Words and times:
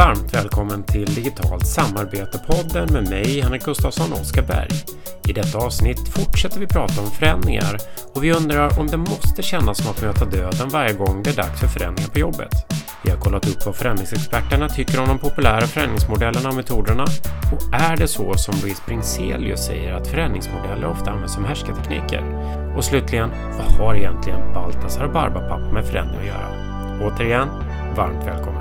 Varmt 0.00 0.34
välkommen 0.34 0.82
till 0.82 1.14
Digitalt 1.14 1.66
samarbete-podden 1.66 2.92
med 2.92 3.08
mig, 3.08 3.40
Henrik 3.40 3.64
Gustafsson 3.64 4.12
och 4.12 4.20
Oskar 4.20 4.42
Berg. 4.42 4.70
I 5.28 5.32
detta 5.32 5.58
avsnitt 5.58 6.08
fortsätter 6.08 6.60
vi 6.60 6.66
prata 6.66 7.00
om 7.00 7.10
förändringar 7.10 7.78
och 8.14 8.24
vi 8.24 8.32
undrar 8.32 8.78
om 8.78 8.86
det 8.86 8.96
måste 8.96 9.42
kännas 9.42 9.78
som 9.78 9.90
att 9.90 10.02
möta 10.02 10.24
döden 10.24 10.68
varje 10.68 10.92
gång 10.92 11.22
det 11.22 11.30
är 11.30 11.36
dags 11.36 11.60
för 11.60 11.66
förändringar 11.66 12.10
på 12.10 12.18
jobbet. 12.18 12.52
Vi 13.04 13.10
har 13.10 13.18
kollat 13.18 13.48
upp 13.48 13.66
vad 13.66 13.76
förändringsexperterna 13.76 14.68
tycker 14.68 15.00
om 15.00 15.08
de 15.08 15.18
populära 15.18 15.66
förändringsmodellerna 15.66 16.48
och 16.48 16.54
metoderna. 16.54 17.04
Och 17.52 17.74
är 17.74 17.96
det 17.96 18.08
så 18.08 18.34
som 18.34 18.54
Louise 18.62 18.82
Bringselius 18.86 19.66
säger 19.66 19.92
att 19.92 20.06
förändringsmodeller 20.06 20.86
ofta 20.86 21.10
används 21.10 21.34
som 21.34 21.44
härskartekniker? 21.44 22.22
Och 22.76 22.84
slutligen, 22.84 23.30
vad 23.58 23.72
har 23.78 23.94
egentligen 23.94 24.54
Baltasar 24.54 25.04
och 25.04 25.12
Barbapapa 25.12 25.72
med 25.72 25.86
förändring 25.86 26.20
att 26.20 26.26
göra? 26.26 26.48
Återigen, 27.02 27.48
varmt 27.96 28.26
välkommen! 28.26 28.59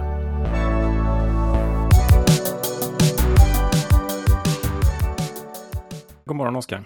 God 6.30 6.38
morgon 6.38 6.56
Oskar. 6.56 6.84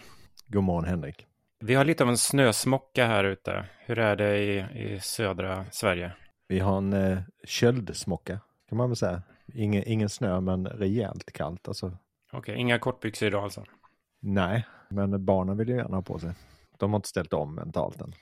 God 0.47 0.63
morgon 0.63 0.85
Henrik. 0.85 1.27
Vi 1.59 1.75
har 1.75 1.85
lite 1.85 2.03
av 2.03 2.09
en 2.09 2.17
snösmocka 2.17 3.07
här 3.07 3.23
ute. 3.23 3.65
Hur 3.79 3.99
är 3.99 4.15
det 4.15 4.37
i, 4.37 4.57
i 4.59 4.99
södra 4.99 5.65
Sverige? 5.71 6.11
Vi 6.47 6.59
har 6.59 6.77
en 6.77 6.93
eh, 6.93 7.19
köldsmocka 7.43 8.39
kan 8.69 8.77
man 8.77 8.89
väl 8.89 8.95
säga. 8.95 9.21
Ingen, 9.53 9.83
ingen 9.87 10.09
snö 10.09 10.41
men 10.41 10.67
rejält 10.67 11.31
kallt 11.33 11.67
alltså. 11.67 11.87
Okej, 11.87 12.39
okay, 12.39 12.55
inga 12.55 12.79
kortbyxor 12.79 13.27
idag 13.27 13.43
alltså? 13.43 13.63
Nej, 14.19 14.65
men 14.89 15.25
barnen 15.25 15.57
vill 15.57 15.69
ju 15.69 15.75
gärna 15.75 15.97
ha 15.97 16.01
på 16.01 16.19
sig. 16.19 16.33
De 16.77 16.91
har 16.91 16.97
inte 16.97 17.09
ställt 17.09 17.33
om 17.33 17.55
mentalt 17.55 18.01
än. 18.01 18.13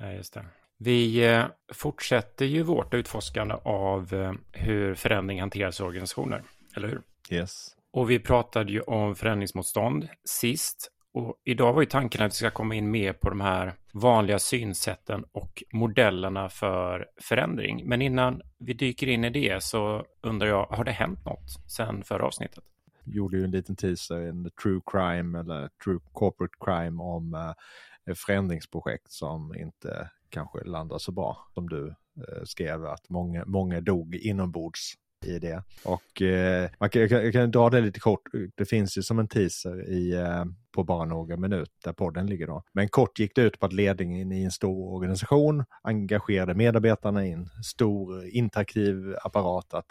Nej, 0.00 0.16
just 0.16 0.34
det. 0.34 0.44
Vi 0.78 1.32
eh, 1.32 1.44
fortsätter 1.72 2.44
ju 2.44 2.62
vårt 2.62 2.94
utforskande 2.94 3.54
av 3.62 4.14
eh, 4.14 4.32
hur 4.52 4.94
förändring 4.94 5.40
hanteras 5.40 5.80
i 5.80 5.82
organisationer, 5.82 6.42
eller 6.76 6.88
hur? 6.88 7.02
Yes. 7.30 7.76
Och 7.94 8.10
vi 8.10 8.18
pratade 8.18 8.72
ju 8.72 8.80
om 8.80 9.14
förändringsmotstånd 9.14 10.08
sist. 10.24 10.90
Och 11.12 11.40
idag 11.44 11.72
var 11.72 11.82
ju 11.82 11.86
tanken 11.86 12.22
att 12.22 12.32
vi 12.32 12.36
ska 12.36 12.50
komma 12.50 12.74
in 12.74 12.90
mer 12.90 13.12
på 13.12 13.28
de 13.28 13.40
här 13.40 13.74
vanliga 13.92 14.38
synsätten 14.38 15.24
och 15.32 15.62
modellerna 15.72 16.48
för 16.48 17.06
förändring. 17.22 17.88
Men 17.88 18.02
innan 18.02 18.42
vi 18.58 18.72
dyker 18.72 19.06
in 19.06 19.24
i 19.24 19.30
det 19.30 19.62
så 19.62 20.04
undrar 20.22 20.48
jag, 20.48 20.66
har 20.66 20.84
det 20.84 20.92
hänt 20.92 21.24
något 21.24 21.70
sedan 21.76 22.02
förra 22.04 22.26
avsnittet? 22.26 22.64
Gjorde 23.04 23.36
ju 23.36 23.44
en 23.44 23.50
liten 23.50 23.76
teaser, 23.76 24.20
en 24.20 24.50
true 24.62 24.80
crime 24.86 25.40
eller 25.40 25.68
true 25.84 26.00
corporate 26.12 26.54
crime 26.60 27.02
om 27.02 27.34
uh, 28.08 28.14
förändringsprojekt 28.14 29.12
som 29.12 29.54
inte 29.54 30.10
kanske 30.28 30.64
landar 30.64 30.98
så 30.98 31.12
bra 31.12 31.48
som 31.54 31.68
du 31.68 31.88
eh, 31.88 32.44
skrev 32.44 32.86
att 32.86 33.08
många, 33.08 33.44
många 33.46 33.80
dog 33.80 34.14
inombords 34.14 34.94
i 35.26 35.38
det. 35.38 35.62
Och 35.84 36.22
eh, 36.22 36.70
man 36.78 36.90
kan, 36.90 37.00
jag, 37.00 37.10
kan, 37.10 37.24
jag 37.24 37.32
kan 37.32 37.50
dra 37.50 37.70
det 37.70 37.80
lite 37.80 38.00
kort. 38.00 38.22
Det 38.54 38.64
finns 38.64 38.98
ju 38.98 39.02
som 39.02 39.18
en 39.18 39.28
teaser 39.28 39.88
i, 39.88 40.12
eh, 40.14 40.44
på 40.74 40.84
bara 40.84 41.04
några 41.04 41.36
minuter 41.36 41.72
där 41.84 41.92
podden 41.92 42.26
ligger 42.26 42.46
då. 42.46 42.62
Men 42.72 42.88
kort 42.88 43.18
gick 43.18 43.34
det 43.34 43.42
ut 43.42 43.60
på 43.60 43.66
att 43.66 43.72
ledningen 43.72 44.32
i 44.32 44.44
en 44.44 44.50
stor 44.50 44.94
organisation 44.94 45.64
engagerade 45.82 46.54
medarbetarna 46.54 47.26
i 47.26 47.32
en 47.32 47.48
stor 47.64 48.26
interaktiv 48.26 49.16
apparat 49.22 49.74
att 49.74 49.86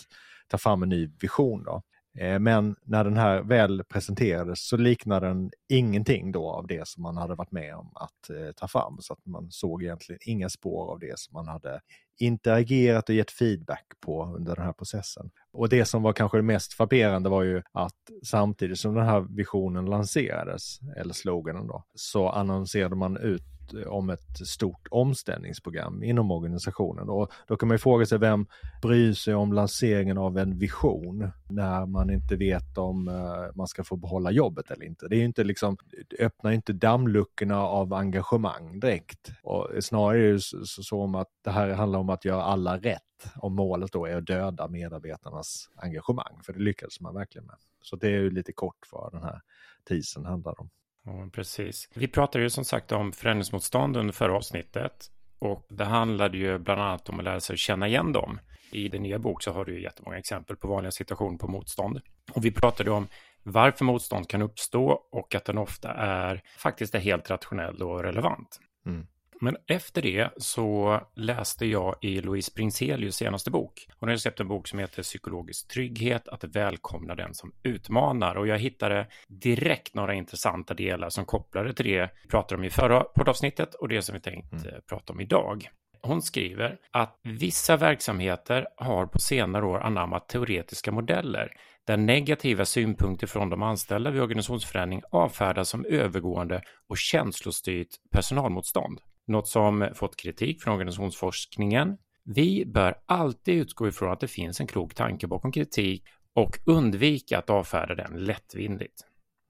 ta 0.47 0.57
fram 0.57 0.83
en 0.83 0.89
ny 0.89 1.09
vision 1.21 1.63
då. 1.63 1.81
Eh, 2.19 2.39
men 2.39 2.75
när 2.83 3.03
den 3.03 3.17
här 3.17 3.41
väl 3.41 3.83
presenterades 3.83 4.67
så 4.67 4.77
liknade 4.77 5.27
den 5.27 5.51
ingenting 5.69 6.31
då 6.31 6.49
av 6.49 6.67
det 6.67 6.87
som 6.87 7.03
man 7.03 7.17
hade 7.17 7.35
varit 7.35 7.51
med 7.51 7.75
om 7.75 7.91
att 7.95 8.29
eh, 8.29 8.51
ta 8.55 8.67
fram. 8.67 8.97
Så 8.99 9.13
att 9.13 9.25
man 9.25 9.51
såg 9.51 9.83
egentligen 9.83 10.19
inga 10.25 10.49
spår 10.49 10.91
av 10.91 10.99
det 10.99 11.19
som 11.19 11.33
man 11.33 11.47
hade 11.47 11.81
interagerat 12.19 13.09
och 13.09 13.15
gett 13.15 13.31
feedback 13.31 13.85
på 13.99 14.25
under 14.25 14.55
den 14.55 14.65
här 14.65 14.73
processen. 14.73 15.31
Och 15.53 15.69
det 15.69 15.85
som 15.85 16.03
var 16.03 16.13
kanske 16.13 16.37
det 16.37 16.41
mest 16.41 16.73
frapperande 16.73 17.29
var 17.29 17.43
ju 17.43 17.61
att 17.71 17.95
samtidigt 18.23 18.79
som 18.79 18.93
den 18.93 19.05
här 19.05 19.19
visionen 19.19 19.85
lanserades, 19.85 20.79
eller 20.97 21.13
sloganen 21.13 21.67
då, 21.67 21.83
så 21.95 22.29
annonserade 22.29 22.95
man 22.95 23.17
ut 23.17 23.43
om 23.87 24.09
ett 24.09 24.47
stort 24.47 24.87
omställningsprogram 24.91 26.03
inom 26.03 26.31
organisationen. 26.31 27.09
Och 27.09 27.31
då 27.47 27.57
kan 27.57 27.67
man 27.67 27.75
ju 27.75 27.79
fråga 27.79 28.05
sig 28.05 28.17
vem 28.17 28.47
bryr 28.81 29.13
sig 29.13 29.35
om 29.35 29.53
lanseringen 29.53 30.17
av 30.17 30.37
en 30.37 30.57
vision 30.57 31.31
när 31.49 31.85
man 31.85 32.09
inte 32.09 32.35
vet 32.35 32.77
om 32.77 33.07
eh, 33.07 33.55
man 33.55 33.67
ska 33.67 33.83
få 33.83 33.95
behålla 33.95 34.31
jobbet 34.31 34.71
eller 34.71 34.85
inte. 34.85 35.07
Det 35.07 35.15
är 35.15 35.19
ju 35.19 35.25
inte 35.25 35.43
liksom, 35.43 35.77
det 36.09 36.25
öppnar 36.25 36.51
inte 36.51 36.73
dammluckorna 36.73 37.61
av 37.61 37.93
engagemang 37.93 38.79
direkt. 38.79 39.31
Och 39.43 39.69
snarare 39.79 40.19
är 40.19 40.33
det 40.33 40.39
så, 40.39 40.65
så, 40.65 41.01
om 41.01 41.15
att 41.15 41.29
det 41.43 41.51
här 41.51 41.69
handlar 41.69 41.99
om 41.99 42.09
att 42.09 42.25
göra 42.25 42.43
alla 42.43 42.77
rätt 42.77 43.01
om 43.35 43.55
målet 43.55 43.91
då 43.91 44.05
är 44.05 44.17
att 44.17 44.25
döda 44.25 44.67
medarbetarnas 44.67 45.69
engagemang, 45.75 46.39
för 46.43 46.53
det 46.53 46.59
lyckades 46.59 47.01
man 47.01 47.13
verkligen 47.13 47.45
med. 47.45 47.55
Så 47.81 47.95
det 47.95 48.07
är 48.07 48.11
ju 48.11 48.29
lite 48.29 48.53
kort 48.53 48.87
vad 48.91 49.11
den 49.11 49.23
här 49.23 49.41
tisen 49.83 50.25
handlar 50.25 50.61
om. 50.61 50.69
Ja, 51.05 51.29
precis. 51.33 51.89
Vi 51.93 52.07
pratade 52.07 52.43
ju 52.43 52.49
som 52.49 52.65
sagt 52.65 52.91
om 52.91 53.11
förändringsmotstånd 53.11 53.97
under 53.97 54.13
förra 54.13 54.37
avsnittet. 54.37 55.09
Och 55.39 55.65
det 55.69 55.85
handlade 55.85 56.37
ju 56.37 56.57
bland 56.59 56.81
annat 56.81 57.09
om 57.09 57.19
att 57.19 57.25
lära 57.25 57.39
sig 57.39 57.53
att 57.53 57.59
känna 57.59 57.87
igen 57.87 58.11
dem. 58.11 58.39
I 58.71 58.87
din 58.87 59.03
nya 59.03 59.19
bok 59.19 59.43
så 59.43 59.51
har 59.51 59.65
du 59.65 59.73
ju 59.73 59.81
jättemånga 59.81 60.17
exempel 60.17 60.55
på 60.55 60.67
vanliga 60.67 60.91
situationer 60.91 61.37
på 61.37 61.47
motstånd. 61.47 62.01
Och 62.33 62.45
vi 62.45 62.51
pratade 62.51 62.91
om 62.91 63.07
varför 63.43 63.85
motstånd 63.85 64.29
kan 64.29 64.41
uppstå 64.41 64.99
och 65.11 65.35
att 65.35 65.45
den 65.45 65.57
ofta 65.57 65.93
är 65.93 66.41
faktiskt 66.57 66.95
är 66.95 66.99
helt 66.99 67.29
rationell 67.29 67.81
och 67.81 68.03
relevant. 68.03 68.59
Mm. 68.85 69.07
Men 69.43 69.57
efter 69.67 70.01
det 70.01 70.29
så 70.37 70.99
läste 71.15 71.65
jag 71.65 71.95
i 72.01 72.21
Louise 72.21 72.51
Bringselius 72.55 73.15
senaste 73.15 73.51
bok. 73.51 73.87
Hon 73.99 74.09
har 74.09 74.15
släppt 74.15 74.39
en 74.39 74.47
bok 74.47 74.67
som 74.67 74.79
heter 74.79 75.03
Psykologisk 75.03 75.67
trygghet, 75.67 76.27
att 76.27 76.43
välkomna 76.43 77.15
den 77.15 77.33
som 77.33 77.53
utmanar. 77.63 78.35
Och 78.35 78.47
jag 78.47 78.59
hittade 78.59 79.07
direkt 79.27 79.95
några 79.95 80.13
intressanta 80.13 80.73
delar 80.73 81.09
som 81.09 81.25
kopplade 81.25 81.73
till 81.73 81.85
det 81.85 82.09
vi 82.23 82.29
pratade 82.29 82.59
om 82.59 82.63
i 82.63 82.69
förra 82.69 83.03
poddavsnittet 83.03 83.73
och 83.73 83.87
det 83.87 84.01
som 84.01 84.13
vi 84.13 84.21
tänkt 84.21 84.53
mm. 84.53 84.81
prata 84.89 85.13
om 85.13 85.21
idag. 85.21 85.69
Hon 86.01 86.21
skriver 86.21 86.77
att 86.91 87.19
vissa 87.23 87.77
verksamheter 87.77 88.67
har 88.77 89.05
på 89.05 89.19
senare 89.19 89.65
år 89.65 89.79
anammat 89.79 90.29
teoretiska 90.29 90.91
modeller 90.91 91.51
där 91.87 91.97
negativa 91.97 92.65
synpunkter 92.65 93.27
från 93.27 93.49
de 93.49 93.63
anställda 93.63 94.11
vid 94.11 94.21
organisationsförändring 94.21 95.01
avfärdas 95.11 95.69
som 95.69 95.85
övergående 95.85 96.61
och 96.89 96.97
känslostyrt 96.97 97.89
personalmotstånd. 98.11 98.99
Något 99.27 99.47
som 99.47 99.89
fått 99.93 100.15
kritik 100.15 100.63
från 100.63 100.73
organisationsforskningen. 100.73 101.97
Vi 102.23 102.65
bör 102.65 102.95
alltid 103.05 103.55
utgå 103.55 103.87
ifrån 103.87 104.11
att 104.11 104.19
det 104.19 104.27
finns 104.27 104.59
en 104.59 104.67
klok 104.67 104.93
tanke 104.93 105.27
bakom 105.27 105.51
kritik 105.51 106.03
och 106.33 106.59
undvika 106.65 107.37
att 107.37 107.49
avfärda 107.49 107.95
den 107.95 108.17
lättvindigt. 108.17 109.01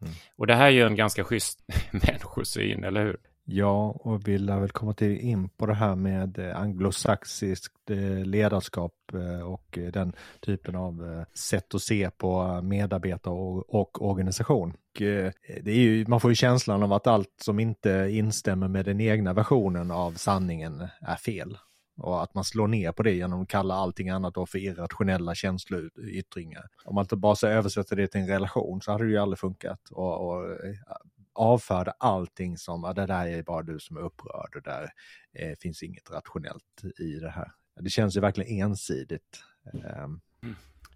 Mm. 0.02 0.14
Och 0.36 0.48
det 0.48 0.56
här 0.56 0.66
är 0.66 0.72
ju 0.72 0.88
en 0.88 0.96
ganska 0.96 1.24
schysst 1.24 1.60
människosyn, 1.92 2.84
eller 2.84 3.06
hur? 3.06 3.18
Ja, 3.46 3.96
och 4.00 4.28
vi 4.28 4.38
lär 4.38 4.60
väl 4.60 4.70
komma 4.70 4.94
till 4.94 5.20
in 5.20 5.50
på 5.50 5.66
det 5.66 5.74
här 5.74 5.96
med 5.96 6.40
eh, 6.40 6.62
anglosaxiskt 6.62 7.90
eh, 7.90 8.26
ledarskap 8.26 8.94
eh, 9.14 9.48
och 9.48 9.80
den 9.94 10.14
typen 10.40 10.76
av 10.76 11.26
sätt 11.34 11.76
att 11.76 11.82
se 11.82 12.10
på 12.10 12.62
medarbetare 12.62 13.34
och, 13.34 14.02
organisation. 14.02 14.74
det 14.98 15.72
är 15.72 15.76
ju, 15.76 16.06
man 16.08 16.20
får 16.20 16.32
ju 16.32 16.36
känslan 16.36 16.84
av 16.84 16.94
att 16.94 17.08
allt 17.08 17.34
som 17.42 17.60
inte 17.60 18.08
instämmer 18.12 18.68
med 18.68 18.86
den 18.86 19.02
egna 19.02 19.34
versionen 19.34 19.92
av 19.92 20.12
sanningen 20.12 20.88
är 21.02 21.16
fel. 21.16 21.58
Och 21.98 22.24
att 22.24 22.34
man 22.34 22.44
slår 22.44 22.68
ner 22.68 22.92
på 22.92 23.04
det 23.04 23.12
genom 23.12 23.42
att 23.42 23.48
kalla 23.48 23.76
allting 23.76 24.10
annat 24.10 24.34
då 24.34 24.46
för 24.46 24.58
irrationella 24.58 25.36
känsloyttringar. 25.36 26.68
Om 26.86 26.96
man 26.96 27.04
inte 27.04 27.16
bara 27.16 27.50
översätter 27.50 27.96
det 27.96 28.08
till 28.08 28.22
en 28.22 28.28
relation 28.28 28.82
så 28.82 28.92
hade 28.92 29.04
det 29.04 29.10
ju 29.10 29.18
aldrig 29.18 29.40
funkat. 29.40 29.80
Och, 29.92 30.28
och 30.28 30.44
avfärda 31.36 31.94
allting 32.00 32.58
som, 32.58 32.84
att 32.84 32.96
det 32.96 33.06
där 33.06 33.28
är 33.28 33.44
bara 33.44 33.64
du 33.64 33.80
som 33.80 33.98
är 33.98 34.02
upprörd 34.02 34.56
och 34.56 34.62
där 34.62 34.90
eh, 35.34 35.54
finns 35.62 35.84
inget 35.84 36.12
rationellt 36.12 36.84
i 37.00 37.20
det 37.20 37.30
här. 37.30 37.52
Det 37.80 37.90
känns 37.90 38.18
ju 38.18 38.22
verkligen 38.22 38.62
ensidigt. 38.62 39.44
Um. 40.00 40.22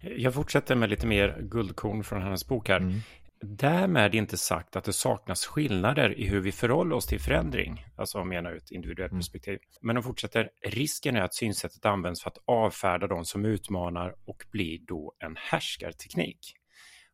Jag 0.00 0.34
fortsätter 0.34 0.74
med 0.74 0.90
lite 0.90 1.06
mer 1.06 1.38
guldkorn 1.42 2.04
från 2.04 2.22
hennes 2.22 2.48
bok 2.48 2.68
här. 2.68 2.80
Mm. 2.80 3.00
Därmed 3.40 4.14
inte 4.14 4.36
sagt 4.36 4.76
att 4.76 4.84
det 4.84 4.92
saknas 4.92 5.46
skillnader 5.46 6.18
i 6.18 6.26
hur 6.26 6.40
vi 6.40 6.52
förhåller 6.52 6.96
oss 6.96 7.06
till 7.06 7.20
förändring, 7.20 7.86
alltså 7.96 8.24
menar 8.24 8.52
ett 8.52 8.70
individuellt 8.70 9.12
mm. 9.12 9.20
perspektiv. 9.20 9.58
Men 9.80 9.94
de 9.94 10.02
fortsätter, 10.02 10.50
risken 10.62 11.16
är 11.16 11.22
att 11.22 11.34
synsättet 11.34 11.84
används 11.84 12.22
för 12.22 12.30
att 12.30 12.38
avfärda 12.44 13.06
de 13.06 13.24
som 13.24 13.44
utmanar 13.44 14.14
och 14.24 14.44
blir 14.50 14.78
då 14.86 15.12
en 15.18 15.36
härskarteknik. 15.36 16.54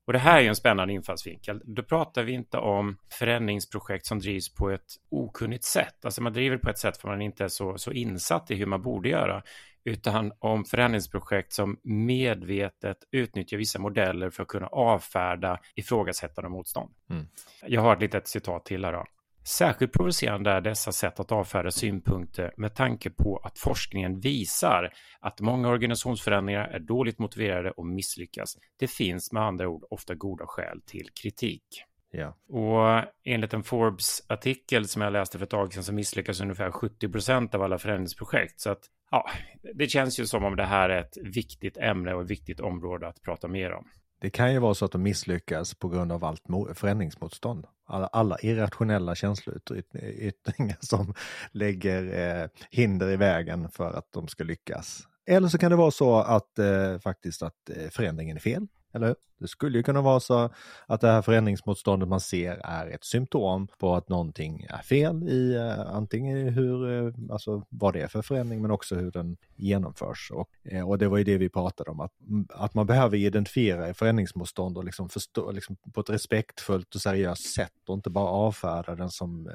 Och 0.07 0.13
det 0.13 0.19
här 0.19 0.41
är 0.41 0.49
en 0.49 0.57
spännande 0.57 0.95
infallsvinkel. 0.95 1.63
Då 1.65 1.83
pratar 1.83 2.23
vi 2.23 2.33
inte 2.33 2.59
om 2.59 2.97
förändringsprojekt 3.11 4.07
som 4.07 4.19
drivs 4.19 4.55
på 4.55 4.71
ett 4.71 4.87
okunnigt 5.11 5.65
sätt. 5.65 6.05
Alltså 6.05 6.23
man 6.23 6.33
driver 6.33 6.57
på 6.57 6.71
ett 6.71 6.79
sätt 6.79 6.97
för 6.97 7.09
man 7.09 7.23
inte 7.23 7.45
är 7.45 7.49
så, 7.49 7.79
så 7.79 7.93
insatt 7.93 8.51
i 8.51 8.55
hur 8.55 8.67
man 8.67 8.83
borde 8.83 9.09
göra, 9.09 9.43
utan 9.85 10.33
om 10.39 10.65
förändringsprojekt 10.65 11.53
som 11.53 11.81
medvetet 11.83 12.97
utnyttjar 13.11 13.57
vissa 13.57 13.79
modeller 13.79 14.31
för 14.31 14.43
att 14.43 14.49
kunna 14.49 14.67
avfärda 14.67 15.61
ifrågasättande 15.75 16.51
motstånd. 16.51 16.95
Mm. 17.11 17.27
Jag 17.67 17.81
har 17.81 17.95
ett 17.97 18.01
litet 18.01 18.29
citat 18.29 18.65
till 18.65 18.85
här 18.85 18.93
då. 18.93 19.05
Särskilt 19.47 19.93
provocerande 19.93 20.51
är 20.51 20.61
dessa 20.61 20.93
sätt 20.93 21.21
att 21.21 21.33
avfärda 21.33 21.71
synpunkter 21.71 22.53
med 22.57 22.75
tanke 22.75 23.11
på 23.11 23.37
att 23.37 23.59
forskningen 23.59 24.21
visar 24.21 24.93
att 25.21 25.41
många 25.41 25.69
organisationsförändringar 25.69 26.69
är 26.69 26.79
dåligt 26.79 27.19
motiverade 27.19 27.71
och 27.71 27.87
misslyckas. 27.87 28.57
Det 28.79 28.89
finns 28.89 29.33
med 29.33 29.43
andra 29.43 29.69
ord 29.69 29.85
ofta 29.91 30.15
goda 30.15 30.45
skäl 30.47 30.81
till 30.87 31.09
kritik. 31.23 31.85
Ja. 32.11 32.37
Och 32.49 33.13
enligt 33.25 33.55
en 33.55 33.63
Forbes-artikel 33.63 34.89
som 34.89 35.03
jag 35.03 35.13
läste 35.13 35.39
för 35.39 35.45
ett 35.45 35.51
tag 35.51 35.75
sedan 35.75 35.85
så 35.85 35.93
misslyckas 35.93 36.41
ungefär 36.41 36.71
70 36.71 37.09
procent 37.09 37.55
av 37.55 37.63
alla 37.63 37.79
förändringsprojekt. 37.79 38.61
Så 38.61 38.71
att 38.71 38.85
ja, 39.11 39.31
det 39.75 39.87
känns 39.87 40.21
ju 40.21 40.27
som 40.27 40.45
om 40.45 40.57
det 40.57 40.65
här 40.65 40.91
är 40.91 41.01
ett 41.01 41.17
viktigt 41.23 41.77
ämne 41.77 42.15
och 42.15 42.23
ett 42.23 42.31
viktigt 42.31 42.61
område 42.61 43.09
att 43.09 43.23
prata 43.23 43.49
mer 43.49 43.73
om. 43.73 43.85
Det 44.25 44.31
kan 44.31 44.53
ju 44.53 44.59
vara 44.59 44.75
så 44.75 44.85
att 44.85 44.93
de 44.93 45.03
misslyckas 45.03 45.75
på 45.75 45.89
grund 45.89 46.13
av 46.13 46.25
allt 46.25 46.43
förändringsmotstånd. 46.75 47.67
Alla, 47.87 48.07
alla 48.07 48.39
irrationella 48.39 49.15
känsloyttringar 49.15 50.77
som 50.81 51.15
lägger 51.53 52.03
eh, 52.43 52.49
hinder 52.71 53.11
i 53.11 53.17
vägen 53.17 53.69
för 53.69 53.93
att 53.93 54.13
de 54.13 54.29
ska 54.29 54.45
lyckas. 54.45 55.03
Eller 55.27 55.49
så 55.49 55.59
kan 55.59 55.71
det 55.71 55.77
vara 55.77 55.91
så 55.91 56.17
att 56.17 56.59
eh, 56.59 56.99
faktiskt 56.99 57.43
att 57.43 57.71
eh, 57.71 57.91
förändringen 57.91 58.37
är 58.37 58.41
fel. 58.41 58.67
Eller 58.95 59.15
Det 59.39 59.49
skulle 59.49 59.79
ju 59.79 59.83
kunna 59.83 60.03
vara 60.03 60.21
så 60.21 60.51
att 60.87 61.01
det 61.01 61.09
här 61.09 61.23
förändringsmotståndet 61.23 62.09
man 62.09 62.21
ser 62.21 62.61
är 62.65 62.87
ett 62.87 63.05
symptom 63.05 63.69
på 63.79 63.95
att 63.95 64.09
någonting 64.09 64.67
är 64.69 64.83
fel 64.83 65.29
i 65.29 65.55
eh, 65.55 65.97
antingen 65.97 66.49
hur, 66.49 67.07
eh, 67.07 67.13
alltså 67.31 67.63
vad 67.69 67.95
det 67.95 68.01
är 68.01 68.09
för 68.09 68.23
förändring 68.23 68.63
men 68.63 68.71
också 68.71 68.95
hur 68.95 69.11
den 69.11 69.37
genomförs. 69.57 70.31
Och, 70.35 70.49
eh, 70.65 70.89
och 70.89 70.99
det 70.99 71.09
var 71.09 71.19
ju 71.19 71.25
det 71.25 71.39
vi 71.39 71.49
pratade 71.49 71.91
om, 71.91 72.01
att, 72.01 72.21
mm, 72.29 72.47
att 72.51 72.75
man 72.75 72.87
behöver 72.87 73.17
identifiera 73.17 73.95
förändringsmotstånd 73.95 74.79
och 74.79 74.85
liksom 74.85 75.09
förstå 75.09 75.53
liksom 75.53 75.77
på 75.93 76.01
ett 76.01 76.11
respektfullt 76.11 76.95
och 76.95 77.01
seriöst 77.01 77.55
sätt 77.55 77.89
och 77.89 77.95
inte 77.95 78.11
bara 78.11 78.29
avfärda 78.29 78.95
den 78.95 79.11
som 79.11 79.51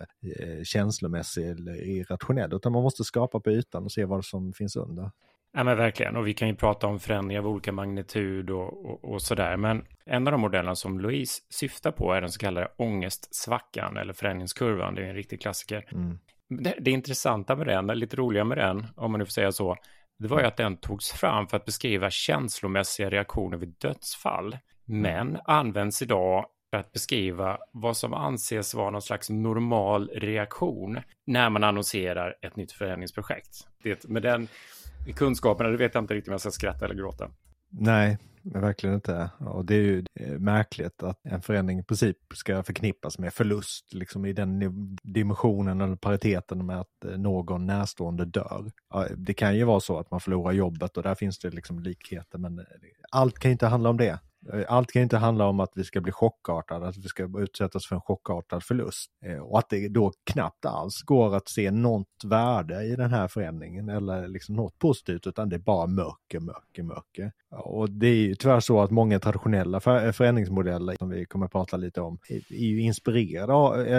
känslomässig 0.64 1.48
eller 1.48 1.84
irrationell, 1.84 2.54
utan 2.54 2.72
man 2.72 2.84
måste 2.84 3.04
skapa 3.04 3.40
på 3.40 3.52
ytan 3.52 3.84
och 3.84 3.92
se 3.92 4.06
vad 4.06 4.26
som 4.26 4.54
finns 4.54 4.76
under. 4.76 5.12
Ja 5.54 5.64
men 5.64 5.78
verkligen, 5.78 6.16
och 6.16 6.28
vi 6.28 6.34
kan 6.34 6.48
ju 6.48 6.56
prata 6.56 6.88
om 6.88 7.00
förändringar 7.00 7.42
av 7.42 7.48
olika 7.48 7.72
magnitud 7.72 8.50
och, 8.50 8.86
och, 8.86 9.14
och 9.14 9.22
sådär. 9.22 9.58
Men 9.58 9.86
en 10.06 10.28
av 10.28 10.32
de 10.32 10.42
modellerna 10.42 10.76
som 10.76 11.00
Louise 11.00 11.42
syftar 11.50 11.92
på 11.92 12.14
är 12.14 12.22
den 12.22 12.30
så 12.30 12.40
kallade 12.40 12.68
ångestsvackan 12.78 13.98
eller 13.98 14.14
förändringskurvan. 14.14 14.96
Det 14.96 15.02
är 15.02 15.10
en 15.10 15.16
riktig 15.16 15.42
klassiker. 15.42 15.86
Mm. 15.92 16.20
Det, 16.64 16.76
det 16.80 16.92
intressanta 16.92 17.56
med 17.56 17.68
den, 17.68 17.88
lite 17.88 18.18
roliga 18.18 18.44
med 18.44 18.58
den, 18.58 18.88
om 18.96 19.12
man 19.12 19.20
nu 19.20 19.26
får 19.26 19.32
säga 19.32 19.52
så, 19.52 19.76
det 20.20 20.28
var 20.28 20.40
ju 20.40 20.46
att 20.46 20.58
den 20.58 20.78
togs 20.78 21.12
fram 21.12 21.48
för 21.48 21.58
att 21.58 21.66
beskriva 21.66 22.10
känslomässiga 22.10 23.10
reaktioner 23.10 23.58
vid 23.58 23.76
dödsfall. 23.78 24.58
Men 24.86 25.38
används 25.46 26.02
idag 26.02 26.46
för 26.70 26.78
att 26.78 26.92
beskriva 26.92 27.58
vad 27.72 27.98
som 27.98 28.14
anses 28.14 28.74
vara 28.74 28.90
någon 28.90 29.02
slags 29.02 29.30
normal 29.30 30.10
reaktion 30.14 31.00
när 31.26 31.50
man 31.50 31.64
annonserar 31.64 32.36
ett 32.42 32.56
nytt 32.56 32.72
förändringsprojekt. 32.72 33.68
Det, 33.84 34.08
med 34.08 34.22
den 34.22 34.48
kunskapen, 35.16 35.72
det 35.72 35.78
vet 35.78 35.94
jag 35.94 36.04
inte 36.04 36.14
riktigt 36.14 36.28
om 36.28 36.32
jag 36.32 36.42
ska 36.42 36.52
skratta 36.52 36.86
eller 36.86 36.96
gråta. 36.96 37.30
Nej, 37.70 38.18
verkligen 38.42 38.96
inte. 38.96 39.30
Och 39.40 39.66
det 39.66 39.76
är 39.76 39.82
ju 39.82 40.06
eh, 40.20 40.40
märkligt 40.40 41.04
att 41.04 41.20
en 41.24 41.42
förändring 41.42 41.80
i 41.80 41.84
princip 41.84 42.18
ska 42.34 42.64
förknippas 42.64 43.20
med 43.20 43.34
förlust, 43.34 43.94
liksom 43.94 44.26
i 44.26 44.34
den 44.34 44.60
dimensionen 45.04 45.82
eller 45.82 45.96
pariteten 45.96 46.66
med 46.66 46.80
att 46.80 47.06
eh, 47.06 47.18
någon 47.18 47.66
närstående 47.66 48.26
dör. 48.26 48.72
Det 49.16 49.34
kan 49.34 49.58
ju 49.58 49.64
vara 49.64 49.80
så 49.80 50.00
att 50.00 50.12
man 50.12 50.20
förlorar 50.20 50.52
jobbet 50.52 50.98
och 50.98 51.04
där 51.04 51.16
finns 51.16 51.40
det 51.40 51.50
liksom 51.50 51.80
likheter, 51.80 52.38
men 52.38 52.60
eh, 52.60 52.66
allt 53.12 53.40
kan 53.40 53.52
inte 53.52 53.68
handla 53.68 53.90
om 53.90 53.98
det. 53.98 54.20
Eh, 54.54 54.66
allt 54.68 54.92
kan 54.92 55.02
inte 55.02 55.18
handla 55.18 55.48
om 55.48 55.60
att 55.60 55.72
vi 55.76 55.84
ska 55.84 56.02
bli 56.02 56.12
chockartade, 56.12 56.88
att 56.88 56.98
vi 56.98 57.08
ska 57.08 57.30
utsättas 57.38 57.88
för 57.88 57.96
en 57.96 58.02
chockartad 58.02 58.64
förlust. 58.64 59.12
Eh, 59.26 59.38
och 59.38 59.60
att 59.60 59.70
det 59.70 59.88
då 59.88 60.12
knappt 60.32 60.66
alls 60.66 61.02
går 61.02 61.36
att 61.36 61.50
se 61.50 61.72
något 61.72 62.08
värde 62.26 62.84
i 62.84 62.96
den 62.96 63.12
här 63.12 63.28
förändringen 63.28 63.90
eller 63.90 64.28
liksom 64.28 64.56
något 64.56 64.80
positivt, 64.80 65.28
utan 65.28 65.50
det 65.50 65.56
är 65.56 65.60
bara 65.60 65.88
mörker, 65.88 66.40
mörker, 66.40 66.84
mörker. 66.84 67.32
Och 67.52 67.90
det 67.90 68.08
är 68.08 68.16
ju 68.16 68.36
tyvärr 68.36 68.60
så 68.60 68.82
att 68.82 68.92
många 68.92 69.20
traditionella 69.20 69.78
eh, 69.78 70.12
förändringsmodeller, 70.12 70.96
som 71.00 71.10
vi 71.10 71.26
kommer 71.26 71.46
att 71.46 71.52
prata 71.52 71.78
lite 71.78 72.02
om, 72.02 72.20
är 72.30 72.66
ju 72.66 72.82
inspirerade 72.82 73.54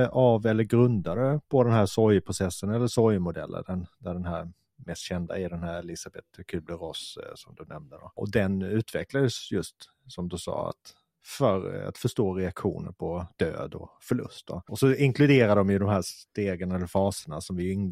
av 0.09 0.47
eller 0.47 0.65
grundade 0.65 1.41
på 1.49 1.65
den 1.65 1.73
här 1.73 1.87
sorgprocessen 1.87 2.71
eller 2.71 2.87
sorgmodellen, 2.87 3.87
där 3.99 4.15
den 4.15 4.25
här 4.25 4.53
mest 4.87 5.03
kända 5.03 5.39
är 5.39 5.51
den 5.51 5.63
här 5.63 5.79
Elisabeth 5.79 6.41
Kübler-Ross 6.41 7.19
eh, 7.23 7.35
som 7.35 7.55
du 7.55 7.65
nämnde. 7.65 7.97
Då. 7.97 8.13
Och 8.15 8.31
den 8.31 8.63
utvecklades 8.63 9.53
just 9.53 9.77
som 10.07 10.29
du 10.29 10.39
sa 10.39 10.69
att 10.69 10.95
för 11.27 11.83
eh, 11.83 11.89
att 11.89 11.99
förstå 11.99 12.35
reaktioner 12.35 12.93
på 12.93 13.27
död 13.37 13.75
och 13.75 13.91
förlust. 14.03 14.47
Då. 14.47 14.63
Och 14.69 14.79
så 14.79 14.95
inkluderar 14.95 15.57
de 15.57 15.71
ju 15.71 15.79
de 15.79 15.89
här 15.89 16.03
stegen 16.03 16.73
eller 16.73 16.87
faserna 16.87 17.41
som 17.41 17.57
vi 17.57 17.89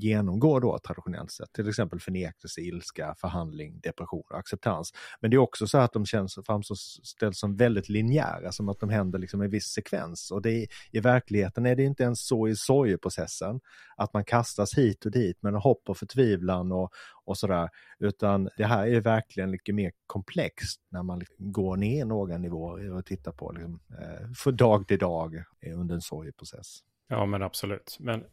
genomgår 0.00 0.60
då 0.60 0.78
traditionellt 0.78 1.30
sett, 1.30 1.52
till 1.52 1.68
exempel 1.68 2.00
förnekelse, 2.00 2.60
ilska, 2.60 3.14
förhandling, 3.18 3.80
depression 3.80 4.24
och 4.30 4.38
acceptans. 4.38 4.92
Men 5.20 5.30
det 5.30 5.36
är 5.36 5.38
också 5.38 5.66
så 5.66 5.78
att 5.78 5.92
de 5.92 6.06
känns, 6.06 6.38
framställs 6.46 7.38
som 7.38 7.56
väldigt 7.56 7.88
linjära, 7.88 8.52
som 8.52 8.68
att 8.68 8.80
de 8.80 8.90
händer 8.90 9.18
liksom 9.18 9.42
i 9.42 9.48
viss 9.48 9.66
sekvens. 9.66 10.30
Och 10.30 10.42
det 10.42 10.50
är, 10.50 10.66
i 10.90 11.00
verkligheten 11.00 11.66
är 11.66 11.76
det 11.76 11.82
inte 11.82 12.02
ens 12.02 12.26
så 12.26 12.48
i 12.48 12.56
sorgeprocessen, 12.56 13.60
att 13.96 14.14
man 14.14 14.24
kastas 14.24 14.74
hit 14.74 15.04
och 15.04 15.10
dit 15.10 15.42
med 15.42 15.54
hopp 15.54 15.88
och 15.88 15.96
förtvivlan 15.96 16.72
och, 16.72 16.90
och 17.24 17.38
sådär. 17.38 17.68
Utan 17.98 18.48
det 18.56 18.64
här 18.64 18.86
är 18.86 19.00
verkligen 19.00 19.50
lite 19.50 19.72
mer 19.72 19.92
komplext 20.06 20.80
när 20.90 21.02
man 21.02 21.18
liksom 21.18 21.52
går 21.52 21.76
ner 21.76 22.04
några 22.04 22.38
nivåer 22.38 22.69
och 22.72 23.06
tittar 23.06 23.32
på 23.32 23.52
liksom, 23.52 23.80
eh, 23.90 24.32
för 24.36 24.52
dag 24.52 24.88
till 24.88 24.98
dag 24.98 25.44
under 25.66 25.94
en 25.94 26.00
sorgeprocess. 26.00 26.82
Ja, 27.12 27.26
men 27.26 27.42
absolut. 27.42 27.96
Men 28.00 28.24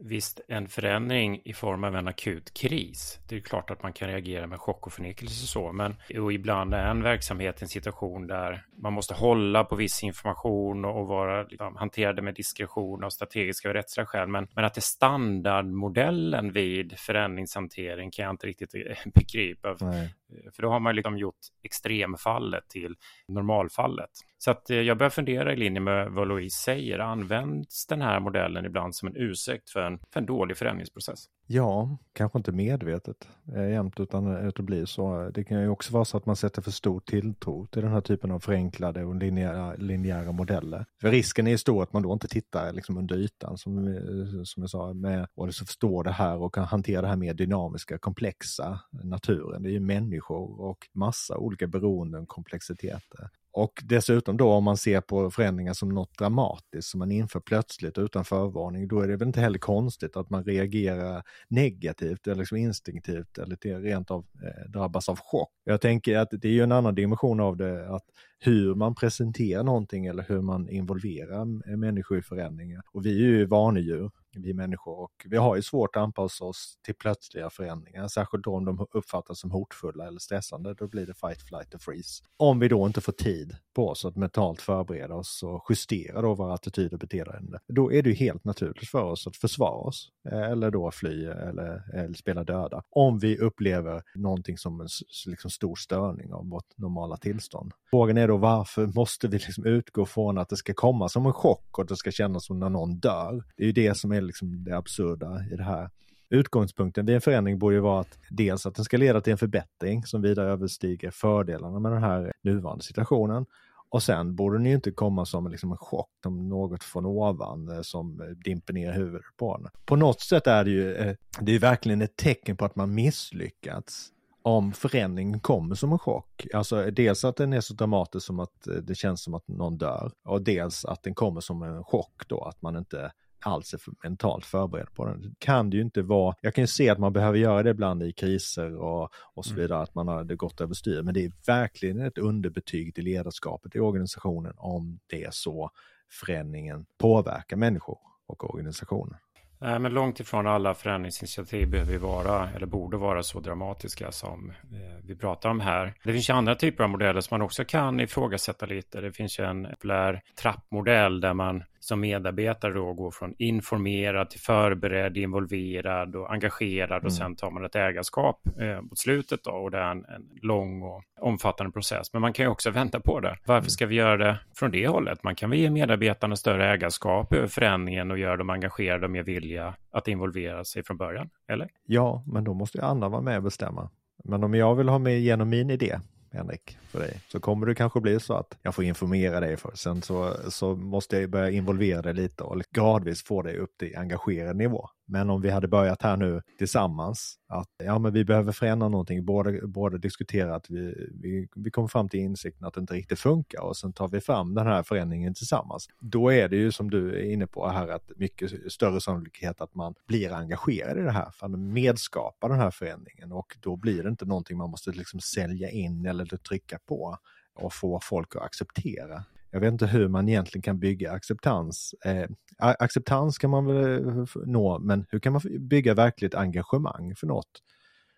visst, 0.00 0.40
en 0.48 0.68
förändring 0.68 1.42
i 1.44 1.52
form 1.52 1.84
av 1.84 1.96
en 1.96 2.08
akut 2.08 2.54
kris. 2.54 3.18
Det 3.28 3.36
är 3.36 3.40
klart 3.40 3.70
att 3.70 3.82
man 3.82 3.92
kan 3.92 4.08
reagera 4.08 4.46
med 4.46 4.60
chock 4.60 4.86
och 4.86 4.92
förnekelse 4.92 5.44
och 5.44 5.48
så, 5.48 5.72
men 5.72 5.96
och 6.20 6.32
ibland 6.32 6.74
är 6.74 6.90
en 6.90 7.02
verksamhet 7.02 7.62
en 7.62 7.68
situation 7.68 8.26
där 8.26 8.64
man 8.82 8.92
måste 8.92 9.14
hålla 9.14 9.64
på 9.64 9.76
viss 9.76 10.02
information 10.02 10.84
och 10.84 11.06
vara 11.06 11.42
liksom, 11.42 11.76
hanterade 11.76 12.22
med 12.22 12.34
diskretion 12.34 13.04
av 13.04 13.10
strategiska 13.10 13.68
och 13.68 13.74
rättsliga 13.74 14.06
skäl. 14.06 14.28
Men, 14.28 14.48
men 14.54 14.64
att 14.64 14.74
det 14.74 14.78
är 14.78 14.82
standardmodellen 14.82 16.52
vid 16.52 16.98
förändringshantering 16.98 18.10
kan 18.10 18.24
jag 18.24 18.32
inte 18.32 18.46
riktigt 18.46 18.74
eh, 18.74 19.12
begripa. 19.14 19.76
Nej. 19.80 20.14
Eh, 20.32 20.50
för 20.52 20.62
då 20.62 20.68
har 20.68 20.80
man 20.80 20.96
liksom 20.96 21.18
gjort 21.18 21.40
extremfallet 21.62 22.68
till 22.68 22.96
normalfallet. 23.28 24.10
Så 24.38 24.50
att 24.50 24.70
eh, 24.70 24.76
jag 24.76 24.98
börjar 24.98 25.10
fundera 25.10 25.52
i 25.52 25.56
linje 25.56 25.80
med 25.80 26.10
vad 26.10 26.28
Louise 26.28 26.62
säger. 26.62 26.98
Används 26.98 27.86
den 27.86 28.02
här 28.02 28.20
modellen 28.20 28.64
ibland 28.64 28.94
som 28.94 29.08
en 29.08 29.16
ursäkt 29.16 29.70
för 29.70 29.82
en, 29.82 29.98
för 30.12 30.20
en 30.20 30.26
dålig 30.26 30.56
förändringsprocess? 30.56 31.26
Ja, 31.46 31.98
kanske 32.12 32.38
inte 32.38 32.52
medvetet 32.52 33.28
eh, 33.56 33.70
jämt 33.70 34.00
utan 34.00 34.36
eh, 34.36 34.48
att 34.48 34.54
det 34.54 34.62
blir 34.62 34.84
så. 34.84 35.30
Det 35.34 35.44
kan 35.44 35.60
ju 35.60 35.68
också 35.68 35.92
vara 35.92 36.04
så 36.04 36.16
att 36.16 36.26
man 36.26 36.36
sätter 36.36 36.62
för 36.62 36.70
stor 36.70 37.00
tilltro 37.00 37.66
till 37.66 37.82
den 37.82 37.92
här 37.92 38.00
typen 38.00 38.30
av 38.30 38.40
förenklade 38.40 39.04
och 39.04 39.14
linjära, 39.14 39.74
linjära 39.74 40.32
modeller. 40.32 40.84
För 41.00 41.10
risken 41.10 41.46
är 41.46 41.50
ju 41.50 41.58
stor 41.58 41.82
att 41.82 41.92
man 41.92 42.02
då 42.02 42.12
inte 42.12 42.28
tittar 42.28 42.72
liksom 42.72 42.96
under 42.96 43.16
ytan 43.16 43.58
som, 43.58 44.00
som 44.44 44.62
jag 44.62 44.70
sa 44.70 44.92
med 44.92 45.26
och 45.34 45.54
så 45.54 45.66
förstår 45.66 46.04
det 46.04 46.12
här 46.12 46.42
och 46.42 46.54
kan 46.54 46.64
hantera 46.64 47.02
det 47.02 47.08
här 47.08 47.16
mer 47.16 47.34
dynamiska, 47.34 47.98
komplexa 47.98 48.80
naturen. 48.90 49.62
Det 49.62 49.68
är 49.68 49.72
ju 49.72 49.80
människor 49.80 50.17
och 50.20 50.88
massa 50.92 51.36
olika 51.36 51.66
beroenden, 51.66 52.26
komplexiteter. 52.26 53.28
Och 53.52 53.82
dessutom 53.84 54.36
då 54.36 54.52
om 54.52 54.64
man 54.64 54.76
ser 54.76 55.00
på 55.00 55.30
förändringar 55.30 55.72
som 55.72 55.88
något 55.88 56.18
dramatiskt 56.18 56.88
som 56.88 56.98
man 56.98 57.10
inför 57.10 57.40
plötsligt 57.40 57.98
utan 57.98 58.24
förvarning, 58.24 58.88
då 58.88 59.00
är 59.00 59.08
det 59.08 59.16
väl 59.16 59.28
inte 59.28 59.40
heller 59.40 59.58
konstigt 59.58 60.16
att 60.16 60.30
man 60.30 60.44
reagerar 60.44 61.22
negativt 61.48 62.26
eller 62.26 62.38
liksom 62.38 62.56
instinktivt 62.56 63.38
eller 63.38 63.80
rent 63.80 64.10
av 64.10 64.26
eh, 64.42 64.70
drabbas 64.70 65.08
av 65.08 65.18
chock. 65.20 65.50
Jag 65.64 65.80
tänker 65.80 66.18
att 66.18 66.28
det 66.30 66.48
är 66.48 66.52
ju 66.52 66.62
en 66.62 66.72
annan 66.72 66.94
dimension 66.94 67.40
av 67.40 67.56
det, 67.56 67.94
att 67.94 68.04
hur 68.38 68.74
man 68.74 68.94
presenterar 68.94 69.62
någonting 69.62 70.06
eller 70.06 70.24
hur 70.28 70.40
man 70.40 70.68
involverar 70.68 71.76
människor 71.76 72.18
i 72.18 72.22
förändringar. 72.22 72.82
Och 72.92 73.06
vi 73.06 73.10
är 73.10 73.28
ju 73.28 73.46
vanedjur 73.46 74.10
vi 74.42 74.54
människor 74.54 74.98
och 74.98 75.12
vi 75.24 75.36
har 75.36 75.56
ju 75.56 75.62
svårt 75.62 75.96
att 75.96 76.02
anpassa 76.02 76.44
oss 76.44 76.78
till 76.82 76.94
plötsliga 76.94 77.50
förändringar, 77.50 78.08
särskilt 78.08 78.44
då 78.44 78.54
om 78.54 78.64
de 78.64 78.86
uppfattas 78.92 79.40
som 79.40 79.50
hotfulla 79.50 80.06
eller 80.06 80.18
stressande. 80.18 80.74
Då 80.74 80.88
blir 80.88 81.06
det 81.06 81.14
fight, 81.14 81.42
flight 81.48 81.74
och 81.74 81.82
freeze. 81.82 82.24
Om 82.36 82.58
vi 82.58 82.68
då 82.68 82.86
inte 82.86 83.00
får 83.00 83.12
tid 83.12 83.56
på 83.78 83.88
oss 83.88 84.04
att 84.04 84.16
mentalt 84.16 84.60
förbereda 84.60 85.14
oss 85.14 85.42
och 85.42 85.66
justera 85.68 86.22
då 86.22 86.34
våra 86.34 86.54
attityder 86.54 86.92
och 86.92 86.98
beteende, 86.98 87.58
då 87.68 87.92
är 87.92 88.02
det 88.02 88.08
ju 88.08 88.14
helt 88.14 88.44
naturligt 88.44 88.88
för 88.88 89.02
oss 89.02 89.26
att 89.26 89.36
försvara 89.36 89.88
oss 89.88 90.08
eh, 90.32 90.42
eller 90.42 90.70
då 90.70 90.90
fly 90.90 91.24
eller, 91.24 91.94
eller 91.94 92.14
spela 92.14 92.44
döda. 92.44 92.82
Om 92.90 93.18
vi 93.18 93.38
upplever 93.38 94.02
någonting 94.14 94.58
som 94.58 94.80
en 94.80 94.88
liksom, 95.26 95.50
stor 95.50 95.76
störning 95.76 96.32
av 96.32 96.48
vårt 96.48 96.78
normala 96.78 97.16
tillstånd. 97.16 97.72
Frågan 97.90 98.16
är 98.16 98.28
då 98.28 98.36
varför 98.36 98.86
måste 98.86 99.28
vi 99.28 99.38
liksom 99.38 99.66
utgå 99.66 100.06
från 100.06 100.38
att 100.38 100.48
det 100.48 100.56
ska 100.56 100.74
komma 100.74 101.08
som 101.08 101.26
en 101.26 101.32
chock 101.32 101.78
och 101.78 101.82
att 101.82 101.88
det 101.88 101.96
ska 101.96 102.10
kännas 102.10 102.46
som 102.46 102.58
när 102.58 102.70
någon 102.70 102.98
dör? 102.98 103.44
Det 103.56 103.62
är 103.62 103.66
ju 103.66 103.72
det 103.72 103.96
som 103.96 104.12
är 104.12 104.20
liksom 104.20 104.64
det 104.64 104.76
absurda 104.76 105.44
i 105.52 105.56
det 105.56 105.64
här. 105.64 105.90
Utgångspunkten 106.30 107.06
vid 107.06 107.14
en 107.14 107.20
förändring 107.20 107.58
borde 107.58 107.74
ju 107.74 107.80
vara 107.80 108.00
att 108.00 108.18
dels 108.30 108.66
att 108.66 108.74
den 108.74 108.84
ska 108.84 108.96
leda 108.96 109.20
till 109.20 109.30
en 109.30 109.38
förbättring 109.38 110.04
som 110.04 110.22
vida 110.22 110.42
överstiger 110.42 111.10
fördelarna 111.10 111.78
med 111.78 111.92
den 111.92 112.02
här 112.02 112.32
nuvarande 112.42 112.84
situationen 112.84 113.46
och 113.90 114.02
sen 114.02 114.34
borde 114.34 114.58
ni 114.58 114.72
inte 114.72 114.90
komma 114.90 115.24
som 115.24 115.50
liksom 115.50 115.72
en 115.72 115.78
chock, 115.78 116.10
som 116.22 116.48
något 116.48 116.84
från 116.84 117.06
ovan 117.06 117.68
eh, 117.68 117.82
som 117.82 118.20
eh, 118.20 118.26
dimper 118.26 118.72
ner 118.72 118.92
huvudet 118.92 119.26
på 119.36 119.54
en. 119.54 119.70
På 119.84 119.96
något 119.96 120.20
sätt 120.20 120.46
är 120.46 120.64
det 120.64 120.70
ju, 120.70 120.94
eh, 120.94 121.16
det 121.40 121.52
är 121.52 121.58
verkligen 121.58 122.02
ett 122.02 122.16
tecken 122.16 122.56
på 122.56 122.64
att 122.64 122.76
man 122.76 122.94
misslyckats 122.94 124.12
om 124.42 124.72
förändringen 124.72 125.40
kommer 125.40 125.74
som 125.74 125.92
en 125.92 125.98
chock. 125.98 126.46
Alltså 126.54 126.90
dels 126.90 127.24
att 127.24 127.36
den 127.36 127.52
är 127.52 127.60
så 127.60 127.74
dramatisk 127.74 128.26
som 128.26 128.40
att 128.40 128.68
det 128.82 128.94
känns 128.94 129.22
som 129.22 129.34
att 129.34 129.48
någon 129.48 129.78
dör 129.78 130.12
och 130.24 130.42
dels 130.42 130.84
att 130.84 131.02
den 131.02 131.14
kommer 131.14 131.40
som 131.40 131.62
en 131.62 131.84
chock 131.84 132.22
då, 132.28 132.40
att 132.40 132.62
man 132.62 132.76
inte 132.76 133.12
alls 133.40 133.74
är 133.74 133.80
mentalt 134.02 134.46
förberedd 134.46 134.94
på 134.94 135.06
den. 135.06 135.20
Det 135.22 135.34
kan 135.38 135.70
det 135.70 135.76
ju 135.76 135.82
inte 135.82 136.02
vara. 136.02 136.34
Jag 136.40 136.54
kan 136.54 136.62
ju 136.62 136.68
se 136.68 136.90
att 136.90 136.98
man 136.98 137.12
behöver 137.12 137.38
göra 137.38 137.62
det 137.62 137.70
ibland 137.70 138.02
i 138.02 138.12
kriser 138.12 138.76
och, 138.76 139.10
och 139.34 139.44
så 139.44 139.50
mm. 139.50 139.62
vidare, 139.62 139.78
mm. 139.78 139.82
att 139.82 139.94
man 139.94 140.08
har 140.08 140.24
det 140.24 140.36
gått 140.36 140.60
överstyr. 140.60 141.02
Men 141.02 141.14
det 141.14 141.24
är 141.24 141.32
verkligen 141.46 142.00
ett 142.00 142.18
underbetyg 142.18 142.94
till 142.94 143.04
ledarskapet 143.04 143.76
i 143.76 143.80
organisationen 143.80 144.52
om 144.56 144.98
det 145.06 145.24
är 145.24 145.30
så 145.30 145.70
förändringen 146.10 146.86
påverkar 146.98 147.56
människor 147.56 147.98
och 148.26 148.54
organisationen. 148.54 149.16
Nej, 149.60 149.78
men 149.78 149.94
långt 149.94 150.20
ifrån 150.20 150.46
alla 150.46 150.74
förändringsinitiativ 150.74 151.68
behöver 151.68 151.98
vara 151.98 152.50
eller 152.50 152.66
borde 152.66 152.96
vara 152.96 153.22
så 153.22 153.40
dramatiska 153.40 154.12
som 154.12 154.50
eh, 154.50 155.04
vi 155.04 155.16
pratar 155.16 155.50
om 155.50 155.60
här. 155.60 155.94
Det 156.04 156.12
finns 156.12 156.30
ju 156.30 156.32
andra 156.32 156.54
typer 156.54 156.84
av 156.84 156.90
modeller 156.90 157.20
som 157.20 157.34
man 157.38 157.42
också 157.42 157.64
kan 157.64 158.00
ifrågasätta 158.00 158.66
lite. 158.66 159.00
Det 159.00 159.12
finns 159.12 159.38
ju 159.38 159.44
en 159.44 159.64
populär 159.70 160.22
trappmodell 160.40 161.20
där 161.20 161.34
man 161.34 161.64
som 161.88 162.00
medarbetare 162.00 162.72
då 162.72 162.92
går 162.92 163.10
från 163.10 163.34
informerad 163.38 164.30
till 164.30 164.40
förberedd, 164.40 165.16
involverad 165.16 166.16
och 166.16 166.32
engagerad 166.32 166.96
och 166.96 167.02
mm. 167.02 167.10
sen 167.10 167.36
tar 167.36 167.50
man 167.50 167.64
ett 167.64 167.76
ägarskap 167.76 168.40
eh, 168.60 168.80
mot 168.80 168.98
slutet 168.98 169.44
då 169.44 169.50
och 169.50 169.70
det 169.70 169.78
är 169.78 169.90
en, 169.90 170.04
en, 170.04 170.28
lång 170.42 170.82
och 170.82 171.02
omfattande 171.20 171.72
process. 171.72 172.12
Men 172.12 172.22
man 172.22 172.32
kan 172.32 172.44
ju 172.44 172.50
också 172.50 172.70
vänta 172.70 173.00
på 173.00 173.20
det. 173.20 173.36
Varför 173.46 173.52
mm. 173.52 173.70
ska 173.70 173.86
vi 173.86 173.94
göra 173.94 174.16
det 174.16 174.38
från 174.54 174.70
det 174.70 174.88
hållet? 174.88 175.22
Man 175.22 175.34
kan 175.34 175.50
väl 175.50 175.58
ge 175.58 175.70
medarbetarna 175.70 176.36
större 176.36 176.72
ägarskap 176.72 177.32
över 177.32 177.48
förändringen 177.48 178.10
och 178.10 178.18
göra 178.18 178.36
dem 178.36 178.50
engagerade 178.50 179.04
och 179.04 179.10
mer 179.10 179.22
vilja 179.22 179.74
att 179.90 180.08
involvera 180.08 180.64
sig 180.64 180.84
från 180.84 180.96
början, 180.96 181.30
eller? 181.48 181.68
Ja, 181.86 182.24
men 182.26 182.44
då 182.44 182.54
måste 182.54 182.78
ju 182.78 182.84
andra 182.84 183.08
vara 183.08 183.22
med 183.22 183.36
och 183.36 183.42
bestämma. 183.42 183.90
Men 184.24 184.44
om 184.44 184.54
jag 184.54 184.74
vill 184.74 184.88
ha 184.88 184.98
med 184.98 185.18
igenom 185.18 185.48
min 185.48 185.70
idé, 185.70 185.98
Henrik, 186.32 186.78
för 186.90 187.00
dig. 187.00 187.20
Så 187.28 187.40
kommer 187.40 187.66
det 187.66 187.74
kanske 187.74 188.00
bli 188.00 188.20
så 188.20 188.34
att 188.34 188.58
jag 188.62 188.74
får 188.74 188.84
informera 188.84 189.40
dig 189.40 189.56
för 189.56 189.72
sen 189.74 190.02
så, 190.02 190.36
så 190.50 190.76
måste 190.76 191.16
jag 191.18 191.30
börja 191.30 191.50
involvera 191.50 192.02
dig 192.02 192.14
lite 192.14 192.42
och 192.42 192.62
gradvis 192.70 193.22
få 193.22 193.42
dig 193.42 193.58
upp 193.58 193.78
till 193.78 193.96
engagerad 193.96 194.56
nivå. 194.56 194.88
Men 195.10 195.30
om 195.30 195.40
vi 195.40 195.50
hade 195.50 195.68
börjat 195.68 196.02
här 196.02 196.16
nu 196.16 196.42
tillsammans, 196.58 197.38
att 197.46 197.70
ja, 197.84 197.98
men 197.98 198.12
vi 198.12 198.24
behöver 198.24 198.52
förändra 198.52 198.88
någonting, 198.88 199.24
både, 199.24 199.66
både 199.66 199.98
diskutera 199.98 200.54
att 200.54 200.70
vi, 200.70 201.10
vi, 201.22 201.48
vi 201.54 201.70
kommer 201.70 201.88
fram 201.88 202.08
till 202.08 202.20
insikten 202.20 202.66
att 202.66 202.74
det 202.74 202.80
inte 202.80 202.94
riktigt 202.94 203.18
funkar 203.18 203.60
och 203.60 203.76
sen 203.76 203.92
tar 203.92 204.08
vi 204.08 204.20
fram 204.20 204.54
den 204.54 204.66
här 204.66 204.82
förändringen 204.82 205.34
tillsammans. 205.34 205.88
Då 206.00 206.32
är 206.32 206.48
det 206.48 206.56
ju 206.56 206.72
som 206.72 206.90
du 206.90 207.18
är 207.18 207.32
inne 207.32 207.46
på 207.46 207.68
här 207.68 207.88
att 207.88 208.10
mycket 208.16 208.72
större 208.72 209.00
sannolikhet 209.00 209.60
att 209.60 209.74
man 209.74 209.94
blir 210.06 210.32
engagerad 210.32 210.98
i 210.98 211.02
det 211.02 211.10
här, 211.10 211.30
för 211.30 211.46
att 211.46 211.58
medskapa 211.58 212.48
den 212.48 212.58
här 212.58 212.70
förändringen 212.70 213.32
och 213.32 213.56
då 213.60 213.76
blir 213.76 214.02
det 214.02 214.08
inte 214.08 214.24
någonting 214.24 214.58
man 214.58 214.70
måste 214.70 214.90
liksom 214.90 215.20
sälja 215.20 215.70
in 215.70 216.06
eller 216.06 216.24
trycka 216.24 216.78
på 216.86 217.18
och 217.54 217.72
få 217.72 218.00
folk 218.02 218.36
att 218.36 218.42
acceptera 218.42 219.24
jag 219.50 219.60
vet 219.60 219.72
inte 219.72 219.86
hur 219.86 220.08
man 220.08 220.28
egentligen 220.28 220.62
kan 220.62 220.78
bygga 220.78 221.12
acceptans. 221.12 221.94
Eh, 222.04 222.28
acceptans 222.58 223.38
kan 223.38 223.50
man 223.50 223.66
väl 223.66 224.08
eh, 224.08 224.24
nå, 224.46 224.78
men 224.78 225.06
hur 225.10 225.18
kan 225.18 225.32
man 225.32 225.42
bygga 225.58 225.94
verkligt 225.94 226.34
engagemang 226.34 227.14
för 227.16 227.26
något 227.26 227.50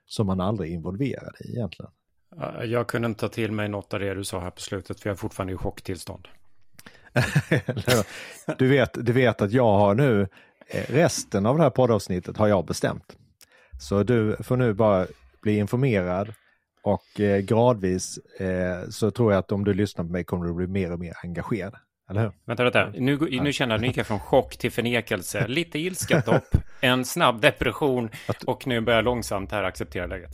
som 0.07 0.27
man 0.27 0.41
aldrig 0.41 0.71
är 0.71 0.75
involverad 0.75 1.35
i 1.41 1.53
egentligen? 1.53 1.93
Jag 2.65 2.87
kunde 2.89 3.07
inte 3.07 3.21
ta 3.21 3.29
till 3.29 3.53
mig 3.53 3.69
något 3.69 3.95
av 3.95 4.01
det 4.01 4.15
du 4.15 4.25
sa 4.25 4.41
här 4.41 4.51
på 4.51 4.61
slutet, 4.61 5.01
för 5.01 5.09
jag 5.11 5.15
är 5.15 5.19
fortfarande 5.19 5.53
i 5.53 5.57
chocktillstånd. 5.57 6.29
du, 8.59 8.69
vet, 8.69 9.07
du 9.07 9.13
vet 9.13 9.43
att 9.43 9.53
jag 9.53 9.79
har 9.79 9.95
nu, 9.95 10.29
eh, 10.67 10.85
resten 10.89 11.47
av 11.47 11.57
det 11.57 11.63
här 11.63 11.71
poddavsnittet 11.71 12.37
har 12.37 12.49
jag 12.49 12.67
bestämt. 12.67 13.17
Så 13.81 14.03
du 14.03 14.37
får 14.41 14.57
nu 14.57 14.75
bara 14.75 15.07
bli 15.43 15.57
informerad 15.57 16.35
och 16.83 17.21
eh, 17.21 17.39
gradvis 17.41 18.19
eh, 18.19 18.89
så 18.89 19.11
tror 19.11 19.33
jag 19.33 19.39
att 19.39 19.53
om 19.53 19.65
du 19.65 19.75
lyssnar 19.75 20.05
på 20.05 20.11
mig 20.11 20.25
kommer 20.25 20.47
du 20.47 20.55
bli 20.55 20.67
mer 20.67 20.93
och 20.93 21.01
mer 21.01 21.15
engagerad. 21.23 21.75
Eller 22.11 22.23
hur? 22.23 22.33
Vänta, 22.45 22.65
vänta. 22.65 22.93
Nu, 22.95 23.19
nu 23.43 23.53
känner 23.53 23.75
jag 23.75 23.83
Nika 23.83 24.05
från 24.05 24.21
chock 24.21 24.57
till 24.57 24.73
förnekelse. 24.73 25.47
Lite 25.49 25.79
ilskatopp, 25.79 26.57
en 26.81 27.05
snabb 27.05 27.41
depression 27.41 28.11
och 28.47 28.67
nu 28.67 28.81
börjar 28.81 29.03
långsamt 29.03 29.53
här 29.53 29.65
acceptera 29.65 30.07
läget. 30.07 30.33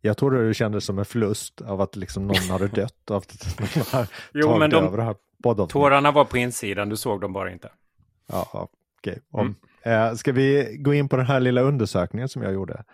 Jag 0.00 0.16
trodde 0.16 0.46
du 0.46 0.54
kände 0.54 0.80
som 0.80 0.98
en 0.98 1.04
förlust 1.04 1.60
av 1.60 1.80
att 1.80 1.96
liksom 1.96 2.26
någon 2.26 2.50
hade 2.50 2.68
dött. 2.68 3.10
Av 3.10 3.16
att 3.16 3.60
någon 3.60 3.84
har 3.92 4.06
jo, 4.32 4.58
men 4.58 4.70
de, 4.70 4.84
över 4.84 4.96
det 4.96 5.04
här 5.04 5.66
tårarna 5.66 6.10
var 6.10 6.24
på 6.24 6.38
insidan, 6.38 6.88
du 6.88 6.96
såg 6.96 7.20
dem 7.20 7.32
bara 7.32 7.52
inte. 7.52 7.70
Ja, 8.26 8.48
okej. 8.52 9.18
Okay. 9.32 9.44
Mm. 9.44 9.54
Eh, 9.82 10.14
ska 10.14 10.32
vi 10.32 10.76
gå 10.78 10.94
in 10.94 11.08
på 11.08 11.16
den 11.16 11.26
här 11.26 11.40
lilla 11.40 11.60
undersökningen 11.60 12.28
som 12.28 12.42
jag 12.42 12.52
gjorde 12.52 12.84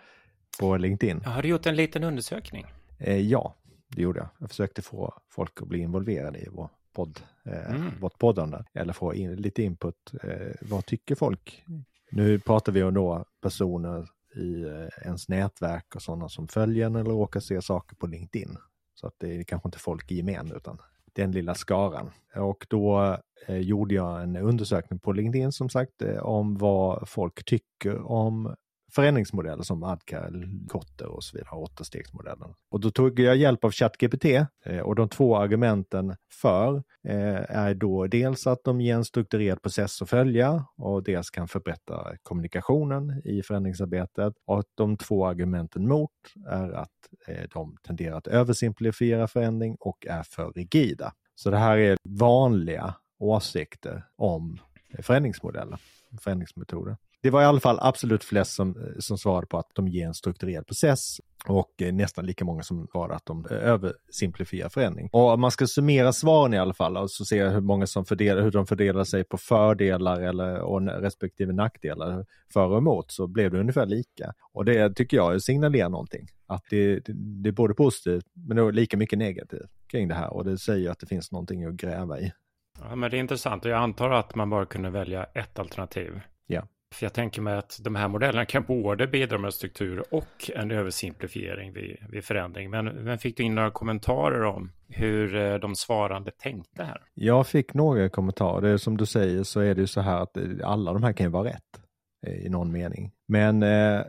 på 0.59 0.77
LinkedIn? 0.77 1.21
Jag 1.23 1.31
har 1.31 1.41
du 1.41 1.47
gjort 1.47 1.65
en 1.65 1.75
liten 1.75 2.03
undersökning? 2.03 2.65
Eh, 2.99 3.19
ja, 3.19 3.55
det 3.87 4.01
gjorde 4.01 4.19
jag. 4.19 4.29
Jag 4.37 4.49
försökte 4.49 4.81
få 4.81 5.13
folk 5.29 5.61
att 5.61 5.67
bli 5.67 5.79
involverade 5.79 6.39
i 6.39 6.47
vår 6.51 6.69
podd, 6.93 7.19
eh, 7.45 7.75
mm. 7.75 7.99
vårt 7.99 8.17
poddande, 8.17 8.63
eller 8.73 8.93
få 8.93 9.13
in, 9.13 9.35
lite 9.35 9.63
input. 9.63 10.13
Eh, 10.23 10.55
vad 10.61 10.85
tycker 10.85 11.15
folk? 11.15 11.63
Nu 12.11 12.39
pratar 12.39 12.71
vi 12.71 12.83
om 12.83 12.93
då 12.93 13.25
personer 13.41 14.07
i 14.35 14.63
eh, 14.63 15.05
ens 15.05 15.29
nätverk 15.29 15.95
och 15.95 16.01
sådana 16.01 16.29
som 16.29 16.47
följer 16.47 16.85
eller 16.85 17.03
råkar 17.03 17.39
se 17.39 17.61
saker 17.61 17.95
på 17.95 18.07
LinkedIn. 18.07 18.57
Så 18.95 19.07
att 19.07 19.15
det 19.17 19.35
är 19.35 19.43
kanske 19.43 19.67
inte 19.67 19.79
folk 19.79 20.11
i 20.11 20.15
gemen 20.15 20.51
utan 20.55 20.81
den 21.13 21.31
lilla 21.31 21.55
skaran. 21.55 22.11
Och 22.35 22.65
då 22.69 23.17
eh, 23.47 23.57
gjorde 23.57 23.95
jag 23.95 24.23
en 24.23 24.35
undersökning 24.35 24.99
på 24.99 25.11
LinkedIn 25.11 25.51
som 25.51 25.69
sagt 25.69 26.01
eh, 26.01 26.17
om 26.17 26.57
vad 26.57 27.09
folk 27.09 27.45
tycker 27.45 28.01
om 28.01 28.55
förändringsmodeller 28.91 29.63
som 29.63 29.83
Adka, 29.83 30.29
Kotter 30.67 31.07
och 31.07 31.23
så 31.23 31.37
vidare, 31.37 31.55
åttastegsmodellen. 31.55 32.53
Och 32.71 32.79
då 32.79 32.91
tog 32.91 33.19
jag 33.19 33.37
hjälp 33.37 33.63
av 33.63 33.71
ChatGPT 33.71 34.25
eh, 34.65 34.79
och 34.79 34.95
de 34.95 35.09
två 35.09 35.37
argumenten 35.37 36.15
för 36.41 36.75
eh, 37.03 37.57
är 37.57 37.73
då 37.73 38.07
dels 38.07 38.47
att 38.47 38.63
de 38.63 38.81
ger 38.81 38.95
en 38.95 39.05
strukturerad 39.05 39.61
process 39.61 40.01
att 40.01 40.09
följa 40.09 40.65
och 40.77 41.03
dels 41.03 41.29
kan 41.29 41.47
förbättra 41.47 42.17
kommunikationen 42.23 43.21
i 43.25 43.43
förändringsarbetet. 43.43 44.33
Och 44.45 44.63
de 44.75 44.97
två 44.97 45.27
argumenten 45.27 45.87
mot 45.87 46.11
är 46.47 46.71
att 46.71 46.89
eh, 47.27 47.49
de 47.53 47.77
tenderar 47.83 48.17
att 48.17 48.27
översimplifiera 48.27 49.27
förändring 49.27 49.75
och 49.79 50.05
är 50.07 50.23
för 50.23 50.51
rigida. 50.51 51.13
Så 51.35 51.49
det 51.49 51.57
här 51.57 51.77
är 51.77 51.97
vanliga 52.09 52.93
åsikter 53.19 54.03
om 54.15 54.59
förändringsmodeller, 55.03 55.79
förändringsmetoder 56.21 56.97
det 57.21 57.29
var 57.29 57.41
i 57.41 57.45
alla 57.45 57.59
fall 57.59 57.77
absolut 57.81 58.23
flest 58.23 58.51
som, 58.51 58.93
som 58.99 59.17
svarade 59.17 59.47
på 59.47 59.57
att 59.57 59.69
de 59.73 59.87
ger 59.87 60.07
en 60.07 60.13
strukturerad 60.13 60.67
process 60.67 61.21
och 61.47 61.81
eh, 61.81 61.93
nästan 61.93 62.25
lika 62.25 62.45
många 62.45 62.63
som 62.63 62.87
svarade 62.87 63.15
att 63.15 63.25
de 63.25 63.45
översimplifierar 63.45 64.69
förändring. 64.69 65.09
Och 65.11 65.33
om 65.33 65.41
man 65.41 65.51
ska 65.51 65.67
summera 65.67 66.13
svaren 66.13 66.53
i 66.53 66.57
alla 66.57 66.73
fall 66.73 66.97
och 66.97 67.11
så 67.11 67.25
se 67.25 67.43
hur 67.43 67.61
många 67.61 67.87
som 67.87 68.05
fördelar, 68.05 68.41
hur 68.41 68.51
de 68.51 68.67
fördelar 68.67 69.03
sig 69.03 69.23
på 69.23 69.37
fördelar 69.37 70.21
eller 70.21 70.59
och 70.59 70.81
respektive 70.81 71.53
nackdelar 71.53 72.25
för 72.53 72.65
och 72.65 72.77
emot 72.77 73.11
så 73.11 73.27
blev 73.27 73.51
det 73.51 73.59
ungefär 73.59 73.85
lika. 73.85 74.33
Och 74.53 74.65
det 74.65 74.95
tycker 74.95 75.17
jag 75.17 75.41
signalerar 75.41 75.89
någonting. 75.89 76.27
Att 76.47 76.63
det, 76.69 76.99
det, 76.99 77.13
det 77.13 77.49
är 77.49 77.53
både 77.53 77.73
positivt 77.73 78.25
men 78.33 78.57
det 78.57 78.63
är 78.63 78.71
lika 78.71 78.97
mycket 78.97 79.19
negativt 79.19 79.69
kring 79.87 80.07
det 80.07 80.15
här 80.15 80.33
och 80.33 80.45
det 80.45 80.57
säger 80.57 80.89
att 80.91 80.99
det 80.99 81.05
finns 81.05 81.31
någonting 81.31 81.65
att 81.65 81.73
gräva 81.73 82.19
i. 82.19 82.31
Ja, 82.79 82.95
men 82.95 83.11
det 83.11 83.17
är 83.17 83.19
intressant 83.19 83.65
och 83.65 83.71
jag 83.71 83.79
antar 83.79 84.09
att 84.09 84.35
man 84.35 84.49
bara 84.49 84.65
kunde 84.65 84.89
välja 84.89 85.23
ett 85.23 85.59
alternativ. 85.59 86.21
Ja. 86.47 86.67
För 86.93 87.05
jag 87.05 87.13
tänker 87.13 87.41
mig 87.41 87.57
att 87.57 87.79
de 87.83 87.95
här 87.95 88.07
modellerna 88.07 88.45
kan 88.45 88.63
både 88.63 89.07
bidra 89.07 89.37
med 89.37 89.53
struktur 89.53 90.03
och 90.11 90.51
en 90.55 90.71
översimplifiering 90.71 91.73
vid, 91.73 91.97
vid 92.09 92.23
förändring. 92.23 92.69
Men, 92.69 92.85
men 92.85 93.19
fick 93.19 93.37
du 93.37 93.43
in 93.43 93.55
några 93.55 93.71
kommentarer 93.71 94.43
om 94.43 94.71
hur 94.87 95.35
eh, 95.35 95.55
de 95.55 95.75
svarande 95.75 96.31
tänkte 96.31 96.83
här? 96.83 97.01
Jag 97.13 97.47
fick 97.47 97.73
några 97.73 98.09
kommentarer. 98.09 98.77
Som 98.77 98.97
du 98.97 99.05
säger 99.05 99.43
så 99.43 99.59
är 99.59 99.75
det 99.75 99.81
ju 99.81 99.87
så 99.87 100.01
här 100.01 100.21
att 100.21 100.37
eh, 100.37 100.43
alla 100.63 100.93
de 100.93 101.03
här 101.03 101.13
kan 101.13 101.25
ju 101.25 101.31
vara 101.31 101.47
rätt 101.47 101.81
eh, 102.27 102.33
i 102.33 102.49
någon 102.49 102.71
mening. 102.71 103.11
Men 103.27 103.63
eh, 103.63 104.01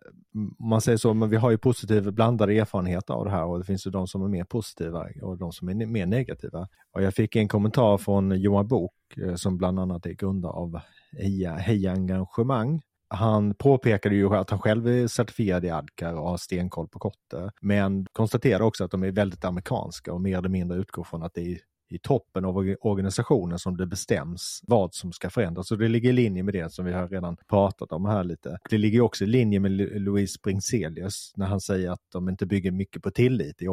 man 0.59 0.81
säger 0.81 0.99
så, 0.99 1.15
men 1.15 1.31
vi 1.31 1.37
har 1.37 1.51
ju 1.51 1.59
positiva 1.59 2.11
blandade 2.11 2.59
erfarenheter 2.59 3.15
av 3.15 3.25
det 3.25 3.31
här 3.31 3.45
och 3.45 3.59
det 3.59 3.65
finns 3.65 3.87
ju 3.87 3.91
de 3.91 4.07
som 4.07 4.23
är 4.23 4.29
mer 4.29 4.45
positiva 4.45 5.07
och 5.23 5.39
de 5.39 5.53
som 5.53 5.69
är 5.69 5.87
mer 5.87 6.07
negativa. 6.07 6.69
Och 6.93 7.03
jag 7.03 7.15
fick 7.15 7.37
en 7.37 7.49
kommentar 7.49 7.99
från 7.99 8.41
Johan 8.41 8.69
Bok 8.69 8.93
eh, 9.17 9.35
som 9.35 9.59
bland 9.59 9.81
annat 9.81 10.07
är 10.07 10.13
grundare 10.13 10.53
av 10.53 10.81
Heja, 11.19 11.55
Heja 11.55 11.93
Engagemang. 11.93 12.83
Han 13.15 13.55
påpekade 13.55 14.15
ju 14.15 14.35
att 14.35 14.51
han 14.51 14.59
själv 14.59 14.89
är 14.89 15.07
certifierad 15.07 15.65
i 15.65 15.71
Adkar 15.71 16.15
och 16.15 16.29
har 16.29 16.37
stenkoll 16.37 16.89
på 16.89 16.99
Kotte, 16.99 17.51
men 17.61 18.07
konstaterade 18.13 18.65
också 18.65 18.85
att 18.85 18.91
de 18.91 19.03
är 19.03 19.13
väldigt 19.13 19.45
amerikanska 19.45 20.13
och 20.13 20.21
mer 20.21 20.39
eller 20.39 20.49
mindre 20.49 20.79
utgår 20.79 21.05
från 21.05 21.23
att 21.23 21.35
det 21.35 21.41
är 21.41 21.59
i 21.91 21.99
toppen 21.99 22.45
av 22.45 22.57
organisationen 22.81 23.59
som 23.59 23.77
det 23.77 23.87
bestäms 23.87 24.61
vad 24.67 24.95
som 24.95 25.13
ska 25.13 25.31
förändras. 25.31 25.71
Och 25.71 25.79
det 25.79 25.89
ligger 25.89 26.09
i 26.09 26.13
linje 26.13 26.43
med 26.43 26.55
det 26.55 26.73
som 26.73 26.85
vi 26.85 26.93
har 26.93 27.09
redan 27.09 27.37
pratat 27.49 27.93
om 27.93 28.05
här 28.05 28.25
lite. 28.25 28.59
Det 28.71 28.79
ligger 28.79 29.01
också 29.01 29.25
i 29.25 29.27
linje 29.27 29.61
med 29.61 29.73
Louise 30.01 30.39
Bringselius 30.43 31.33
när 31.37 31.47
han 31.47 31.61
säger 31.61 31.91
att 31.91 32.03
de 32.13 32.29
inte 32.29 32.47
bygger 32.47 32.71
mycket 32.71 33.03
på 33.03 33.11
tillit 33.11 33.63
i 33.63 33.69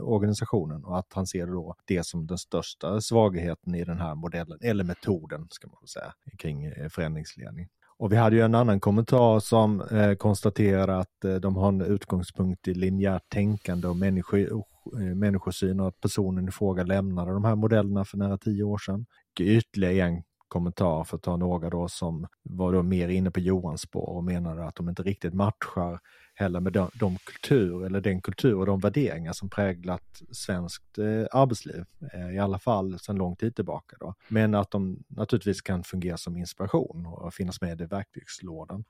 organisationen 0.00 0.84
och 0.84 0.98
att 0.98 1.12
han 1.12 1.26
ser 1.26 1.46
då 1.46 1.74
det 1.86 2.06
som 2.06 2.26
den 2.26 2.38
största 2.38 3.00
svagheten 3.00 3.74
i 3.74 3.84
den 3.84 3.98
här 3.98 4.14
modellen, 4.14 4.58
eller 4.62 4.84
metoden 4.84 5.46
ska 5.50 5.68
man 5.68 5.86
säga, 5.86 6.12
kring 6.38 6.64
eh, 6.64 6.88
förändringsledning. 6.88 7.68
Och 8.02 8.12
vi 8.12 8.16
hade 8.16 8.36
ju 8.36 8.42
en 8.42 8.54
annan 8.54 8.80
kommentar 8.80 9.40
som 9.40 9.80
eh, 9.80 10.14
konstaterar 10.14 11.00
att 11.00 11.24
eh, 11.24 11.34
de 11.34 11.56
har 11.56 11.68
en 11.68 11.80
utgångspunkt 11.80 12.68
i 12.68 12.74
linjärt 12.74 13.28
tänkande 13.28 13.88
och 13.88 13.96
människo, 13.96 14.64
människosyn 15.14 15.80
och 15.80 15.88
att 15.88 16.00
personen 16.00 16.48
i 16.48 16.50
fråga 16.50 16.82
lämnade 16.82 17.32
de 17.32 17.44
här 17.44 17.54
modellerna 17.54 18.04
för 18.04 18.18
nära 18.18 18.38
tio 18.38 18.62
år 18.62 18.78
sedan. 18.78 19.06
Och 19.34 19.40
ytterligare 19.40 20.08
en 20.08 20.22
kommentar 20.52 21.04
för 21.04 21.16
att 21.16 21.22
ta 21.22 21.36
några 21.36 21.70
då 21.70 21.88
som 21.88 22.26
var 22.42 22.72
då 22.72 22.82
mer 22.82 23.08
inne 23.08 23.30
på 23.30 23.40
Johans 23.40 23.80
spår 23.80 24.08
och 24.08 24.24
menade 24.24 24.64
att 24.64 24.74
de 24.74 24.88
inte 24.88 25.02
riktigt 25.02 25.34
matchar 25.34 26.00
heller 26.34 26.60
med 26.60 26.72
de, 26.72 26.90
de 26.94 27.18
kultur 27.18 27.86
eller 27.86 28.00
den 28.00 28.22
kultur 28.22 28.58
och 28.58 28.66
de 28.66 28.80
värderingar 28.80 29.32
som 29.32 29.50
präglat 29.50 30.22
svenskt 30.32 30.98
eh, 30.98 31.38
arbetsliv, 31.40 31.84
eh, 32.14 32.34
i 32.34 32.38
alla 32.38 32.58
fall 32.58 32.98
sedan 32.98 33.16
lång 33.16 33.36
tid 33.36 33.56
tillbaka. 33.56 33.96
Då. 34.00 34.14
Men 34.28 34.54
att 34.54 34.70
de 34.70 35.04
naturligtvis 35.08 35.60
kan 35.60 35.84
fungera 35.84 36.16
som 36.16 36.36
inspiration 36.36 37.06
och 37.06 37.34
finnas 37.34 37.60
med 37.60 37.80
i 37.80 37.84
verktygslådan. 37.84 38.84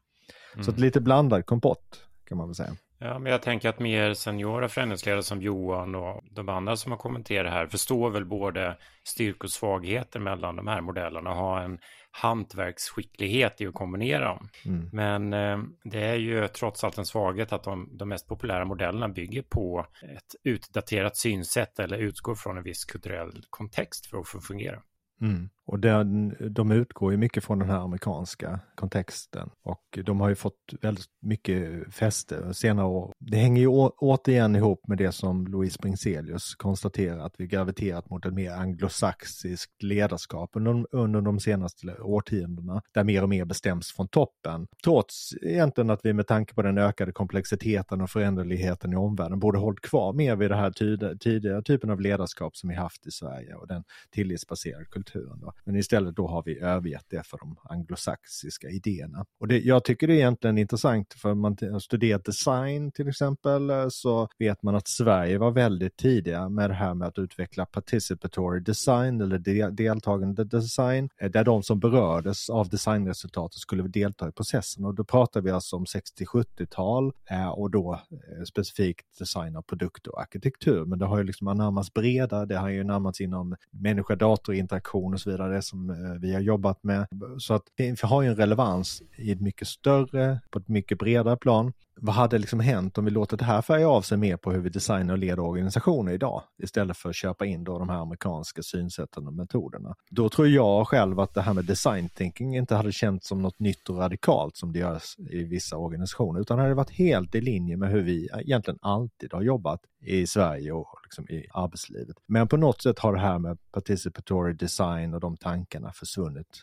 Mm. 0.55 0.65
Så 0.65 0.73
lite 0.73 1.01
blandad 1.01 1.47
kompott 1.47 2.07
kan 2.25 2.39
man 2.39 2.49
väl 2.49 2.55
säga. 2.55 2.77
Ja, 2.99 3.19
men 3.19 3.33
jag 3.33 3.43
tänker 3.43 3.69
att 3.69 3.79
mer 3.79 4.15
seniora 4.15 4.69
förändringsledare 4.69 5.23
som 5.23 5.43
Johan 5.43 5.95
och 5.95 6.25
de 6.31 6.49
andra 6.49 6.77
som 6.77 6.93
har 6.93 6.99
kommenterat 6.99 7.53
här 7.53 7.67
förstår 7.67 8.11
väl 8.11 8.25
både 8.25 8.77
styrkor 9.05 9.45
och 9.45 9.51
svagheter 9.51 10.21
mellan 10.21 10.57
de 10.57 10.67
här 10.67 10.81
modellerna 10.81 11.31
och 11.31 11.37
har 11.37 11.61
en 11.61 11.79
hantverksskicklighet 12.11 13.61
i 13.61 13.67
att 13.67 13.75
kombinera 13.75 14.25
dem. 14.25 14.49
Mm. 14.67 14.89
Men 14.93 15.33
eh, 15.33 15.69
det 15.85 16.03
är 16.03 16.15
ju 16.15 16.49
trots 16.49 16.85
allt 16.85 16.99
en 16.99 17.07
svaghet 17.07 17.53
att 17.53 17.65
de, 17.65 17.89
de 17.93 18.09
mest 18.09 18.29
populära 18.29 18.65
modellerna 18.65 19.09
bygger 19.09 19.43
på 19.43 19.87
ett 20.03 20.35
utdaterat 20.45 21.17
synsätt 21.17 21.79
eller 21.79 21.99
utgår 21.99 22.35
från 22.35 22.57
en 22.57 22.65
viss 22.65 22.85
kulturell 22.85 23.45
kontext 23.51 24.07
för 24.07 24.19
att 24.19 24.29
få 24.29 24.41
fungera. 24.41 24.83
Mm. 25.21 25.51
Och 25.67 25.79
den, 25.79 26.37
de 26.51 26.71
utgår 26.71 27.13
ju 27.13 27.19
mycket 27.19 27.45
från 27.45 27.59
den 27.59 27.71
här 27.71 27.79
amerikanska 27.79 28.61
kontexten 28.75 29.51
och 29.63 29.99
de 30.05 30.21
har 30.21 30.29
ju 30.29 30.35
fått 30.35 30.59
väldigt 30.81 31.07
mycket 31.23 31.95
fäste 31.95 32.55
senare 32.55 32.87
år. 32.87 33.13
Det 33.19 33.37
hänger 33.37 33.61
ju 33.61 33.67
å, 33.67 33.93
återigen 33.99 34.57
ihop 34.57 34.89
med 34.89 34.99
det 34.99 35.13
som 35.13 35.47
Louise 35.47 35.79
Bringselius 35.83 36.55
konstaterar 36.55 37.19
att 37.19 37.35
vi 37.39 37.47
graviterat 37.47 38.11
mot 38.11 38.27
ett 38.27 38.35
mer 38.35 38.51
anglosaxiskt 38.51 39.83
ledarskap 39.83 40.51
under, 40.55 40.87
under 40.95 41.21
de 41.21 41.41
senaste 41.41 41.95
årtiondena 42.01 42.83
där 42.95 43.05
mer 43.05 43.23
och 43.23 43.29
mer 43.29 43.45
bestäms 43.45 43.93
från 43.93 44.09
toppen. 44.09 44.67
Trots 44.85 45.35
egentligen 45.43 45.91
att 45.91 46.01
vi 46.03 46.13
med 46.13 46.27
tanke 46.27 46.55
på 46.55 46.63
den 46.63 46.79
ökade 46.79 47.13
komplexiteten 47.13 48.01
och 48.01 48.11
föränderligheten 48.11 48.93
i 48.93 48.97
omvärlden 48.97 49.39
borde 49.39 49.59
hållit 49.59 49.81
kvar 49.81 50.13
mer 50.13 50.37
vid 50.37 50.51
den 50.51 50.59
här 50.59 50.71
tidigare 51.19 51.63
typen 51.63 51.91
av 51.91 52.01
ledarskap 52.01 52.57
som 52.57 52.69
vi 52.69 52.75
haft 52.75 53.07
i 53.07 53.11
Sverige 53.11 53.55
och 53.55 53.69
den 53.69 53.85
tillitsbaserade 54.11 54.85
kulturen. 54.85 55.41
Då. 55.41 55.52
Men 55.65 55.77
istället 55.77 56.17
då 56.17 56.27
har 56.29 56.43
vi 56.43 56.59
övergett 56.59 57.07
det 57.09 57.27
för 57.27 57.39
de 57.39 57.57
anglosaxiska 57.63 58.69
idéerna. 58.69 59.25
Och 59.41 59.49
det, 59.49 59.59
jag 59.61 59.85
tycker 59.85 60.07
det 60.07 60.13
är 60.15 60.17
egentligen 60.17 60.59
intressant 60.59 61.15
för 61.15 61.35
man 61.35 61.57
har 61.61 61.79
studerat 61.79 62.25
design 62.25 62.93
till 62.93 63.09
exempel 63.09 63.71
eh, 63.71 63.87
så 63.89 64.29
vet 64.39 64.63
man 64.63 64.75
att 64.75 64.89
Sverige 64.89 65.39
var 65.39 65.51
väldigt 65.51 65.97
tidiga 65.97 66.49
med 66.49 66.71
det 66.71 66.75
här 66.75 66.95
med 66.95 67.09
att 67.09 67.19
utveckla 67.19 67.67
participatory 67.67 68.61
design 68.61 69.21
eller 69.21 69.39
de, 69.39 69.71
deltagande 69.71 70.45
design 70.45 71.09
eh, 71.21 71.31
där 71.31 71.45
de 71.45 71.63
som 71.63 71.81
berördes 71.81 72.51
av 72.51 72.69
designresultatet 72.69 73.59
skulle 73.59 73.83
delta 73.83 74.29
i 74.29 74.33
processen. 74.33 74.85
Och 74.85 74.95
då 74.95 75.05
pratar 75.05 75.41
vi 75.41 75.51
alltså 75.51 75.77
om 75.77 75.85
60-70-tal 75.85 77.13
eh, 77.31 77.49
och 77.49 77.71
då 77.71 78.01
specifikt 78.49 79.19
design 79.19 79.57
av 79.57 79.63
produkter 79.63 80.13
och 80.13 80.21
arkitektur. 80.21 80.85
Men 80.85 80.99
det 80.99 81.07
har 81.07 81.19
ju 81.19 81.25
liksom 81.25 81.49
anammats 81.49 81.95
bredare, 81.95 82.47
det 82.47 82.57
har 82.57 82.69
ju 82.69 82.81
anammats 82.81 83.21
inom 83.21 83.57
människa-dator-interaktion 83.71 85.15
och 85.15 85.21
så 85.21 85.31
vidare 85.31 85.42
vidare, 85.43 85.57
det 85.57 85.63
som 85.63 85.91
eh, 85.91 86.21
vi 86.21 86.35
har 86.35 86.41
jobbat 86.41 86.83
med. 86.83 87.07
Så 87.39 87.55
att 87.55 87.63
vi 87.77 87.97
har 88.03 88.23
ju 88.23 88.29
en 88.29 88.37
relevans 88.37 89.03
i 89.17 89.33
ett 89.33 89.41
mycket 89.41 89.69
större, 89.69 90.41
på 90.51 90.59
ett 90.59 90.69
mycket 90.69 90.99
bredare 90.99 91.37
plan. 91.37 91.73
Vad 91.97 92.15
hade 92.15 92.39
liksom 92.39 92.61
hänt 92.61 92.99
om 92.99 93.05
vi 93.05 93.11
låter 93.11 93.37
det 93.37 93.45
här 93.45 93.63
färga 93.63 93.89
av 93.89 94.03
sig 94.03 94.19
mer 94.19 94.37
på 94.37 94.53
hur 94.53 94.61
vi 94.61 94.69
designar 94.69 95.15
och 95.15 95.19
leder 95.19 95.41
organisationer 95.41 96.13
idag 96.13 96.43
istället 96.63 96.97
för 96.97 97.09
att 97.09 97.17
köpa 97.17 97.47
in 97.47 97.65
då 97.65 97.79
de 97.79 97.89
här 97.89 97.99
amerikanska 97.99 98.63
synsätten 98.63 99.27
och 99.27 99.33
metoderna? 99.33 99.95
Då 100.11 100.29
tror 100.29 100.49
jag 100.49 100.89
själv 100.89 101.21
att 101.21 101.35
det 101.35 101.43
här 101.43 101.55
med 101.55 101.65
design 101.65 102.09
thinking 102.09 102.57
inte 102.57 102.75
hade 102.75 102.93
känts 102.93 103.29
som 103.29 103.43
något 103.43 103.59
nytt 103.59 103.89
och 103.89 103.99
radikalt 103.99 104.57
som 104.57 104.73
det 104.73 104.79
görs 104.79 105.19
i 105.19 105.45
vissa 105.45 105.77
organisationer 105.77 106.41
utan 106.41 106.59
hade 106.59 106.75
varit 106.75 106.91
helt 106.91 107.35
i 107.35 107.41
linje 107.41 107.77
med 107.77 107.91
hur 107.91 108.03
vi 108.03 108.29
egentligen 108.35 108.79
alltid 108.83 109.33
har 109.33 109.43
jobbat 109.43 109.81
i 110.01 110.27
Sverige 110.27 110.73
och 110.73 110.99
liksom 111.03 111.29
i 111.29 111.47
arbetslivet. 111.53 112.17
Men 112.27 112.49
på 112.49 112.57
något 112.57 112.83
sätt 112.83 112.99
har 112.99 113.13
det 113.13 113.21
här 113.21 113.39
med 113.39 113.59
participatory 113.73 114.53
design 114.53 115.15
och 115.15 115.21
de 115.21 115.37
tankarna 115.37 115.93
försvunnit. 115.93 116.63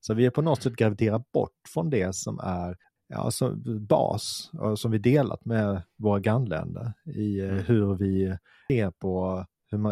Så 0.00 0.14
vi 0.14 0.26
är 0.26 0.30
på 0.30 0.42
något 0.42 0.62
sätt 0.62 0.76
graviterat 0.76 1.32
bort 1.32 1.60
från 1.68 1.90
det 1.90 2.16
som 2.16 2.38
är 2.38 2.76
ja, 3.10 3.16
alltså 3.16 3.54
bas 3.88 4.50
som 4.76 4.90
vi 4.90 4.98
delat 4.98 5.44
med 5.44 5.82
våra 5.96 6.20
grannländer 6.20 6.92
i 7.04 7.40
eh, 7.40 7.48
mm. 7.48 7.64
hur 7.64 7.94
vi 7.94 8.36
ser 8.68 8.90
på 8.90 9.46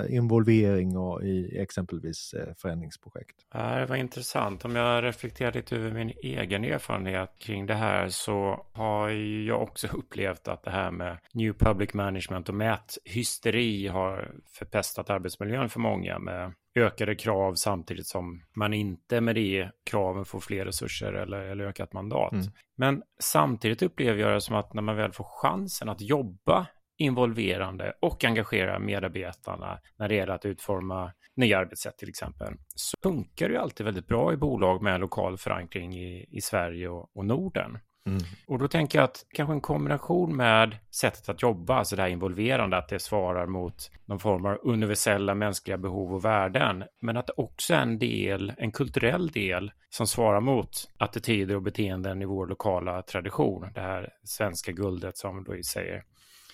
involvering 0.09 0.96
och 0.96 1.22
i 1.22 1.59
exempelvis 1.59 2.35
eh, 2.35 2.54
förändringsprojekt. 2.54 3.37
Det 3.52 3.87
var 3.88 3.96
intressant. 3.96 4.64
Om 4.64 4.76
jag 4.76 5.04
reflekterar 5.04 5.52
lite 5.52 5.76
över 5.76 5.90
min 5.90 6.12
egen 6.22 6.64
erfarenhet 6.64 7.31
kring 7.38 7.66
det 7.66 7.74
här 7.74 8.09
så 8.09 8.66
har 8.72 9.09
jag 9.09 9.62
också 9.62 9.87
upplevt 9.96 10.48
att 10.48 10.62
det 10.62 10.70
här 10.70 10.90
med 10.90 11.18
New 11.33 11.52
Public 11.52 11.94
Management 11.94 12.48
och 12.48 12.54
mäthysteri 12.54 13.88
har 13.88 14.35
förpestat 14.59 15.11
arbetsmiljön 15.11 15.68
för 15.68 15.81
många 15.81 16.18
med 16.18 16.52
ökade 16.78 17.14
krav 17.14 17.54
samtidigt 17.54 18.06
som 18.06 18.42
man 18.56 18.74
inte 18.74 19.20
med 19.20 19.34
det 19.34 19.70
kraven 19.90 20.24
får 20.24 20.40
fler 20.40 20.64
resurser 20.64 21.12
eller, 21.12 21.40
eller 21.40 21.64
ökat 21.64 21.92
mandat. 21.92 22.32
Mm. 22.32 22.46
Men 22.76 23.02
samtidigt 23.18 23.82
upplever 23.82 24.20
jag 24.20 24.32
det 24.32 24.40
som 24.40 24.56
att 24.56 24.74
när 24.74 24.82
man 24.82 24.96
väl 24.96 25.12
får 25.12 25.24
chansen 25.24 25.88
att 25.88 26.00
jobba 26.00 26.66
involverande 26.98 27.92
och 28.00 28.24
engagera 28.24 28.78
medarbetarna 28.78 29.78
när 29.98 30.08
det 30.08 30.14
gäller 30.14 30.32
att 30.32 30.44
utforma 30.44 31.12
nya 31.36 31.58
arbetssätt 31.58 31.98
till 31.98 32.08
exempel, 32.08 32.54
så 32.74 32.96
funkar 33.02 33.48
det 33.48 33.54
ju 33.54 33.60
alltid 33.60 33.86
väldigt 33.86 34.06
bra 34.06 34.32
i 34.32 34.36
bolag 34.36 34.82
med 34.82 35.00
lokal 35.00 35.38
förankring 35.38 35.94
i, 35.94 36.26
i 36.30 36.40
Sverige 36.40 36.88
och, 36.88 37.16
och 37.16 37.24
Norden. 37.24 37.78
Mm. 38.09 38.23
Och 38.47 38.59
då 38.59 38.68
tänker 38.68 38.99
jag 38.99 39.05
att 39.05 39.25
kanske 39.35 39.53
en 39.53 39.61
kombination 39.61 40.37
med 40.37 40.77
sättet 40.90 41.29
att 41.29 41.42
jobba, 41.42 41.75
alltså 41.75 41.97
det 41.97 42.03
här 42.03 42.09
involverande, 42.09 42.77
att 42.77 42.88
det 42.88 42.99
svarar 42.99 43.47
mot 43.47 43.90
någon 44.05 44.18
form 44.18 44.47
av 44.47 44.59
universella 44.62 45.35
mänskliga 45.35 45.79
behov 45.79 46.14
och 46.14 46.25
värden, 46.25 46.85
men 47.01 47.16
att 47.16 47.27
det 47.27 47.33
också 47.37 47.75
är 47.75 47.83
en 47.83 47.99
del, 47.99 48.53
en 48.57 48.73
kulturell 48.73 49.29
del 49.29 49.73
som 49.90 50.07
svarar 50.07 50.40
mot 50.40 50.90
attityder 50.99 51.57
och 51.57 51.62
beteenden 51.62 52.23
i 52.23 52.25
vår 52.25 52.47
lokala 52.47 53.03
tradition, 53.03 53.71
det 53.75 53.81
här 53.81 54.09
svenska 54.25 54.73
guldet 54.73 55.16
som 55.16 55.44
Louise 55.44 55.73
säger. 55.73 56.03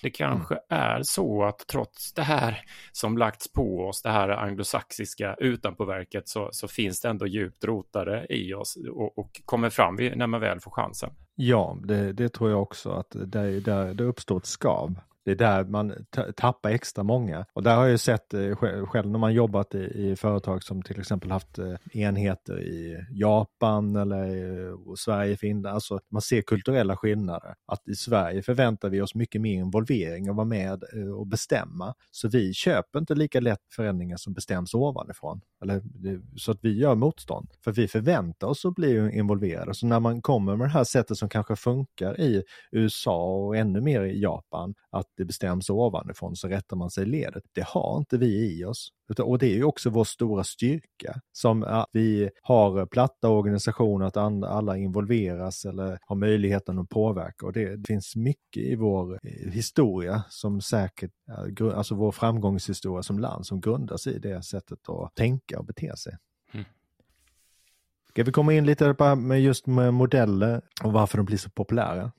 Det 0.05 0.11
kanske 0.11 0.55
mm. 0.55 0.65
är 0.69 1.03
så 1.03 1.45
att 1.45 1.67
trots 1.67 2.13
det 2.13 2.23
här 2.23 2.61
som 2.93 3.19
lagts 3.19 3.53
på 3.53 3.79
oss, 3.89 4.03
det 4.03 4.11
här 4.11 4.29
anglosaxiska 4.29 5.35
utanpåverket, 5.35 6.29
så, 6.29 6.49
så 6.53 6.69
finns 6.69 7.01
det 7.01 7.09
ändå 7.09 7.27
djupt 7.27 7.65
rotade 7.65 8.27
i 8.31 8.55
oss 8.55 8.79
och, 8.91 9.19
och 9.19 9.41
kommer 9.45 9.71
fram 9.71 9.95
när 9.95 10.27
man 10.27 10.41
väl 10.41 10.61
får 10.61 10.71
chansen. 10.71 11.11
Ja, 11.35 11.79
det, 11.85 12.13
det 12.13 12.29
tror 12.29 12.51
jag 12.51 12.63
också 12.63 12.91
att 12.91 13.11
det, 13.11 13.61
där, 13.61 13.95
det 13.95 14.05
uppstår 14.05 14.37
ett 14.37 14.47
skav. 14.47 14.95
Det 15.25 15.31
är 15.31 15.35
där 15.35 15.65
man 15.65 15.95
tappar 16.37 16.71
extra 16.71 17.05
många. 17.05 17.47
Och 17.53 17.63
där 17.63 17.77
har 17.77 17.87
jag 17.87 18.01
sett 18.01 18.35
eh, 18.35 18.57
själv 18.87 19.11
när 19.11 19.19
man 19.19 19.35
jobbat 19.35 19.75
i, 19.75 19.79
i 19.79 20.17
företag 20.17 20.63
som 20.63 20.83
till 20.83 21.01
exempel 21.01 21.31
haft 21.31 21.59
eh, 21.59 21.75
enheter 21.93 22.61
i 22.61 23.07
Japan 23.11 23.97
eller 23.97 24.25
eh, 24.25 24.73
i 24.73 24.97
Sverige, 24.97 25.37
Finland. 25.37 25.75
Alltså 25.75 26.01
man 26.11 26.23
ser 26.23 26.43
kulturella 26.43 26.97
skillnader. 26.97 27.55
Att 27.67 27.89
i 27.89 27.95
Sverige 27.95 28.43
förväntar 28.43 28.89
vi 28.89 29.01
oss 29.01 29.15
mycket 29.15 29.41
mer 29.41 29.55
involvering 29.55 30.31
och 30.31 30.37
vara 30.37 30.47
med 30.47 30.85
eh, 30.97 31.13
och 31.13 31.27
bestämma. 31.27 31.95
Så 32.11 32.29
vi 32.29 32.55
köper 32.55 32.99
inte 32.99 33.15
lika 33.15 33.41
lätt 33.41 33.61
förändringar 33.77 34.17
som 34.17 34.33
bestäms 34.33 34.75
ovanifrån. 34.75 35.41
Eller, 35.63 35.83
så 36.37 36.51
att 36.53 36.59
vi 36.61 36.79
gör 36.79 36.95
motstånd. 36.95 37.49
För 37.65 37.73
vi 37.73 37.89
förväntar 37.89 38.47
oss 38.47 38.65
att 38.65 38.75
bli 38.75 39.11
involverade. 39.13 39.75
Så 39.75 39.87
när 39.87 40.01
man 40.01 40.23
kommer 40.23 40.57
med 40.57 40.67
det 40.67 40.73
här 40.73 40.85
sättet 40.85 41.17
som 41.17 41.29
kanske 41.29 41.57
funkar 41.57 42.21
i 42.21 42.43
USA 42.73 43.25
och 43.25 43.57
ännu 43.57 43.81
mer 43.81 44.03
i 44.03 44.21
Japan, 44.21 44.75
att 44.91 45.14
det 45.17 45.25
bestäms 45.25 45.71
ovanifrån 45.71 46.37
så 46.37 46.49
rättar 46.49 46.77
man 46.77 46.91
sig 46.91 47.03
i 47.03 47.07
ledet. 47.07 47.43
Det 47.53 47.65
har 47.65 47.99
inte 47.99 48.19
vi 48.19 48.59
i 48.59 48.65
oss. 48.65 48.89
Och 49.19 49.39
det 49.39 49.47
är 49.47 49.55
ju 49.55 49.65
också 49.65 49.91
vår 49.91 50.05
stora 50.05 50.45
styrka, 50.45 51.21
som 51.33 51.63
att 51.63 51.87
vi 51.93 52.31
har 52.43 52.87
platta 52.87 53.29
organisationer, 53.29 54.07
att 54.07 54.17
alla 54.17 54.77
involveras 54.77 55.65
eller 55.65 55.99
har 56.03 56.17
möjligheten 56.17 56.79
att 56.79 56.89
påverka. 56.89 57.47
Och 57.47 57.53
det 57.53 57.87
finns 57.87 58.17
mycket 58.17 58.63
i 58.63 58.77
vår 58.77 59.13
eh, 59.23 59.51
historia 59.51 60.25
som 60.29 60.61
säkert, 60.61 61.13
alltså 61.75 61.95
vår 61.95 62.13
framgångshistoria 62.13 63.03
som 63.03 63.19
land, 63.19 63.47
som 63.47 63.61
grundas 63.61 64.07
i 64.07 64.19
det 64.19 64.43
sättet 64.43 64.89
att 64.89 65.15
tänka 65.15 65.59
och 65.59 65.65
bete 65.65 65.97
sig. 65.97 66.17
Mm. 66.53 66.65
Ska 68.09 68.23
vi 68.25 68.33
komma 68.33 68.53
in 68.53 68.67
lite 68.67 68.95
på 68.95 69.15
med 69.15 69.43
just 69.43 69.67
med 69.67 69.95
modeller 69.95 70.63
och 70.83 70.93
varför 70.93 71.17
de 71.17 71.27
blir 71.27 71.39
så 71.39 71.51
populära? 71.51 72.13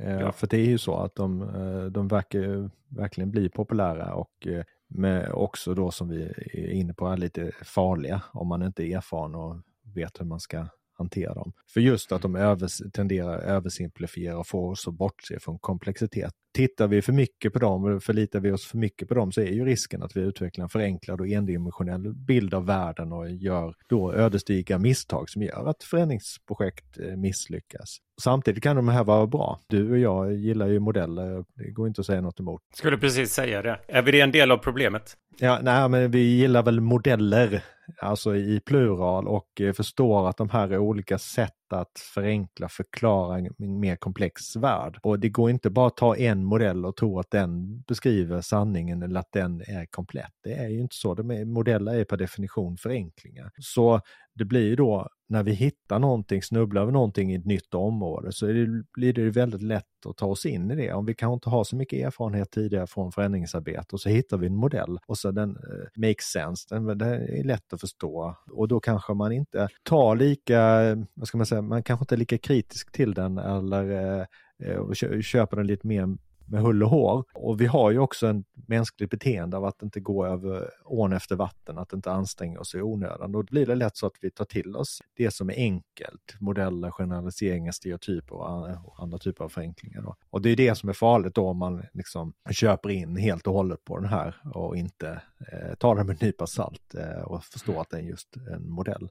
Eh, 0.00 0.20
ja. 0.20 0.32
För 0.32 0.46
det 0.46 0.56
är 0.56 0.66
ju 0.66 0.78
så 0.78 0.96
att 0.96 1.14
de, 1.14 1.42
eh, 1.42 1.84
de 1.84 2.08
verkar 2.08 2.70
verkligen 2.88 3.30
bli 3.30 3.48
populära 3.48 4.14
och 4.14 4.46
med 4.88 5.30
också 5.32 5.74
då 5.74 5.90
som 5.90 6.08
vi 6.08 6.22
är 6.52 6.70
inne 6.70 6.94
på 6.94 7.06
är 7.06 7.16
lite 7.16 7.52
farliga 7.64 8.22
om 8.32 8.48
man 8.48 8.62
inte 8.62 8.82
är 8.82 8.96
erfaren 8.96 9.34
och 9.34 9.56
vet 9.94 10.20
hur 10.20 10.24
man 10.24 10.40
ska 10.40 10.66
hantera 10.92 11.34
dem. 11.34 11.52
För 11.74 11.80
just 11.80 12.12
att 12.12 12.22
de 12.22 12.36
övers 12.36 12.78
tenderar 12.92 13.38
att 13.38 13.44
översimplifiera 13.44 14.38
och 14.38 14.46
få 14.46 14.70
oss 14.70 14.88
att 14.88 14.94
bortse 14.94 15.40
från 15.40 15.58
komplexitet. 15.58 16.34
Tittar 16.54 16.88
vi 16.88 17.02
för 17.02 17.12
mycket 17.12 17.52
på 17.52 17.58
dem, 17.58 18.00
förlitar 18.00 18.40
vi 18.40 18.52
oss 18.52 18.66
för 18.66 18.78
mycket 18.78 19.08
på 19.08 19.14
dem 19.14 19.32
så 19.32 19.40
är 19.40 19.52
ju 19.52 19.64
risken 19.64 20.02
att 20.02 20.16
vi 20.16 20.20
utvecklar 20.20 20.62
en 20.62 20.68
förenklad 20.68 21.20
och 21.20 21.28
endimensionell 21.28 22.14
bild 22.14 22.54
av 22.54 22.66
världen 22.66 23.12
och 23.12 23.30
gör 23.30 23.74
då 23.88 24.12
ödesdigra 24.12 24.78
misstag 24.78 25.30
som 25.30 25.42
gör 25.42 25.66
att 25.66 25.82
förändringsprojekt 25.82 26.98
eh, 26.98 27.16
misslyckas. 27.16 27.98
Samtidigt 28.22 28.62
kan 28.62 28.76
de 28.76 28.88
här 28.88 29.04
vara 29.04 29.26
bra. 29.26 29.60
Du 29.66 29.90
och 29.90 29.98
jag 29.98 30.34
gillar 30.34 30.66
ju 30.66 30.80
modeller, 30.80 31.44
det 31.54 31.70
går 31.70 31.88
inte 31.88 32.00
att 32.00 32.06
säga 32.06 32.20
något 32.20 32.40
emot. 32.40 32.60
Skulle 32.74 32.98
precis 32.98 33.32
säga 33.32 33.62
det. 33.62 33.80
Är 33.88 34.02
vi 34.02 34.12
det 34.12 34.20
en 34.20 34.32
del 34.32 34.50
av 34.50 34.56
problemet? 34.56 35.16
Ja, 35.38 35.58
nej, 35.62 35.88
men 35.88 36.10
vi 36.10 36.20
gillar 36.20 36.62
väl 36.62 36.80
modeller, 36.80 37.62
alltså 37.98 38.36
i 38.36 38.60
plural 38.60 39.28
och 39.28 39.60
eh, 39.60 39.72
förstår 39.72 40.28
att 40.28 40.36
de 40.36 40.50
här 40.50 40.68
är 40.68 40.78
olika 40.78 41.18
sätt 41.18 41.54
att 41.72 41.98
förenkla, 42.14 42.68
förklara 42.68 43.38
en 43.38 43.80
mer 43.80 43.96
komplex 43.96 44.56
värld. 44.56 44.98
Och 45.02 45.18
det 45.18 45.28
går 45.28 45.50
inte 45.50 45.70
bara 45.70 45.86
att 45.86 45.96
ta 45.96 46.16
en 46.16 46.44
modell 46.44 46.86
och 46.86 46.96
tro 46.96 47.18
att 47.18 47.30
den 47.30 47.80
beskriver 47.80 48.40
sanningen 48.40 49.02
eller 49.02 49.20
att 49.20 49.32
den 49.32 49.60
är 49.60 49.86
komplett. 49.86 50.32
Det 50.42 50.52
är 50.52 50.68
ju 50.68 50.80
inte 50.80 50.96
så. 50.96 51.14
modeller 51.44 51.94
är 51.94 52.04
per 52.04 52.16
definition 52.16 52.76
förenklingar. 52.76 53.50
Så 53.58 54.00
det 54.34 54.44
blir 54.44 54.76
då 54.76 55.08
när 55.28 55.42
vi 55.42 55.52
hittar 55.52 55.98
någonting, 55.98 56.42
snubblar 56.42 56.82
över 56.82 56.92
någonting 56.92 57.32
i 57.32 57.34
ett 57.34 57.44
nytt 57.44 57.74
område 57.74 58.32
så 58.32 58.46
det, 58.46 58.84
blir 58.92 59.12
det 59.12 59.30
väldigt 59.30 59.62
lätt 59.62 60.06
att 60.08 60.16
ta 60.16 60.26
oss 60.26 60.46
in 60.46 60.70
i 60.70 60.76
det. 60.76 60.92
Om 60.92 61.06
vi 61.06 61.14
kanske 61.14 61.34
inte 61.34 61.50
har 61.50 61.64
så 61.64 61.76
mycket 61.76 62.06
erfarenhet 62.06 62.50
tidigare 62.50 62.86
från 62.86 63.12
förändringsarbete 63.12 63.86
och 63.92 64.00
så 64.00 64.08
hittar 64.08 64.38
vi 64.38 64.46
en 64.46 64.56
modell 64.56 64.98
och 65.06 65.18
så 65.18 65.30
den 65.30 65.50
uh, 65.50 66.06
makes 66.08 66.24
sense, 66.24 66.74
den, 66.74 66.98
den 66.98 67.08
är 67.08 67.44
lätt 67.44 67.72
att 67.72 67.80
förstå 67.80 68.36
och 68.50 68.68
då 68.68 68.80
kanske 68.80 69.14
man 69.14 69.32
inte 69.32 69.68
tar 69.82 70.16
lika, 70.16 70.80
vad 71.14 71.28
ska 71.28 71.38
man 71.38 71.46
säga, 71.46 71.62
man 71.62 71.82
kanske 71.82 72.02
inte 72.02 72.14
är 72.14 72.18
lika 72.18 72.38
kritisk 72.38 72.92
till 72.92 73.14
den 73.14 73.38
eller 73.38 74.18
uh, 74.66 74.76
och 74.76 74.96
köper 75.22 75.56
den 75.56 75.66
lite 75.66 75.86
mer 75.86 76.16
med 76.50 76.62
hull 76.62 76.82
och 76.82 76.90
hår. 76.90 77.24
Och 77.34 77.60
vi 77.60 77.66
har 77.66 77.90
ju 77.90 77.98
också 77.98 78.26
en 78.26 78.44
mänskligt 78.66 79.10
beteende 79.10 79.56
av 79.56 79.64
att 79.64 79.82
inte 79.82 80.00
gå 80.00 80.26
över 80.26 80.70
ån 80.84 81.12
efter 81.12 81.36
vatten, 81.36 81.78
att 81.78 81.92
inte 81.92 82.12
anstränga 82.12 82.60
oss 82.60 82.74
i 82.74 82.82
onödan. 82.82 83.32
Då 83.32 83.42
blir 83.42 83.66
det 83.66 83.74
lätt 83.74 83.96
så 83.96 84.06
att 84.06 84.16
vi 84.20 84.30
tar 84.30 84.44
till 84.44 84.76
oss 84.76 85.02
det 85.16 85.30
som 85.30 85.50
är 85.50 85.54
enkelt, 85.54 86.36
modeller, 86.40 86.90
generaliseringar, 86.90 87.72
stereotyper 87.72 88.34
och 88.34 89.02
andra 89.02 89.18
typer 89.18 89.44
av 89.44 89.48
förenklingar. 89.48 90.02
Då. 90.02 90.16
Och 90.30 90.42
det 90.42 90.50
är 90.50 90.56
det 90.56 90.74
som 90.74 90.88
är 90.88 90.92
farligt 90.92 91.34
då 91.34 91.48
om 91.48 91.56
man 91.56 91.82
liksom 91.92 92.32
köper 92.50 92.88
in 92.90 93.16
helt 93.16 93.46
och 93.46 93.54
hållet 93.54 93.84
på 93.84 93.98
den 93.98 94.08
här 94.08 94.36
och 94.54 94.76
inte 94.76 95.22
eh, 95.52 95.74
tar 95.74 95.96
den 95.96 96.06
med 96.06 96.22
en 96.22 96.26
nypa 96.26 96.46
salt 96.46 96.94
eh, 96.94 97.22
och 97.22 97.44
förstår 97.44 97.80
att 97.80 97.90
det 97.90 97.96
är 97.96 98.02
just 98.02 98.36
en 98.36 98.70
modell. 98.70 99.08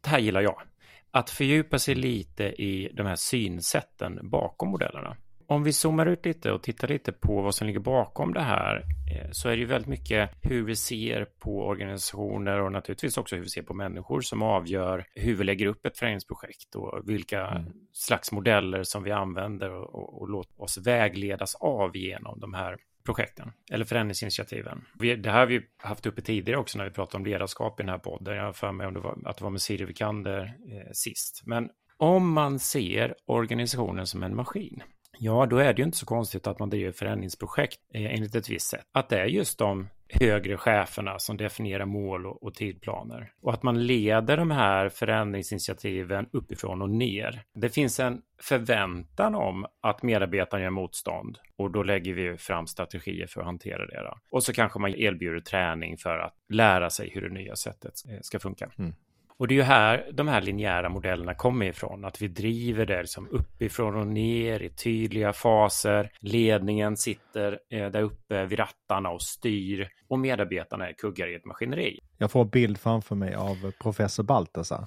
Det 0.00 0.08
här 0.08 0.18
gillar 0.18 0.40
jag. 0.40 0.62
Att 1.10 1.30
fördjupa 1.30 1.78
sig 1.78 1.94
lite 1.94 2.44
i 2.44 2.92
de 2.94 3.06
här 3.06 3.16
synsätten 3.16 4.18
bakom 4.22 4.68
modellerna 4.68 5.16
om 5.50 5.62
vi 5.62 5.72
zoomar 5.72 6.06
ut 6.06 6.26
lite 6.26 6.52
och 6.52 6.62
tittar 6.62 6.88
lite 6.88 7.12
på 7.12 7.42
vad 7.42 7.54
som 7.54 7.66
ligger 7.66 7.80
bakom 7.80 8.34
det 8.34 8.40
här 8.40 8.84
eh, 9.12 9.30
så 9.30 9.48
är 9.48 9.52
det 9.52 9.58
ju 9.58 9.64
väldigt 9.64 9.88
mycket 9.88 10.30
hur 10.42 10.64
vi 10.64 10.76
ser 10.76 11.24
på 11.24 11.66
organisationer 11.66 12.60
och 12.60 12.72
naturligtvis 12.72 13.18
också 13.18 13.36
hur 13.36 13.42
vi 13.42 13.48
ser 13.48 13.62
på 13.62 13.74
människor 13.74 14.20
som 14.20 14.42
avgör 14.42 15.06
hur 15.14 15.34
vi 15.34 15.44
lägger 15.44 15.66
upp 15.66 15.86
ett 15.86 15.98
föreningsprojekt 15.98 16.74
och 16.74 17.00
vilka 17.04 17.46
mm. 17.46 17.72
slags 17.92 18.32
modeller 18.32 18.82
som 18.82 19.02
vi 19.02 19.10
använder 19.10 19.70
och, 19.70 19.94
och, 19.94 20.20
och 20.20 20.28
låter 20.28 20.62
oss 20.62 20.78
vägledas 20.78 21.54
av 21.54 21.96
genom 21.96 22.40
de 22.40 22.54
här 22.54 22.76
projekten 23.04 23.52
eller 23.70 23.84
förändringsinitiativen. 23.84 24.84
det 24.98 25.30
här 25.30 25.38
har 25.38 25.46
vi 25.46 25.62
haft 25.76 26.06
uppe 26.06 26.22
tidigare 26.22 26.60
också 26.60 26.78
när 26.78 26.84
vi 26.84 26.90
pratade 26.90 27.16
om 27.16 27.24
ledarskap 27.24 27.80
i 27.80 27.82
den 27.82 27.90
här 27.90 27.98
podden. 27.98 28.36
Jag 28.36 28.44
har 28.44 28.52
för 28.52 28.72
mig 28.72 28.86
om 28.86 28.94
det 28.94 29.00
var, 29.00 29.18
att 29.24 29.36
det 29.36 29.44
var 29.44 29.50
med 29.50 29.60
Siri 29.60 29.84
Vikander 29.84 30.42
eh, 30.42 30.92
sist. 30.92 31.42
Men 31.44 31.70
om 31.96 32.32
man 32.32 32.58
ser 32.58 33.14
organisationen 33.26 34.06
som 34.06 34.22
en 34.22 34.36
maskin 34.36 34.82
Ja, 35.22 35.46
då 35.46 35.58
är 35.58 35.72
det 35.72 35.78
ju 35.78 35.84
inte 35.84 35.98
så 35.98 36.06
konstigt 36.06 36.46
att 36.46 36.58
man 36.58 36.70
driver 36.70 36.92
förändringsprojekt 36.92 37.80
eh, 37.94 38.14
enligt 38.14 38.34
ett 38.34 38.50
visst 38.50 38.70
sätt. 38.70 38.86
Att 38.92 39.08
det 39.08 39.20
är 39.20 39.26
just 39.26 39.58
de 39.58 39.88
högre 40.08 40.56
cheferna 40.56 41.18
som 41.18 41.36
definierar 41.36 41.86
mål 41.86 42.26
och, 42.26 42.42
och 42.42 42.54
tidplaner. 42.54 43.32
Och 43.42 43.52
att 43.52 43.62
man 43.62 43.86
leder 43.86 44.36
de 44.36 44.50
här 44.50 44.88
förändringsinitiativen 44.88 46.28
uppifrån 46.32 46.82
och 46.82 46.90
ner. 46.90 47.42
Det 47.54 47.68
finns 47.68 48.00
en 48.00 48.22
förväntan 48.42 49.34
om 49.34 49.66
att 49.80 50.02
medarbetarna 50.02 50.62
gör 50.62 50.70
motstånd 50.70 51.38
och 51.56 51.70
då 51.70 51.82
lägger 51.82 52.14
vi 52.14 52.36
fram 52.36 52.66
strategier 52.66 53.26
för 53.26 53.40
att 53.40 53.46
hantera 53.46 53.86
det. 53.86 54.02
Då. 54.02 54.18
Och 54.30 54.42
så 54.42 54.52
kanske 54.52 54.78
man 54.78 54.94
erbjuder 54.94 55.40
träning 55.40 55.96
för 55.96 56.18
att 56.18 56.34
lära 56.48 56.90
sig 56.90 57.10
hur 57.14 57.22
det 57.22 57.34
nya 57.34 57.56
sättet 57.56 57.92
eh, 58.08 58.18
ska 58.20 58.38
funka. 58.38 58.70
Mm. 58.78 58.94
Och 59.40 59.48
det 59.48 59.54
är 59.54 59.56
ju 59.56 59.62
här 59.62 60.10
de 60.12 60.28
här 60.28 60.40
linjära 60.40 60.88
modellerna 60.88 61.34
kommer 61.34 61.66
ifrån, 61.66 62.04
att 62.04 62.22
vi 62.22 62.28
driver 62.28 62.86
det 62.86 63.00
liksom 63.00 63.28
uppifrån 63.30 63.96
och 63.96 64.06
ner 64.06 64.62
i 64.62 64.68
tydliga 64.70 65.32
faser. 65.32 66.10
Ledningen 66.20 66.96
sitter 66.96 67.58
eh, 67.70 67.90
där 67.90 68.02
uppe 68.02 68.46
vid 68.46 68.58
rattarna 68.58 69.10
och 69.10 69.22
styr 69.22 69.88
och 70.08 70.18
medarbetarna 70.18 70.88
är 70.88 70.92
kuggar 70.92 71.32
i 71.32 71.34
ett 71.34 71.44
maskineri. 71.44 71.98
Jag 72.18 72.30
får 72.30 72.40
en 72.40 72.48
bild 72.48 72.78
framför 72.78 73.14
mig 73.14 73.34
av 73.34 73.72
professor 73.82 74.22
Baltasar. 74.22 74.84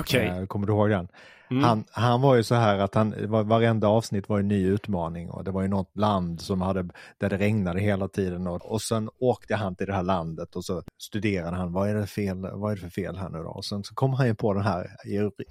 Okej. 0.00 0.28
Okay. 0.28 0.40
Eh, 0.40 0.46
kommer 0.46 0.66
du 0.66 0.72
ihåg 0.72 0.90
den? 0.90 1.08
Mm. 1.50 1.64
Han, 1.64 1.84
han 1.90 2.20
var 2.20 2.34
ju 2.34 2.42
så 2.42 2.54
här 2.54 2.78
att 2.78 2.94
han, 2.94 3.14
varenda 3.28 3.88
avsnitt 3.88 4.28
var 4.28 4.38
en 4.38 4.48
ny 4.48 4.66
utmaning 4.66 5.30
och 5.30 5.44
det 5.44 5.50
var 5.50 5.62
ju 5.62 5.68
något 5.68 5.96
land 5.96 6.40
som 6.40 6.62
hade, 6.62 6.88
där 7.18 7.30
det 7.30 7.36
regnade 7.36 7.80
hela 7.80 8.08
tiden 8.08 8.46
och, 8.46 8.72
och 8.72 8.82
sen 8.82 9.10
åkte 9.18 9.54
han 9.54 9.76
till 9.76 9.86
det 9.86 9.94
här 9.94 10.02
landet 10.02 10.56
och 10.56 10.64
så 10.64 10.82
studerade 10.98 11.56
han 11.56 11.72
vad 11.72 11.88
är 11.88 11.94
det, 11.94 12.06
fel, 12.06 12.36
vad 12.52 12.72
är 12.72 12.76
det 12.76 12.82
för 12.82 12.90
fel 12.90 13.16
här 13.16 13.28
nu 13.28 13.38
då? 13.38 13.50
Och 13.50 13.64
sen 13.64 13.84
så 13.84 13.94
kom 13.94 14.12
han 14.14 14.26
ju 14.26 14.34
på 14.34 14.54
den 14.54 14.62
här 14.62 14.90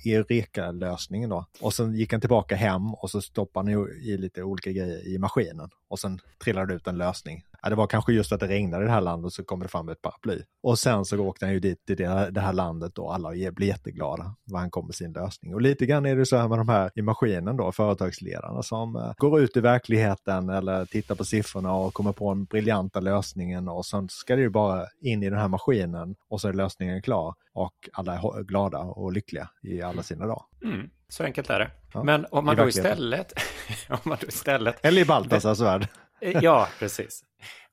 Eureka-lösningen 0.06 1.29
då 1.29 1.45
och 1.62 1.73
sen 1.73 1.95
gick 1.95 2.12
han 2.12 2.21
tillbaka 2.21 2.56
hem 2.56 2.93
och 2.93 3.10
så 3.10 3.21
stoppade 3.21 3.71
han 3.71 3.88
i 3.88 4.17
lite 4.17 4.43
olika 4.43 4.71
grejer 4.71 5.08
i 5.08 5.17
maskinen 5.17 5.69
och 5.88 5.99
sen 5.99 6.19
trillade 6.43 6.67
det 6.67 6.75
ut 6.75 6.88
en 6.88 6.97
lösning 6.97 7.43
ja, 7.63 7.69
det 7.69 7.76
var 7.76 7.88
kanske 7.88 8.13
just 8.13 8.32
att 8.32 8.39
det 8.39 8.47
regnade 8.47 8.84
i 8.84 8.88
det 8.88 8.93
här 8.93 9.02
landet 9.02 9.26
och 9.26 9.34
så 9.34 9.43
kommer 9.43 9.65
det 9.65 9.69
fram 9.69 9.89
ett 9.89 10.02
paraply. 10.02 10.41
Och 10.63 10.80
sen 10.80 11.06
så 11.06 11.19
åkte 11.19 11.45
han 11.45 11.54
ju 11.54 11.60
dit 11.60 11.86
till 11.86 11.97
det, 11.97 12.30
det 12.32 12.41
här 12.41 12.54
landet 12.54 12.97
och 12.97 13.15
alla 13.15 13.30
blir 13.30 13.67
jätteglada 13.67 14.36
vad 14.43 14.62
han 14.62 14.71
kom 14.71 14.86
med 14.86 14.95
sin 14.95 15.13
lösning. 15.13 15.54
Och 15.54 15.62
lite 15.62 15.86
grann 15.86 16.06
är 16.06 16.15
det 16.15 16.26
så 16.26 16.38
här 16.38 16.47
med 16.47 16.58
de 16.58 16.69
här 16.69 16.91
i 16.95 17.02
maskinen 17.02 17.58
då, 17.58 17.71
företagsledarna 17.71 18.63
som 18.63 18.95
uh, 18.95 19.13
går 19.17 19.41
ut 19.41 19.58
i 19.58 19.60
verkligheten 19.60 20.49
eller 20.49 20.86
tittar 20.86 21.15
på 21.15 21.26
siffrorna 21.26 21.73
och 21.73 21.93
kommer 21.93 22.12
på 22.12 22.34
den 22.34 22.45
briljanta 22.45 22.99
lösningen 22.99 23.67
och 23.69 23.86
sen 23.86 24.10
ska 24.10 24.36
det 24.36 24.41
ju 24.41 24.49
bara 24.49 24.86
in 25.02 25.23
i 25.23 25.30
den 25.30 25.39
här 25.39 25.47
maskinen 25.47 26.15
och 26.30 26.41
så 26.41 26.47
är 26.47 26.54
lösningen 26.54 27.02
klar 27.02 27.36
och 27.54 27.89
alla 27.93 28.13
är 28.13 28.43
glada 28.43 28.80
och 28.80 29.13
lyckliga 29.13 29.49
i 29.62 29.82
alla 29.82 30.04
sina 30.04 30.28
dagar. 30.28 30.43
Mm, 30.63 30.89
så 31.08 31.23
enkelt 31.23 31.49
är 31.49 31.60
det. 31.60 31.71
Ja, 31.93 32.04
Men 32.04 32.26
om 32.32 32.45
man 32.45 32.56
då 32.56 32.67
istället... 32.67 33.34
om 33.89 33.97
man 34.04 34.17
då 34.21 34.28
istället... 34.28 34.86
Eller 34.86 35.02
i 35.02 35.06
Baltasars 35.06 35.60
värld. 35.60 35.88
Eh, 36.24 36.44
ja, 36.44 36.68
precis. 36.80 37.24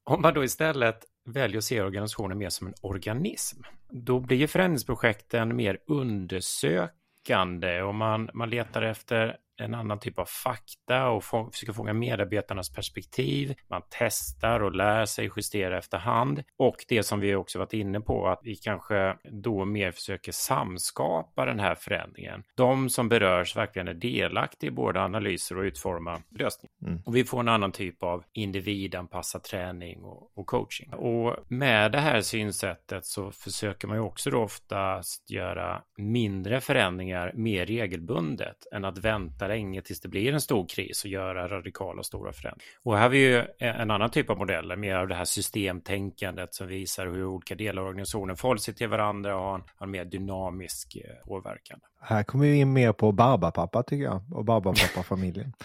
Om 0.05 0.23
man 0.23 0.35
då 0.35 0.45
istället 0.45 1.05
väljer 1.25 1.59
att 1.59 1.65
se 1.65 1.83
organisationen 1.83 2.39
mer 2.39 2.49
som 2.49 2.67
en 2.67 2.75
organism, 2.81 3.63
då 3.91 4.21
blir 4.21 4.37
ju 4.37 4.47
förändringsprojekten 4.47 5.57
mer 5.57 5.79
undersökande 5.87 7.83
och 7.83 7.95
man, 7.95 8.31
man 8.35 8.51
letar 8.51 8.83
efter 8.83 9.37
en 9.61 9.75
annan 9.75 9.99
typ 9.99 10.19
av 10.19 10.25
fakta 10.25 11.09
och 11.09 11.25
få, 11.25 11.51
försöker 11.51 11.73
fånga 11.73 11.93
medarbetarnas 11.93 12.73
perspektiv. 12.73 13.55
Man 13.71 13.83
testar 13.89 14.61
och 14.63 14.75
lär 14.75 15.05
sig 15.05 15.31
justera 15.37 15.79
efterhand. 15.79 16.43
Och 16.57 16.77
det 16.89 17.03
som 17.03 17.21
vi 17.21 17.35
också 17.35 17.59
varit 17.59 17.73
inne 17.73 18.01
på, 18.01 18.29
att 18.29 18.41
vi 18.43 18.57
kanske 18.57 19.17
då 19.25 19.65
mer 19.65 19.91
försöker 19.91 20.33
samskapa 20.33 21.45
den 21.45 21.61
här 21.61 21.75
förändringen. 21.75 22.43
De 22.55 22.91
som 22.91 23.09
berörs 23.09 23.57
verkligen 23.57 23.89
är 23.89 23.95
delaktiga 23.95 24.69
i 24.69 24.71
både 24.71 25.03
analyser 25.03 25.59
och 25.59 25.63
utforma 25.63 26.23
lösningar. 26.31 26.71
Mm. 26.83 27.03
Och 27.07 27.17
vi 27.17 27.25
får 27.25 27.41
en 27.41 27.49
annan 27.49 27.73
typ 27.73 28.03
av 28.03 28.25
individanpassad 28.33 29.43
träning 29.43 30.03
och, 30.03 30.39
och, 30.39 30.47
coaching. 30.47 30.93
Och 30.93 31.37
med 31.49 31.93
det 31.93 31.99
här 31.99 32.21
synsättet 32.21 33.07
så 33.07 33.33
försöker 33.33 33.89
man 33.89 33.97
ju 33.97 34.03
också 34.03 34.31
då 34.31 34.43
oftast 34.43 35.31
göra 35.31 35.83
mindre 35.97 36.61
förändringar 36.61 37.33
mer 37.35 37.67
regelbundet 37.67 38.57
än 38.73 38.85
att 38.85 38.99
vänta 38.99 39.49
länge 39.51 39.83
tills 39.83 40.01
det 40.01 40.09
blir 40.09 40.33
en 40.33 40.41
stor 40.41 40.67
kris 40.69 41.05
och 41.05 41.11
göra 41.11 41.49
radikala 41.49 41.99
och 41.99 42.07
stora 42.07 42.33
förändringar. 42.33 42.65
Och 42.83 42.95
här 42.95 43.03
har 43.03 43.09
vi 43.09 43.19
ju 43.19 43.45
en 43.59 43.91
annan 43.91 44.11
typ 44.11 44.31
av 44.31 44.39
modeller, 44.39 44.77
mer 44.77 44.95
av 44.95 45.09
det 45.09 45.15
här 45.15 45.25
systemtänkandet 45.25 46.55
som 46.55 46.67
visar 46.67 47.07
hur 47.07 47.25
olika 47.25 47.55
delar 47.55 47.83
av 47.83 47.89
organisationen 47.89 48.37
förhåller 48.37 48.61
sig 48.61 48.75
till 48.75 48.89
varandra 48.89 49.37
och 49.37 49.43
har 49.43 49.55
en, 49.55 49.63
har 49.77 49.87
en 49.87 49.91
mer 49.91 50.05
dynamisk 50.05 50.97
eh, 50.97 51.29
påverkan. 51.29 51.81
Här 52.01 52.23
kommer 52.23 52.47
vi 52.47 52.57
in 52.57 52.73
mer 52.73 52.93
på 52.93 53.13
Barbapapa 53.13 53.83
tycker 53.83 54.05
jag, 54.05 54.23
och 54.33 54.45
Barbapapa-familjen. 54.45 55.53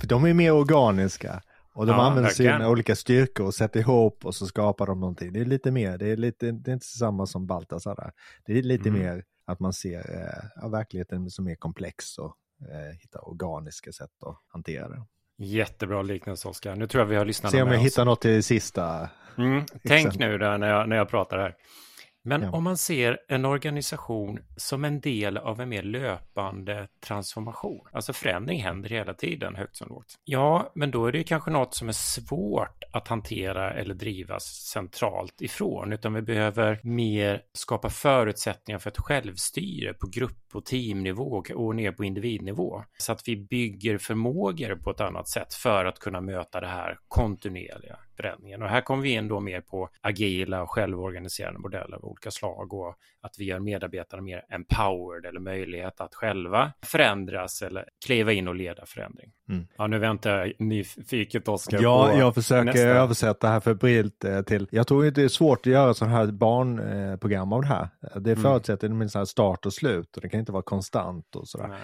För 0.00 0.06
de 0.06 0.24
är 0.24 0.34
mer 0.34 0.52
organiska. 0.52 1.42
Och 1.74 1.86
de 1.86 1.92
ja, 1.92 2.02
använder 2.02 2.30
sina 2.30 2.68
olika 2.68 2.96
styrkor 2.96 3.46
och 3.46 3.54
sätter 3.54 3.80
ihop 3.80 4.24
och 4.24 4.34
så 4.34 4.46
skapar 4.46 4.86
de 4.86 5.00
någonting. 5.00 5.32
Det 5.32 5.40
är 5.40 5.44
lite 5.44 5.70
mer, 5.70 5.98
det 5.98 6.06
är, 6.08 6.16
lite, 6.16 6.52
det 6.52 6.70
är 6.70 6.72
inte 6.72 6.86
samma 6.86 7.26
som 7.26 7.46
Baltasar 7.46 8.12
Det 8.46 8.58
är 8.58 8.62
lite 8.62 8.88
mm. 8.88 9.02
mer 9.02 9.24
att 9.46 9.60
man 9.60 9.72
ser 9.72 9.98
eh, 10.62 10.70
verkligheten 10.70 11.30
som 11.30 11.44
mer 11.44 11.54
komplex 11.54 12.18
och 12.18 12.36
eh, 12.60 12.98
hittar 13.00 13.28
organiska 13.28 13.92
sätt 13.92 14.22
att 14.22 14.38
hantera 14.46 14.88
det. 14.88 15.02
Jättebra 15.38 16.02
liknelse 16.02 16.48
Oskar. 16.48 16.76
Nu 16.76 16.86
tror 16.86 17.02
jag 17.02 17.08
vi 17.08 17.16
har 17.16 17.24
lyssnat. 17.24 17.52
Se 17.52 17.62
om 17.62 17.72
jag 17.72 17.78
hittar 17.78 18.04
något 18.04 18.20
till 18.20 18.44
sista. 18.44 19.08
Mm. 19.38 19.64
Tänk 19.88 20.18
nu 20.18 20.38
där 20.38 20.58
när 20.58 20.68
jag, 20.68 20.88
när 20.88 20.96
jag 20.96 21.08
pratar 21.08 21.38
här. 21.38 21.56
Men 22.26 22.42
ja. 22.42 22.50
om 22.50 22.64
man 22.64 22.76
ser 22.76 23.18
en 23.28 23.44
organisation 23.44 24.38
som 24.56 24.84
en 24.84 25.00
del 25.00 25.36
av 25.36 25.60
en 25.60 25.68
mer 25.68 25.82
löpande 25.82 26.88
transformation, 27.06 27.88
alltså 27.92 28.12
förändring 28.12 28.62
händer 28.62 28.90
hela 28.90 29.14
tiden, 29.14 29.56
högt 29.56 29.76
som 29.76 29.88
lågt. 29.88 30.14
Ja, 30.24 30.72
men 30.74 30.90
då 30.90 31.06
är 31.06 31.12
det 31.12 31.24
kanske 31.24 31.50
något 31.50 31.74
som 31.74 31.88
är 31.88 31.92
svårt 31.92 32.84
att 32.92 33.08
hantera 33.08 33.72
eller 33.72 33.94
drivas 33.94 34.44
centralt 34.44 35.40
ifrån, 35.40 35.92
utan 35.92 36.14
vi 36.14 36.22
behöver 36.22 36.80
mer 36.82 37.42
skapa 37.52 37.90
förutsättningar 37.90 38.78
för 38.78 38.90
ett 38.90 38.98
självstyre 38.98 39.94
på 39.94 40.06
grupp 40.06 40.46
och 40.54 40.64
teamnivå 40.64 41.42
och 41.54 41.76
ner 41.76 41.92
på 41.92 42.04
individnivå, 42.04 42.84
så 42.98 43.12
att 43.12 43.28
vi 43.28 43.36
bygger 43.36 43.98
förmågor 43.98 44.74
på 44.76 44.90
ett 44.90 45.00
annat 45.00 45.28
sätt 45.28 45.54
för 45.54 45.84
att 45.84 45.98
kunna 45.98 46.20
möta 46.20 46.60
det 46.60 46.66
här 46.66 46.98
kontinuerliga 47.08 47.98
förändringen. 48.16 48.62
Och 48.62 48.68
här 48.68 48.80
kommer 48.80 49.02
vi 49.02 49.12
in 49.12 49.28
då 49.28 49.40
mer 49.40 49.60
på 49.60 49.88
agila 50.00 50.62
och 50.62 50.70
självorganiserande 50.70 51.60
modeller 51.60 51.96
av 51.96 52.04
olika 52.04 52.30
slag 52.30 52.72
och 52.72 52.94
att 53.20 53.38
vi 53.38 53.44
gör 53.44 53.58
medarbetarna 53.58 54.22
mer 54.22 54.44
empowered 54.48 55.26
eller 55.26 55.40
möjlighet 55.40 56.00
att 56.00 56.14
själva 56.14 56.72
förändras 56.82 57.62
eller 57.62 57.88
kliva 58.06 58.32
in 58.32 58.48
och 58.48 58.54
leda 58.54 58.86
förändring. 58.86 59.32
Mm. 59.48 59.66
Ja, 59.76 59.86
nu 59.86 59.98
väntar 59.98 60.30
jag 60.30 60.52
nyfiket 60.58 61.48
Oskar 61.48 61.82
Ja, 61.82 62.18
jag 62.18 62.34
försöker 62.34 62.64
nästa. 62.64 62.80
översätta 62.80 63.48
här 63.48 63.60
febrilt 63.60 64.24
eh, 64.24 64.42
till, 64.42 64.68
jag 64.70 64.86
tror 64.86 65.06
inte 65.06 65.20
det 65.20 65.24
är 65.24 65.28
svårt 65.28 65.58
att 65.58 65.72
göra 65.72 65.94
sådana 65.94 66.16
här 66.16 66.26
barnprogram 66.26 67.52
av 67.52 67.62
det 67.62 67.68
här. 67.68 67.88
Det 68.00 68.32
mm. 68.32 68.42
förutsätter 68.42 68.86
mm. 68.86 69.08
en 69.14 69.26
start 69.26 69.66
och 69.66 69.72
slut 69.72 70.16
och 70.16 70.22
det 70.22 70.28
kan 70.28 70.40
inte 70.40 70.52
vara 70.52 70.62
konstant 70.62 71.36
och 71.36 71.48
sådär. 71.48 71.68
Nej. 71.68 71.78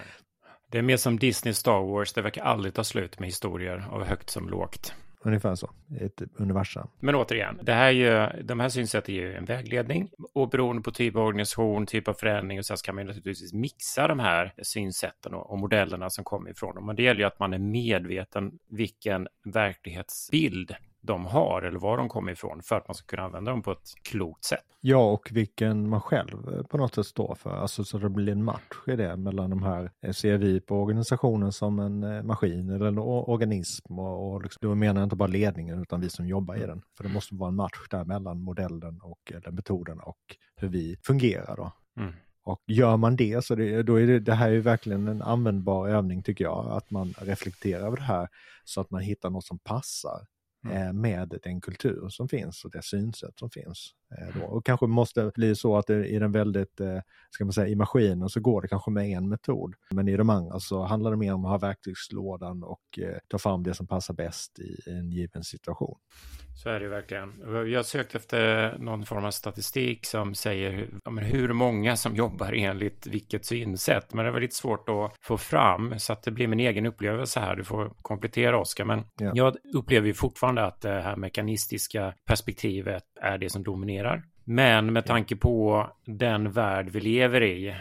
Det 0.73 0.79
är 0.79 0.83
mer 0.83 0.97
som 0.97 1.19
Disney 1.19 1.55
Star 1.55 1.83
Wars, 1.83 2.13
det 2.13 2.23
verkar 2.23 2.43
aldrig 2.43 2.75
ta 2.75 2.85
slut 2.85 3.19
med 3.19 3.29
historier 3.29 3.89
av 3.91 4.05
högt 4.05 4.31
som 4.31 4.49
lågt. 4.49 4.95
Ungefär 5.25 5.55
så, 5.55 5.71
ett 6.01 6.23
universum. 6.35 6.89
Men 7.01 7.15
återigen, 7.15 7.59
det 7.63 7.73
här 7.73 7.87
är 7.87 7.91
ju, 7.91 8.43
de 8.43 8.61
här 8.61 8.69
synsätten 8.69 9.15
är 9.15 9.19
ju 9.19 9.35
en 9.35 9.45
vägledning 9.45 10.11
och 10.35 10.49
beroende 10.49 10.83
på 10.83 10.91
typ 10.91 11.17
av 11.17 11.23
organisation, 11.23 11.87
typ 11.87 12.09
av 12.09 12.15
förändring 12.15 12.59
och 12.59 12.67
så 12.67 12.77
ska 12.77 12.93
man 12.93 13.07
naturligtvis 13.07 13.53
mixa 13.53 14.09
de 14.09 14.19
här 14.19 14.55
synsätten 14.63 15.35
och, 15.35 15.51
och 15.51 15.59
modellerna 15.59 16.11
som 16.11 16.25
kommer 16.25 16.51
ifrån 16.51 16.75
dem. 16.75 16.87
Men 16.87 16.97
det 16.97 17.03
gäller 17.03 17.21
ju 17.21 17.27
att 17.27 17.39
man 17.39 17.55
är 17.55 17.59
medveten 17.59 18.59
vilken 18.69 19.29
verklighetsbild 19.45 20.75
de 21.03 21.27
har 21.27 21.63
eller 21.63 21.79
var 21.79 21.97
de 21.97 22.09
kommer 22.09 22.33
ifrån 22.33 22.63
för 22.63 22.77
att 22.77 22.89
man 22.89 22.95
ska 22.95 23.07
kunna 23.07 23.23
använda 23.23 23.51
dem 23.51 23.63
på 23.63 23.73
ett 23.73 23.93
klokt 24.03 24.45
sätt. 24.45 24.65
Ja, 24.81 25.11
och 25.11 25.29
vilken 25.33 25.89
man 25.89 26.01
själv 26.01 26.55
eh, 26.55 26.63
på 26.63 26.77
något 26.79 26.95
sätt 26.95 27.07
står 27.07 27.35
för. 27.35 27.51
Alltså 27.51 27.85
så 27.85 27.99
det 27.99 28.09
blir 28.09 28.33
en 28.33 28.45
match 28.45 28.77
i 28.87 28.97
det 28.97 29.17
mellan 29.17 29.51
de 29.51 29.63
här, 29.63 29.91
eh, 30.03 30.13
ser 30.13 30.39
vi 30.39 30.61
på 30.61 30.83
organisationen 30.83 31.53
som 31.53 31.79
en 31.79 32.03
eh, 32.03 32.23
maskin 32.23 32.71
eller 32.71 32.87
en 32.87 32.99
organism 32.99 33.99
och, 33.99 34.33
och 34.33 34.43
liksom, 34.43 34.59
då 34.63 34.75
menar 34.75 35.01
jag 35.01 35.07
inte 35.07 35.17
bara 35.17 35.29
ledningen 35.29 35.83
utan 35.83 36.01
vi 36.01 36.11
som 36.11 36.27
jobbar 36.27 36.57
i 36.57 36.67
den. 36.67 36.83
För 36.97 37.05
det 37.05 37.11
måste 37.11 37.35
vara 37.35 37.49
en 37.49 37.57
match 37.57 37.89
där 37.91 38.05
mellan 38.05 38.43
modellen 38.43 39.01
och 39.03 39.33
eller 39.35 39.51
metoden 39.51 40.01
och 40.01 40.37
hur 40.57 40.69
vi 40.69 40.97
fungerar 41.03 41.57
då. 41.57 41.73
Mm. 41.97 42.13
Och 42.45 42.63
gör 42.67 42.97
man 42.97 43.17
det 43.17 43.45
så 43.45 43.55
det, 43.55 43.83
då 43.83 44.01
är 44.01 44.07
det, 44.07 44.21
det 44.21 44.35
här 44.35 44.51
är 44.51 44.59
verkligen 44.59 45.09
en 45.09 45.23
användbar 45.23 45.89
övning 45.89 46.23
tycker 46.23 46.45
jag, 46.45 46.71
att 46.71 46.91
man 46.91 47.15
reflekterar 47.19 47.87
över 47.87 47.97
det 47.97 48.03
här 48.03 48.29
så 48.65 48.81
att 48.81 48.91
man 48.91 49.03
hittar 49.03 49.31
något 49.31 49.45
som 49.45 49.59
passar 49.59 50.27
Mm. 50.65 50.77
Eh, 50.77 50.93
med 50.93 51.39
den 51.43 51.61
kultur 51.61 52.09
som 52.09 52.29
finns 52.29 52.65
och 52.65 52.71
det 52.71 52.83
synsätt 52.83 53.39
som 53.39 53.51
finns. 53.51 53.95
Eh, 54.19 54.41
då. 54.41 54.47
Och 54.47 54.67
kanske 54.67 54.87
måste 54.87 55.31
bli 55.35 55.57
så 55.57 55.77
att 55.77 55.87
det, 55.87 56.07
i 56.07 56.19
den 56.19 56.33
väldigt, 56.33 56.81
eh, 56.81 56.99
ska 57.31 57.45
man 57.45 57.53
säga, 57.53 57.69
i 57.69 57.75
maskinen 57.75 58.29
så 58.29 58.41
går 58.41 58.63
det 58.63 58.69
kanske 58.69 58.91
med 58.91 59.09
en 59.11 59.29
metod. 59.29 59.75
Men 59.91 60.09
i 60.09 60.17
de 60.17 60.31
andra 60.31 60.61
så 60.61 60.83
handlar 60.83 61.11
det 61.11 61.17
mer 61.17 61.35
om 61.35 61.45
att 61.45 61.51
ha 61.51 61.59
verktygslådan 61.59 62.63
och 62.63 62.99
eh, 62.99 63.19
ta 63.29 63.39
fram 63.39 63.63
det 63.63 63.75
som 63.75 63.87
passar 63.87 64.15
bäst 64.15 64.59
i 64.59 64.91
en 64.91 65.11
given 65.11 65.45
situation. 65.45 65.99
Så 66.55 66.69
är 66.69 66.81
det 66.81 66.89
verkligen. 66.89 67.33
Jag 67.71 67.79
har 67.79 67.83
sökt 67.83 68.15
efter 68.15 68.75
någon 68.79 69.07
form 69.07 69.25
av 69.25 69.31
statistik 69.31 70.07
som 70.07 70.35
säger 70.35 70.89
ja, 71.05 71.11
hur 71.11 71.53
många 71.53 71.97
som 71.97 72.17
jobbar 72.17 72.53
enligt 72.53 73.07
vilket 73.07 73.45
synsätt. 73.45 74.15
Men 74.15 74.25
det 74.25 74.31
var 74.31 74.41
lite 74.41 74.55
svårt 74.55 74.89
att 74.89 75.17
få 75.21 75.39
fram 75.39 75.99
så 75.99 76.13
att 76.13 76.23
det 76.23 76.31
blir 76.31 76.47
min 76.47 76.61
egen 76.61 76.87
upplevelse 76.87 77.41
här. 77.41 77.57
Du 77.57 77.65
får 77.65 77.93
komplettera 78.03 78.61
Oskar. 78.61 78.85
Men 78.85 79.05
ja. 79.21 79.33
jag 79.35 79.57
upplever 79.75 80.07
ju 80.07 80.15
fortfarande 80.15 80.65
att 80.65 80.81
det 80.81 81.01
här 81.01 81.17
mekanistiska 81.17 82.15
perspektivet 82.27 83.05
är 83.21 83.39
det 83.39 83.51
som 83.51 83.63
dominerar. 83.63 84.23
Men 84.45 84.93
med 84.93 85.07
tanke 85.07 85.37
på 85.37 85.87
den 86.07 86.53
värld 86.53 86.91
vi 86.91 87.01
lever 87.01 87.43
i 87.43 87.69
eh, 87.69 87.75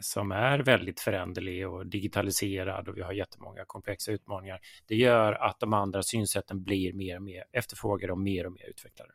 som 0.00 0.32
är 0.32 0.58
väldigt 0.58 1.00
föränderlig 1.00 1.68
och 1.68 1.86
digitaliserad 1.86 2.88
och 2.88 2.96
vi 2.96 3.02
har 3.02 3.12
jättemånga 3.12 3.64
komplexa 3.66 4.12
utmaningar. 4.12 4.60
Det 4.86 4.94
gör 4.94 5.32
att 5.32 5.60
de 5.60 5.72
andra 5.72 6.02
synsätten 6.02 6.62
blir 6.62 6.92
mer 6.92 7.16
och 7.16 7.22
mer 7.22 7.44
efterfrågade 7.52 8.12
och 8.12 8.18
mer 8.18 8.46
och 8.46 8.52
mer 8.52 8.70
utvecklade. 8.70 9.12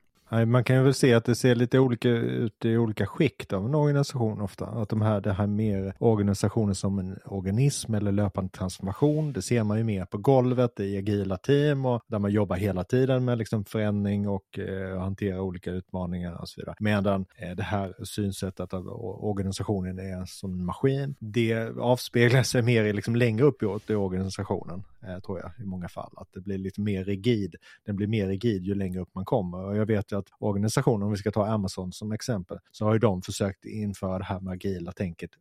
Man 0.48 0.64
kan 0.64 0.76
ju 0.76 0.84
väl 0.84 0.94
se 0.94 1.14
att 1.14 1.26
det 1.26 1.36
ser 1.36 1.56
lite 1.56 1.80
olika 1.80 2.10
ut 2.10 2.66
i 2.66 2.78
olika 2.78 3.06
skikt 3.06 3.54
av 3.54 3.66
en 3.66 3.76
organisation 3.76 4.42
ofta. 4.42 4.66
Att 4.66 4.90
de 4.90 5.02
här, 5.02 5.22
det 5.22 5.34
här 5.34 5.48
mer 5.48 5.94
organisationer 6.00 6.74
som 6.74 7.00
en 7.00 7.20
organism 7.26 7.94
eller 7.94 8.12
löpande 8.12 8.50
transformation, 8.50 9.34
det 9.34 9.42
ser 9.42 9.64
man 9.64 9.78
ju 9.78 9.84
mer 9.84 10.06
på 10.06 10.18
golvet 10.18 10.80
i 10.80 10.98
agila 10.98 11.38
team 11.38 11.86
och 11.86 12.02
där 12.08 12.20
man 12.20 12.32
jobbar 12.32 12.56
hela 12.56 12.84
tiden 12.84 13.26
med 13.26 13.38
liksom 13.38 13.66
förändring 13.66 14.28
och 14.30 14.60
eh, 14.60 15.00
hantera 15.00 15.42
olika 15.42 15.72
utmaningar 15.72 16.42
och 16.42 16.50
så 16.50 16.62
vidare. 16.62 16.76
Medan 16.80 17.26
eh, 17.38 17.56
det 17.56 17.64
här 17.64 17.94
synsättet 18.04 18.74
att 18.74 18.86
organisationen 19.20 20.00
är 20.00 20.26
som 20.26 20.54
en 20.54 20.66
maskin, 20.66 21.16
det 21.20 21.78
avspeglar 21.80 22.44
sig 22.44 22.62
mer 22.62 22.84
i 22.84 22.94
liksom 22.94 23.16
längre 23.16 23.46
uppåt 23.46 23.90
i 23.90 23.96
organisationen, 23.96 24.84
eh, 25.08 25.20
tror 25.20 25.40
jag 25.40 25.52
i 25.60 25.66
många 25.66 25.90
fall. 25.90 26.14
Att 26.18 26.28
det 26.34 26.42
blir 26.42 26.58
lite 26.58 26.82
mer 26.82 27.04
rigid. 27.04 27.56
Den 27.86 27.96
blir 27.96 28.08
mer 28.08 28.28
rigid 28.28 28.64
ju 28.64 28.76
längre 28.76 29.02
upp 29.02 29.16
man 29.16 29.26
kommer. 29.26 29.66
Och 29.66 29.78
jag 29.78 29.86
vet 29.86 30.14
att 30.14 30.23
organisationer, 30.40 31.06
om 31.06 31.12
vi 31.12 31.18
ska 31.18 31.32
ta 31.32 31.48
Amazon 31.48 31.92
som 31.92 32.12
exempel, 32.12 32.58
så 32.72 32.86
har 32.86 32.94
ju 32.94 33.00
de 33.00 33.22
försökt 33.22 33.66
införa 33.66 34.18
det 34.18 34.24
här 34.24 34.40
med 34.40 34.54
agila 34.54 34.92
tänket 34.92 35.32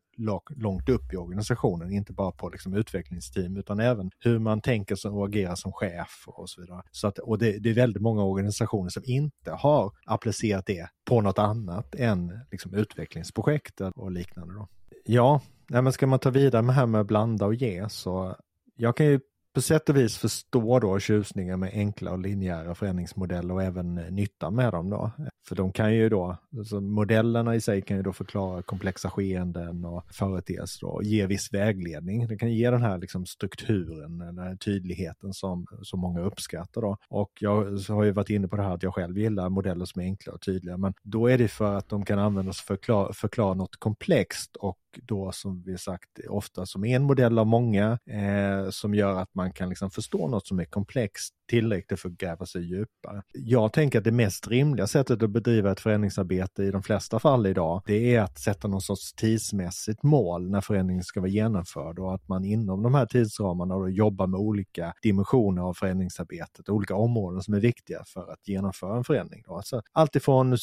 långt 0.56 0.88
upp 0.88 1.12
i 1.12 1.16
organisationen, 1.16 1.92
inte 1.92 2.12
bara 2.12 2.30
på 2.30 2.48
liksom 2.48 2.74
utvecklingsteam 2.74 3.56
utan 3.56 3.80
även 3.80 4.10
hur 4.18 4.38
man 4.38 4.60
tänker 4.60 5.06
och 5.06 5.26
agerar 5.26 5.54
som 5.54 5.72
chef 5.72 6.24
och 6.26 6.50
så 6.50 6.60
vidare. 6.60 6.82
Så 6.90 7.06
att, 7.06 7.18
och 7.18 7.38
det, 7.38 7.58
det 7.58 7.70
är 7.70 7.74
väldigt 7.74 8.02
många 8.02 8.24
organisationer 8.24 8.90
som 8.90 9.02
inte 9.06 9.50
har 9.50 9.92
applicerat 10.06 10.66
det 10.66 10.88
på 11.04 11.20
något 11.20 11.38
annat 11.38 11.94
än 11.94 12.40
liksom 12.50 12.74
utvecklingsprojekt 12.74 13.80
och 13.80 14.10
liknande. 14.10 14.54
Då. 14.54 14.68
Ja, 15.04 15.40
men 15.68 15.92
ska 15.92 16.06
man 16.06 16.18
ta 16.18 16.30
vidare 16.30 16.62
med 16.62 16.74
det 16.74 16.78
här 16.78 16.86
med 16.86 17.06
blanda 17.06 17.46
och 17.46 17.54
ge 17.54 17.88
så 17.88 18.36
jag 18.76 18.96
kan 18.96 19.06
ju 19.06 19.20
på 19.54 19.62
sätt 19.62 19.88
och 19.88 19.96
vis 19.96 20.16
förstå 20.16 20.78
då 20.78 20.98
tjusningen 20.98 21.60
med 21.60 21.70
enkla 21.72 22.10
och 22.12 22.18
linjära 22.18 22.74
förändringsmodeller 22.74 23.54
och 23.54 23.62
även 23.62 23.98
eh, 23.98 24.10
nyttan 24.10 24.54
med 24.54 24.72
dem 24.72 24.90
då. 24.90 25.10
För 25.48 25.56
de 25.56 25.72
kan 25.72 25.94
ju 25.94 26.08
då, 26.08 26.36
alltså 26.58 26.80
modellerna 26.80 27.54
i 27.54 27.60
sig 27.60 27.82
kan 27.82 27.96
ju 27.96 28.02
då 28.02 28.12
förklara 28.12 28.62
komplexa 28.62 29.10
skeenden 29.10 29.84
och 29.84 30.04
företeelser 30.12 30.86
och 30.86 31.04
ge 31.04 31.26
viss 31.26 31.54
vägledning. 31.54 32.26
Det 32.26 32.38
kan 32.38 32.52
ge 32.52 32.70
den 32.70 32.82
här 32.82 32.98
liksom 32.98 33.26
strukturen, 33.26 34.18
den 34.18 34.38
här 34.38 34.56
tydligheten 34.56 35.32
som, 35.32 35.66
som 35.82 36.00
många 36.00 36.20
uppskattar 36.20 36.80
då. 36.80 36.96
Och 37.08 37.30
jag 37.40 37.78
har 37.88 38.04
ju 38.04 38.10
varit 38.10 38.30
inne 38.30 38.48
på 38.48 38.56
det 38.56 38.62
här 38.62 38.74
att 38.74 38.82
jag 38.82 38.94
själv 38.94 39.18
gillar 39.18 39.48
modeller 39.48 39.84
som 39.84 40.02
är 40.02 40.04
enkla 40.04 40.32
och 40.32 40.40
tydliga, 40.40 40.76
men 40.76 40.94
då 41.02 41.26
är 41.26 41.38
det 41.38 41.48
för 41.48 41.74
att 41.74 41.88
de 41.88 42.04
kan 42.04 42.18
användas 42.18 42.60
för 42.60 42.74
att 42.74 42.80
förklara, 42.80 43.12
förklara 43.12 43.54
något 43.54 43.76
komplext 43.76 44.56
och 44.56 44.78
då 45.02 45.33
som 45.33 45.62
vi 45.62 45.78
sagt 45.78 46.18
ofta 46.28 46.66
som 46.66 46.85
en 46.85 47.02
modell 47.02 47.38
av 47.38 47.46
många 47.46 47.98
eh, 48.07 48.70
som 48.70 48.94
gör 48.94 49.20
att 49.20 49.35
man 49.35 49.52
kan 49.52 49.68
liksom 49.68 49.90
förstå 49.90 50.28
något 50.28 50.46
som 50.46 50.61
är 50.61 50.64
komplext 50.64 51.35
tillräckligt 51.48 52.00
för 52.00 52.09
att 52.09 52.16
gräva 52.16 52.46
sig 52.46 52.62
djupare. 52.62 53.22
Jag 53.33 53.72
tänker 53.72 53.98
att 53.98 54.05
det 54.05 54.12
mest 54.12 54.48
rimliga 54.48 54.87
sättet 54.87 55.22
att 55.22 55.31
bedriva 55.31 55.72
ett 55.72 55.81
förändringsarbete 55.81 56.62
i 56.62 56.70
de 56.70 56.83
flesta 56.83 57.18
fall 57.18 57.46
idag, 57.46 57.83
det 57.87 58.14
är 58.14 58.20
att 58.20 58.38
sätta 58.38 58.68
någon 58.68 58.81
sorts 58.81 59.12
tidsmässigt 59.12 60.02
mål 60.02 60.50
när 60.50 60.61
förändringen 60.61 61.05
ska 61.05 61.20
vara 61.20 61.31
genomförd 61.31 61.98
och 61.98 62.14
att 62.14 62.28
man 62.28 62.44
inom 62.44 62.83
de 62.83 62.94
här 62.94 63.07
tidsramarna 63.07 63.74
då 63.74 63.88
jobbar 63.88 64.26
med 64.26 64.40
olika 64.40 64.94
dimensioner 65.02 65.62
av 65.62 65.74
förändringsarbetet, 65.74 66.68
olika 66.68 66.94
områden 66.94 67.42
som 67.42 67.55
är 67.55 67.61
viktiga 67.61 68.02
för 68.07 68.33
att 68.33 68.48
genomföra 68.48 68.96
en 68.96 69.05
förändring. 69.05 69.42
Då. 69.46 69.57
Alltså, 69.57 69.83
allt 69.92 70.16
ifrån 70.16 70.59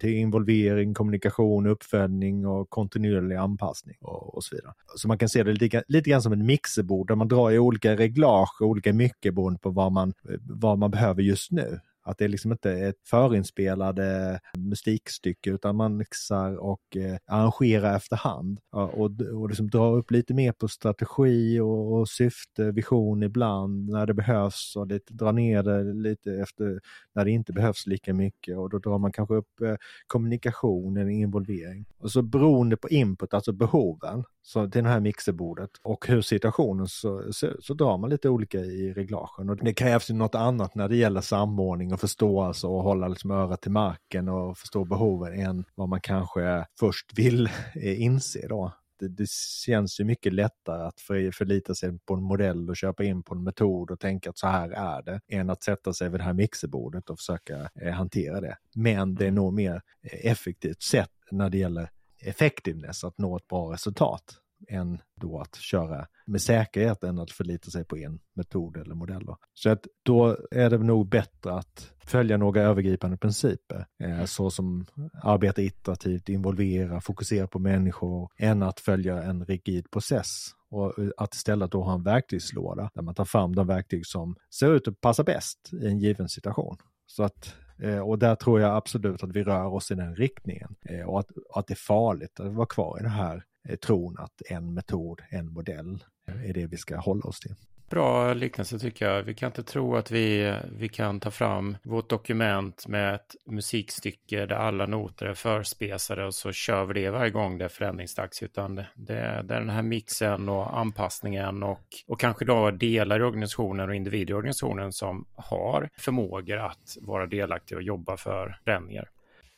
till 0.00 0.14
involvering, 0.14 0.94
kommunikation, 0.94 1.66
uppföljning 1.66 2.46
och 2.46 2.70
kontinuerlig 2.70 3.31
möjlig 3.32 3.42
anpassning 3.42 3.96
och, 4.00 4.34
och 4.34 4.44
så 4.44 4.56
vidare. 4.56 4.72
Så 4.96 5.08
man 5.08 5.18
kan 5.18 5.28
se 5.28 5.42
det 5.42 5.52
lite, 5.52 5.82
lite 5.88 6.10
grann 6.10 6.22
som 6.22 6.32
ett 6.32 6.38
mixerbord 6.38 7.08
där 7.08 7.14
man 7.14 7.28
drar 7.28 7.50
i 7.50 7.58
olika 7.58 7.96
reglage 7.96 8.60
och 8.60 8.68
olika 8.68 8.92
mycket 8.92 9.34
beroende 9.34 9.58
på 9.58 9.70
vad 9.70 9.92
man, 9.92 10.12
vad 10.40 10.78
man 10.78 10.90
behöver 10.90 11.22
just 11.22 11.50
nu. 11.50 11.80
Att 12.02 12.18
det 12.18 12.24
är 12.24 12.28
liksom 12.28 12.52
inte 12.52 12.72
ett 12.72 12.96
förinspelade 13.06 14.40
musikstycke 14.58 15.50
utan 15.50 15.76
man 15.76 15.96
mixar 15.96 16.56
och 16.56 16.96
eh, 16.96 17.16
arrangerar 17.26 17.96
efterhand. 17.96 18.60
Ja, 18.72 18.86
och 18.86 19.10
och 19.32 19.48
liksom 19.48 19.70
drar 19.70 19.96
upp 19.96 20.10
lite 20.10 20.34
mer 20.34 20.52
på 20.52 20.68
strategi 20.68 21.60
och, 21.60 21.92
och 21.92 22.08
syfte, 22.08 22.70
vision 22.70 23.22
ibland 23.22 23.88
när 23.88 24.06
det 24.06 24.14
behövs 24.14 24.76
och 24.76 24.86
lite, 24.86 25.14
drar 25.14 25.32
ner 25.32 25.62
det 25.62 25.82
lite 25.82 26.32
efter 26.32 26.80
när 27.14 27.24
det 27.24 27.30
inte 27.30 27.52
behövs 27.52 27.86
lika 27.86 28.14
mycket 28.14 28.58
och 28.58 28.70
då 28.70 28.78
drar 28.78 28.98
man 28.98 29.12
kanske 29.12 29.34
upp 29.34 29.60
eh, 29.60 29.74
kommunikation 30.06 30.96
eller 30.96 31.10
involvering. 31.10 31.84
Och 31.98 32.10
så 32.10 32.22
beroende 32.22 32.76
på 32.76 32.88
input, 32.88 33.34
alltså 33.34 33.52
behoven, 33.52 34.24
så 34.42 34.70
till 34.70 34.82
det 34.82 34.88
här 34.88 35.00
mixerbordet 35.00 35.70
och 35.82 36.06
hur 36.06 36.20
situationen 36.20 36.88
så, 36.88 37.32
så, 37.32 37.48
så, 37.60 37.74
drar 37.74 37.98
man 37.98 38.10
lite 38.10 38.28
olika 38.28 38.58
i 38.58 38.92
reglagen. 38.92 39.50
Och 39.50 39.56
det 39.56 39.74
krävs 39.74 40.10
ju 40.10 40.14
något 40.14 40.34
annat 40.34 40.74
när 40.74 40.88
det 40.88 40.96
gäller 40.96 41.20
samordning 41.20 41.91
och 41.92 42.00
förståelse 42.00 42.66
och 42.66 42.82
hålla 42.82 43.08
liksom 43.08 43.30
örat 43.30 43.62
till 43.62 43.70
marken 43.70 44.28
och 44.28 44.58
förstå 44.58 44.84
behoven 44.84 45.40
än 45.40 45.64
vad 45.74 45.88
man 45.88 46.00
kanske 46.00 46.66
först 46.80 47.18
vill 47.18 47.46
eh, 47.74 48.02
inse 48.02 48.46
då. 48.48 48.72
Det, 48.98 49.08
det 49.08 49.28
känns 49.66 50.00
ju 50.00 50.04
mycket 50.04 50.32
lättare 50.32 50.82
att 50.82 51.00
för, 51.00 51.30
förlita 51.30 51.74
sig 51.74 51.98
på 51.98 52.14
en 52.14 52.22
modell 52.22 52.70
och 52.70 52.76
köpa 52.76 53.04
in 53.04 53.22
på 53.22 53.34
en 53.34 53.44
metod 53.44 53.90
och 53.90 54.00
tänka 54.00 54.30
att 54.30 54.38
så 54.38 54.46
här 54.46 54.70
är 54.70 55.02
det, 55.02 55.20
än 55.28 55.50
att 55.50 55.62
sätta 55.62 55.92
sig 55.92 56.08
vid 56.08 56.20
det 56.20 56.24
här 56.24 56.32
mixerbordet 56.32 57.10
och 57.10 57.18
försöka 57.18 57.70
eh, 57.80 57.92
hantera 57.92 58.40
det. 58.40 58.56
Men 58.74 59.14
det 59.14 59.26
är 59.26 59.30
nog 59.30 59.52
mer 59.52 59.82
effektivt 60.02 60.82
sätt 60.82 61.10
när 61.30 61.50
det 61.50 61.58
gäller 61.58 61.90
effectiveness, 62.22 63.04
att 63.04 63.18
nå 63.18 63.36
ett 63.36 63.48
bra 63.48 63.72
resultat 63.72 64.41
än 64.68 64.98
då 65.20 65.40
att 65.40 65.56
köra 65.56 66.06
med 66.26 66.42
säkerhet 66.42 67.04
än 67.04 67.18
att 67.18 67.30
förlita 67.30 67.70
sig 67.70 67.84
på 67.84 67.96
en 67.96 68.20
metod 68.34 68.76
eller 68.76 68.94
modell. 68.94 69.26
Så 69.54 69.70
att 69.70 69.86
då 70.02 70.36
är 70.50 70.70
det 70.70 70.78
nog 70.78 71.08
bättre 71.08 71.52
att 71.52 71.92
följa 72.04 72.36
några 72.36 72.62
övergripande 72.62 73.16
principer, 73.16 73.86
eh, 74.04 74.24
så 74.24 74.50
som 74.50 74.86
arbeta 75.22 75.62
iterativt, 75.62 76.28
involvera, 76.28 77.00
fokusera 77.00 77.46
på 77.46 77.58
människor, 77.58 78.28
än 78.38 78.62
att 78.62 78.80
följa 78.80 79.22
en 79.22 79.44
rigid 79.44 79.90
process 79.90 80.28
och 80.70 80.94
att 81.16 81.34
istället 81.34 81.70
då 81.70 81.82
ha 81.82 81.94
en 81.94 82.02
verktygslåda 82.02 82.90
där 82.94 83.02
man 83.02 83.14
tar 83.14 83.24
fram 83.24 83.54
de 83.54 83.66
verktyg 83.66 84.06
som 84.06 84.36
ser 84.58 84.74
ut 84.74 84.88
att 84.88 85.00
passa 85.00 85.24
bäst 85.24 85.70
i 85.72 85.86
en 85.86 85.98
given 85.98 86.28
situation. 86.28 86.76
Så 87.06 87.22
att 87.22 87.54
Eh, 87.82 87.98
och 87.98 88.18
där 88.18 88.34
tror 88.34 88.60
jag 88.60 88.76
absolut 88.76 89.22
att 89.22 89.36
vi 89.36 89.42
rör 89.42 89.74
oss 89.74 89.90
i 89.90 89.94
den 89.94 90.16
riktningen. 90.16 90.74
Eh, 90.88 91.08
och 91.08 91.20
att, 91.20 91.30
att 91.54 91.66
det 91.66 91.74
är 91.74 91.76
farligt 91.76 92.40
att 92.40 92.52
vara 92.52 92.66
kvar 92.66 92.98
i 93.00 93.02
den 93.02 93.12
här 93.12 93.36
eh, 93.36 93.42
Eh, 93.68 93.76
tron 93.76 94.16
att 94.18 94.42
en 94.50 94.74
metod, 94.74 95.20
en 95.30 95.52
modell 95.52 96.04
är 96.44 96.52
det 96.52 96.66
vi 96.66 96.76
ska 96.76 96.96
hålla 96.96 97.24
oss 97.24 97.40
till. 97.40 97.54
Bra 97.92 98.34
liknelse 98.34 98.78
tycker 98.78 99.06
jag. 99.08 99.22
Vi 99.22 99.34
kan 99.34 99.46
inte 99.46 99.62
tro 99.62 99.96
att 99.96 100.10
vi, 100.10 100.54
vi 100.72 100.88
kan 100.88 101.20
ta 101.20 101.30
fram 101.30 101.76
vårt 101.82 102.10
dokument 102.10 102.86
med 102.86 103.14
ett 103.14 103.36
musikstycke 103.46 104.46
där 104.46 104.56
alla 104.56 104.86
noter 104.86 105.26
är 105.26 105.34
förspesade 105.34 106.26
och 106.26 106.34
så 106.34 106.52
kör 106.52 106.84
vi 106.84 106.94
det 106.94 107.10
varje 107.10 107.30
gång 107.30 107.58
det 107.58 107.64
är 107.64 107.68
förändringsdags. 107.68 108.42
Utan 108.42 108.74
det, 108.74 108.86
det 108.94 109.18
är 109.18 109.42
den 109.42 109.70
här 109.70 109.82
mixen 109.82 110.48
och 110.48 110.78
anpassningen 110.78 111.62
och, 111.62 111.86
och 112.06 112.20
kanske 112.20 112.44
då 112.44 112.70
delar 112.70 113.20
i 113.20 113.22
organisationen 113.22 113.88
och 113.88 113.94
individer 113.94 114.34
i 114.34 114.36
organisationen 114.36 114.92
som 114.92 115.26
har 115.34 115.88
förmågor 115.98 116.56
att 116.56 116.96
vara 117.00 117.26
delaktiga 117.26 117.78
och 117.78 117.84
jobba 117.84 118.16
för 118.16 118.58
förändringar. 118.64 119.08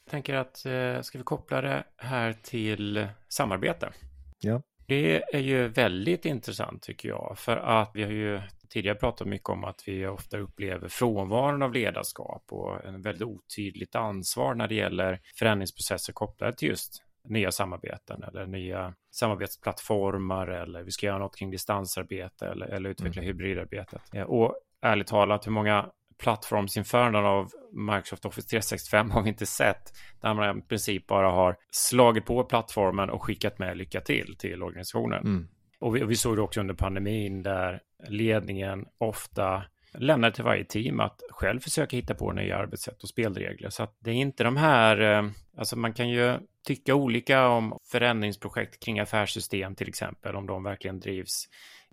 Jag 0.05 0.11
tänker 0.11 0.35
att 0.35 0.67
eh, 0.67 1.01
ska 1.01 1.19
vi 1.19 1.25
koppla 1.25 1.61
det 1.61 1.85
här 1.97 2.33
till 2.43 3.09
samarbete? 3.29 3.93
Ja. 4.41 4.63
Det 4.87 5.35
är 5.35 5.41
ju 5.41 5.69
väldigt 5.69 6.25
intressant 6.25 6.83
tycker 6.83 7.09
jag, 7.09 7.35
för 7.39 7.57
att 7.57 7.91
vi 7.95 8.03
har 8.03 8.11
ju 8.11 8.41
tidigare 8.69 8.99
pratat 8.99 9.27
mycket 9.27 9.49
om 9.49 9.65
att 9.65 9.83
vi 9.87 10.07
ofta 10.07 10.39
upplever 10.39 10.89
frånvaron 10.89 11.63
av 11.63 11.73
ledarskap 11.73 12.45
och 12.49 12.85
en 12.85 13.03
väldigt 13.03 13.29
otydligt 13.29 13.95
ansvar 13.95 14.55
när 14.55 14.69
det 14.69 14.75
gäller 14.75 15.21
förändringsprocesser 15.39 16.13
kopplade 16.13 16.57
till 16.57 16.69
just 16.69 17.03
nya 17.29 17.53
samarbeten 17.53 18.23
eller 18.23 18.47
nya 18.47 18.95
samarbetsplattformar 19.11 20.47
eller 20.47 20.83
vi 20.83 20.91
ska 20.91 21.07
göra 21.07 21.19
något 21.19 21.37
kring 21.37 21.51
distansarbete 21.51 22.47
eller, 22.47 22.67
eller 22.67 22.91
utveckla 22.91 23.23
mm. 23.23 23.27
hybridarbetet. 23.27 24.03
Och 24.27 24.55
ärligt 24.81 25.07
talat, 25.07 25.47
hur 25.47 25.53
många 25.53 25.91
plattformsinföranden 26.19 27.25
av 27.25 27.51
Microsoft 27.73 28.25
Office 28.25 28.49
365 28.49 29.11
har 29.11 29.23
vi 29.23 29.29
inte 29.29 29.47
sett. 29.47 29.93
Där 30.21 30.35
man 30.35 30.59
i 30.59 30.63
princip 30.63 31.07
bara 31.07 31.31
har 31.31 31.57
slagit 31.71 32.25
på 32.27 32.45
plattformen 32.45 33.11
och 33.11 33.23
skickat 33.23 33.59
med 33.59 33.77
lycka 33.77 34.01
till 34.01 34.37
till 34.39 34.63
organisationen. 34.63 35.23
Mm. 35.23 35.49
Och, 35.81 35.97
vi, 35.97 36.03
och 36.03 36.11
vi 36.11 36.17
såg 36.17 36.37
det 36.37 36.43
också 36.43 36.61
under 36.61 36.75
pandemin 36.75 37.43
där 37.43 37.81
ledningen 38.09 38.87
ofta 38.99 39.63
lämnade 39.99 40.35
till 40.35 40.45
varje 40.45 40.65
team 40.65 41.01
att 41.01 41.23
själv 41.31 41.61
försöka 41.61 41.97
hitta 41.97 42.15
på 42.15 42.33
nya 42.33 42.57
arbetssätt 42.57 43.03
och 43.03 43.09
spelregler. 43.09 43.71
Så 43.71 43.83
att 43.83 43.97
det 44.01 44.11
är 44.11 44.15
inte 44.15 44.45
de 44.45 44.57
här, 44.57 45.01
eh, 45.01 45.31
alltså 45.59 45.77
man 45.79 45.93
kan 45.93 46.09
ju 46.09 46.39
tycka 46.67 46.95
olika 46.95 47.49
om 47.49 47.79
förändringsprojekt 47.91 48.85
kring 48.85 49.01
affärssystem 49.01 49.75
till 49.75 49.89
exempel, 49.89 50.37
om 50.37 50.47
de 50.47 50.63
verkligen 50.63 51.01
drivs 51.01 51.49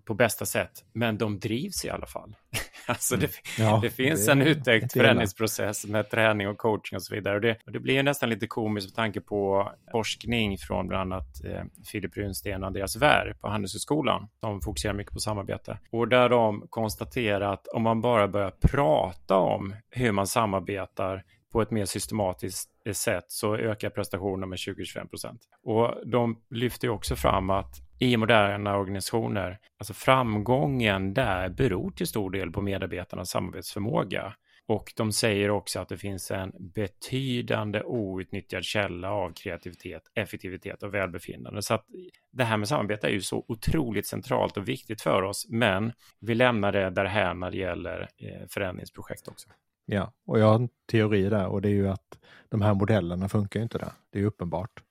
på 0.05 0.13
bästa 0.13 0.45
sätt, 0.45 0.85
men 0.93 1.17
de 1.17 1.39
drivs 1.39 1.85
i 1.85 1.89
alla 1.89 2.05
fall. 2.05 2.35
Alltså 2.85 3.15
det, 3.15 3.31
mm. 3.59 3.69
ja, 3.69 3.79
det 3.81 3.89
finns 3.89 4.25
det 4.25 4.31
en 4.31 4.41
uttäckt 4.41 4.93
förändringsprocess 4.93 5.85
med 5.85 6.09
träning 6.09 6.47
och 6.47 6.57
coaching 6.57 6.95
och 6.95 7.03
så 7.03 7.15
vidare. 7.15 7.35
Och 7.35 7.41
det, 7.41 7.57
och 7.65 7.71
det 7.71 7.79
blir 7.79 8.03
nästan 8.03 8.29
lite 8.29 8.47
komiskt 8.47 8.89
med 8.89 8.95
tanke 8.95 9.21
på 9.21 9.71
forskning 9.91 10.57
från 10.57 10.87
bland 10.87 11.13
annat 11.13 11.43
eh, 11.45 11.63
Filip 11.91 12.17
Runsten 12.17 12.63
och 12.63 12.67
Andreas 12.67 12.95
Wär 12.95 13.33
på 13.41 13.47
Handelshögskolan. 13.47 14.27
De 14.41 14.61
fokuserar 14.61 14.93
mycket 14.93 15.13
på 15.13 15.19
samarbete. 15.19 15.79
Och 15.91 16.07
där 16.07 16.29
de 16.29 16.67
konstaterar 16.69 17.53
att 17.53 17.67
om 17.67 17.83
man 17.83 18.01
bara 18.01 18.27
börjar 18.27 18.51
prata 18.61 19.37
om 19.37 19.75
hur 19.89 20.11
man 20.11 20.27
samarbetar 20.27 21.23
på 21.51 21.61
ett 21.61 21.71
mer 21.71 21.85
systematiskt 21.85 22.70
sätt 22.93 23.25
så 23.27 23.55
ökar 23.55 23.89
prestationen 23.89 24.49
med 24.49 24.57
20-25 24.57 25.07
procent. 25.07 25.41
Och 25.63 25.95
de 26.05 26.41
lyfter 26.49 26.89
också 26.89 27.15
fram 27.15 27.49
att 27.49 27.75
i 27.99 28.17
moderna 28.17 28.77
organisationer, 28.77 29.59
alltså 29.77 29.93
framgången 29.93 31.13
där 31.13 31.49
beror 31.49 31.91
till 31.91 32.07
stor 32.07 32.31
del 32.31 32.51
på 32.51 32.61
medarbetarnas 32.61 33.29
samarbetsförmåga. 33.29 34.33
Och 34.67 34.93
de 34.95 35.11
säger 35.11 35.49
också 35.49 35.79
att 35.79 35.89
det 35.89 35.97
finns 35.97 36.31
en 36.31 36.51
betydande 36.59 37.81
outnyttjad 37.83 38.63
källa 38.63 39.11
av 39.11 39.33
kreativitet, 39.33 40.03
effektivitet 40.15 40.83
och 40.83 40.93
välbefinnande. 40.93 41.61
Så 41.61 41.73
att 41.73 41.85
det 42.31 42.43
här 42.43 42.57
med 42.57 42.67
samarbete 42.67 43.07
är 43.07 43.11
ju 43.11 43.21
så 43.21 43.45
otroligt 43.47 44.07
centralt 44.07 44.57
och 44.57 44.67
viktigt 44.67 45.01
för 45.01 45.21
oss, 45.21 45.47
men 45.49 45.93
vi 46.19 46.35
lämnar 46.35 46.71
det 46.71 46.89
därhän 46.89 47.39
när 47.39 47.51
det 47.51 47.57
gäller 47.57 48.01
eh, 48.01 48.47
förändringsprojekt 48.49 49.27
också. 49.27 49.49
Ja, 49.93 50.13
och 50.25 50.39
jag 50.39 50.45
har 50.45 50.55
en 50.55 50.69
teori 50.91 51.29
där 51.29 51.47
och 51.47 51.61
det 51.61 51.69
är 51.69 51.73
ju 51.73 51.89
att 51.89 52.17
de 52.49 52.61
här 52.61 52.73
modellerna 52.73 53.29
funkar 53.29 53.59
inte 53.61 53.77
där. 53.77 53.91
Det 54.09 54.19
är 54.19 54.25
uppenbart. 54.25 54.83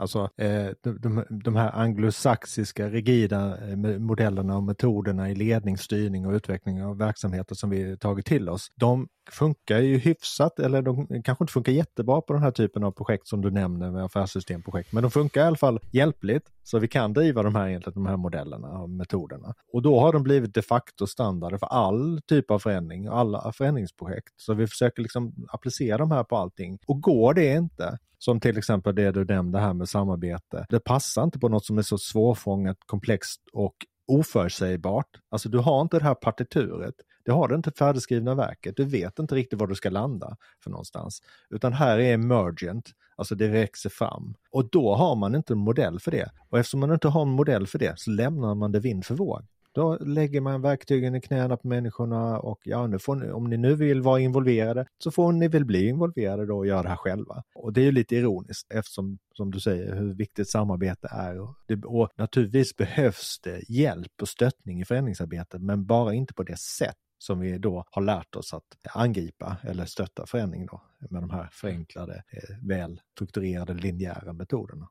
Alltså 0.00 0.30
eh, 0.36 0.68
de, 0.82 1.24
de, 1.30 1.56
här 1.56 1.70
anglosaxiska 1.74 2.88
rigida 2.88 3.68
eh, 3.70 3.76
modellerna 3.98 4.56
och 4.56 4.62
metoderna 4.62 5.30
i 5.30 5.34
ledning, 5.34 5.78
styrning 5.78 6.26
och 6.26 6.32
utveckling 6.32 6.84
av 6.84 6.98
verksamheter 6.98 7.54
som 7.54 7.70
vi 7.70 7.96
tagit 7.96 8.26
till 8.26 8.48
oss, 8.48 8.68
de 8.76 9.08
funkar 9.30 9.78
ju 9.78 9.98
hyfsat, 9.98 10.58
eller 10.58 10.82
de 10.82 11.22
kanske 11.22 11.44
inte 11.44 11.52
funkar 11.52 11.72
jättebra 11.72 12.20
på 12.20 12.32
den 12.32 12.42
här 12.42 12.50
typen 12.50 12.84
av 12.84 12.90
projekt 12.90 13.28
som 13.28 13.40
du 13.40 13.50
nämner 13.50 13.90
med 13.90 14.04
affärssystemprojekt, 14.04 14.92
men 14.92 15.02
de 15.02 15.10
funkar 15.10 15.40
i 15.40 15.44
alla 15.44 15.56
fall 15.56 15.80
hjälpligt 15.90 16.50
så 16.62 16.78
vi 16.78 16.88
kan 16.88 17.12
driva 17.12 17.42
de 17.42 17.54
här, 17.54 17.92
de 17.94 18.06
här 18.06 18.16
modellerna 18.16 18.68
och 18.68 18.90
metoderna. 18.90 19.54
Och 19.72 19.82
då 19.82 20.00
har 20.00 20.12
de 20.12 20.22
blivit 20.22 20.54
de 20.54 20.62
facto 20.62 21.06
standarder 21.06 21.58
för 21.58 21.66
all 21.66 22.20
typ 22.26 22.50
av 22.50 22.58
förändring 22.58 23.06
alla 23.06 23.52
förändringsprojekt. 23.52 24.34
Så 24.36 24.54
vi 24.54 24.66
försöker 24.66 25.02
liksom 25.02 25.46
applicera 25.48 25.98
de 25.98 26.10
här 26.10 26.24
på 26.24 26.36
allting. 26.36 26.78
Och 26.86 27.00
går 27.00 27.34
det 27.34 27.54
inte, 27.54 27.98
som 28.18 28.40
till 28.40 28.58
exempel 28.58 28.94
det 28.94 29.10
du 29.10 29.24
nämnde 29.24 29.58
här 29.58 29.74
med 29.74 29.88
samarbete. 29.88 30.66
Det 30.68 30.80
passar 30.80 31.24
inte 31.24 31.38
på 31.38 31.48
något 31.48 31.64
som 31.64 31.78
är 31.78 31.82
så 31.82 31.98
svårfångat, 31.98 32.76
komplext 32.86 33.40
och 33.52 33.74
oförutsägbart. 34.08 35.08
Alltså 35.30 35.48
du 35.48 35.58
har 35.58 35.82
inte 35.82 35.98
det 35.98 36.04
här 36.04 36.14
partituret. 36.14 36.94
Du 37.24 37.32
har 37.32 37.48
det 37.48 37.54
inte 37.54 37.70
färdigskrivna 37.70 38.34
verket. 38.34 38.76
Du 38.76 38.84
vet 38.84 39.18
inte 39.18 39.34
riktigt 39.34 39.58
var 39.58 39.66
du 39.66 39.74
ska 39.74 39.90
landa 39.90 40.36
för 40.64 40.70
någonstans. 40.70 41.22
Utan 41.50 41.72
här 41.72 41.98
är 41.98 42.14
emergent, 42.14 42.90
alltså 43.16 43.34
det 43.34 43.48
växer 43.48 43.90
fram. 43.90 44.34
Och 44.50 44.70
då 44.70 44.94
har 44.94 45.16
man 45.16 45.34
inte 45.34 45.52
en 45.52 45.58
modell 45.58 46.00
för 46.00 46.10
det. 46.10 46.30
Och 46.48 46.58
eftersom 46.58 46.80
man 46.80 46.92
inte 46.92 47.08
har 47.08 47.22
en 47.22 47.28
modell 47.28 47.66
för 47.66 47.78
det 47.78 47.98
så 47.98 48.10
lämnar 48.10 48.54
man 48.54 48.72
det 48.72 48.80
vind 48.80 49.04
för 49.04 49.14
våg. 49.14 49.46
Då 49.72 49.98
lägger 50.00 50.40
man 50.40 50.62
verktygen 50.62 51.14
i 51.14 51.20
knäna 51.20 51.56
på 51.56 51.68
människorna 51.68 52.38
och 52.38 52.60
ja, 52.64 52.86
nu 52.86 52.98
får 52.98 53.16
ni, 53.16 53.30
om 53.30 53.44
ni 53.44 53.56
nu 53.56 53.74
vill 53.74 54.02
vara 54.02 54.20
involverade 54.20 54.86
så 54.98 55.10
får 55.10 55.32
ni 55.32 55.48
väl 55.48 55.64
bli 55.64 55.88
involverade 55.88 56.46
då 56.46 56.56
och 56.56 56.66
göra 56.66 56.82
det 56.82 56.88
här 56.88 56.96
själva. 56.96 57.42
Och 57.54 57.72
det 57.72 57.80
är 57.80 57.84
ju 57.84 57.92
lite 57.92 58.16
ironiskt 58.16 58.72
eftersom, 58.72 59.18
som 59.36 59.50
du 59.50 59.60
säger, 59.60 59.94
hur 59.94 60.14
viktigt 60.14 60.50
samarbete 60.50 61.08
är. 61.10 61.40
Och, 61.40 61.54
det, 61.66 61.84
och 61.84 62.08
naturligtvis 62.16 62.76
behövs 62.76 63.40
det 63.42 63.62
hjälp 63.68 64.12
och 64.22 64.28
stöttning 64.28 64.80
i 64.80 64.84
förändringsarbetet, 64.84 65.62
men 65.62 65.86
bara 65.86 66.14
inte 66.14 66.34
på 66.34 66.42
det 66.42 66.58
sätt 66.58 66.96
som 67.18 67.40
vi 67.40 67.58
då 67.58 67.84
har 67.90 68.02
lärt 68.02 68.36
oss 68.36 68.54
att 68.54 68.64
angripa 68.94 69.56
eller 69.62 69.84
stötta 69.84 70.26
förändring 70.26 70.66
då 70.66 70.82
med 71.10 71.22
de 71.22 71.30
här 71.30 71.48
förenklade, 71.52 72.22
eh, 72.30 72.56
väl 72.62 73.00
strukturerade 73.14 73.74
linjära 73.74 74.32
metoderna. 74.32 74.88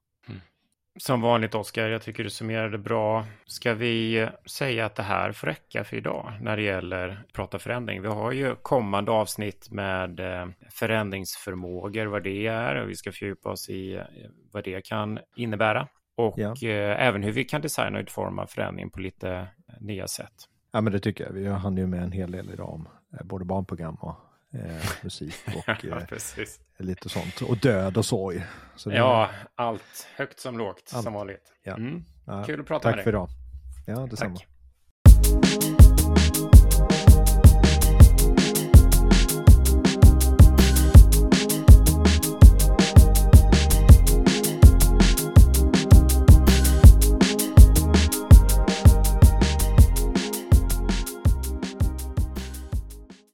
Som 1.00 1.22
vanligt 1.22 1.56
Oskar, 1.56 1.88
jag 1.90 2.02
tycker 2.02 2.24
du 2.24 2.30
summerade 2.30 2.78
bra. 2.78 3.26
Ska 3.46 3.74
vi 3.74 4.28
säga 4.46 4.86
att 4.86 4.96
det 4.96 5.04
här 5.04 5.32
får 5.32 5.48
räcka 5.48 5.84
för 5.84 5.98
idag 5.98 6.34
när 6.42 6.58
det 6.58 6.64
gäller 6.64 7.10
att 7.10 7.34
prata 7.34 7.60
förändring? 7.60 8.02
Vi 8.02 8.08
har 8.08 8.32
ju 8.32 8.56
kommande 8.56 9.12
avsnitt 9.12 9.72
med 9.72 10.20
eh, 10.20 10.48
förändringsförmågor, 10.70 12.06
vad 12.06 12.24
det 12.24 12.48
är 12.48 12.76
och 12.76 12.90
vi 12.90 12.96
ska 12.96 13.12
fördjupa 13.12 13.50
oss 13.50 13.70
i 13.70 13.96
eh, 13.96 14.04
vad 14.52 14.64
det 14.64 14.86
kan 14.86 15.20
innebära. 15.36 15.88
Och 16.18 16.34
ja. 16.38 16.50
Eh, 16.50 17.08
även 17.08 17.24
hur 17.24 17.32
vi 17.32 17.44
kan 17.44 17.62
designa 17.62 17.98
och 17.98 18.02
utforma 18.02 18.48
förändring 18.48 18.90
på 18.90 19.00
lite 19.00 19.48
nya 19.80 20.08
sätt. 20.08 20.34
Ja 20.72 20.82
men 20.82 20.94
det 20.94 21.00
tycker 21.00 21.24
jag. 21.24 21.34
Vi 21.34 21.48
hann 21.48 21.78
ju 21.78 21.88
med 21.88 22.04
en 22.04 22.12
hel 22.12 22.32
del 22.32 22.50
idag 22.50 22.70
om 22.70 22.88
både 23.24 23.46
barnprogram 23.46 23.96
och 23.96 24.16
eh, 24.54 24.92
musik 25.02 25.36
och 25.56 25.84
ja, 25.84 26.02
eh, 26.02 26.86
lite 26.86 27.10
sånt. 27.10 27.42
Och 27.42 27.58
död 27.58 27.98
och 27.98 28.06
sorg. 28.06 28.44
Så 28.76 28.92
ja, 28.92 29.30
allt 29.56 30.08
högt 30.16 30.40
som 30.40 30.58
lågt 30.58 30.92
allt. 30.94 31.04
som 31.04 31.14
vanligt. 31.14 31.54
Ja. 31.64 31.76
Mm. 31.76 32.04
Kul 32.46 32.60
att 32.60 32.68
prata 32.68 32.84
Tack 32.84 32.96
med 32.96 32.98
dig. 32.98 32.98
Tack 32.98 33.04
för 33.04 33.10
idag. 33.10 33.30
Ja, 33.86 34.08
detsamma. 34.08 34.40
Tack. 34.40 35.77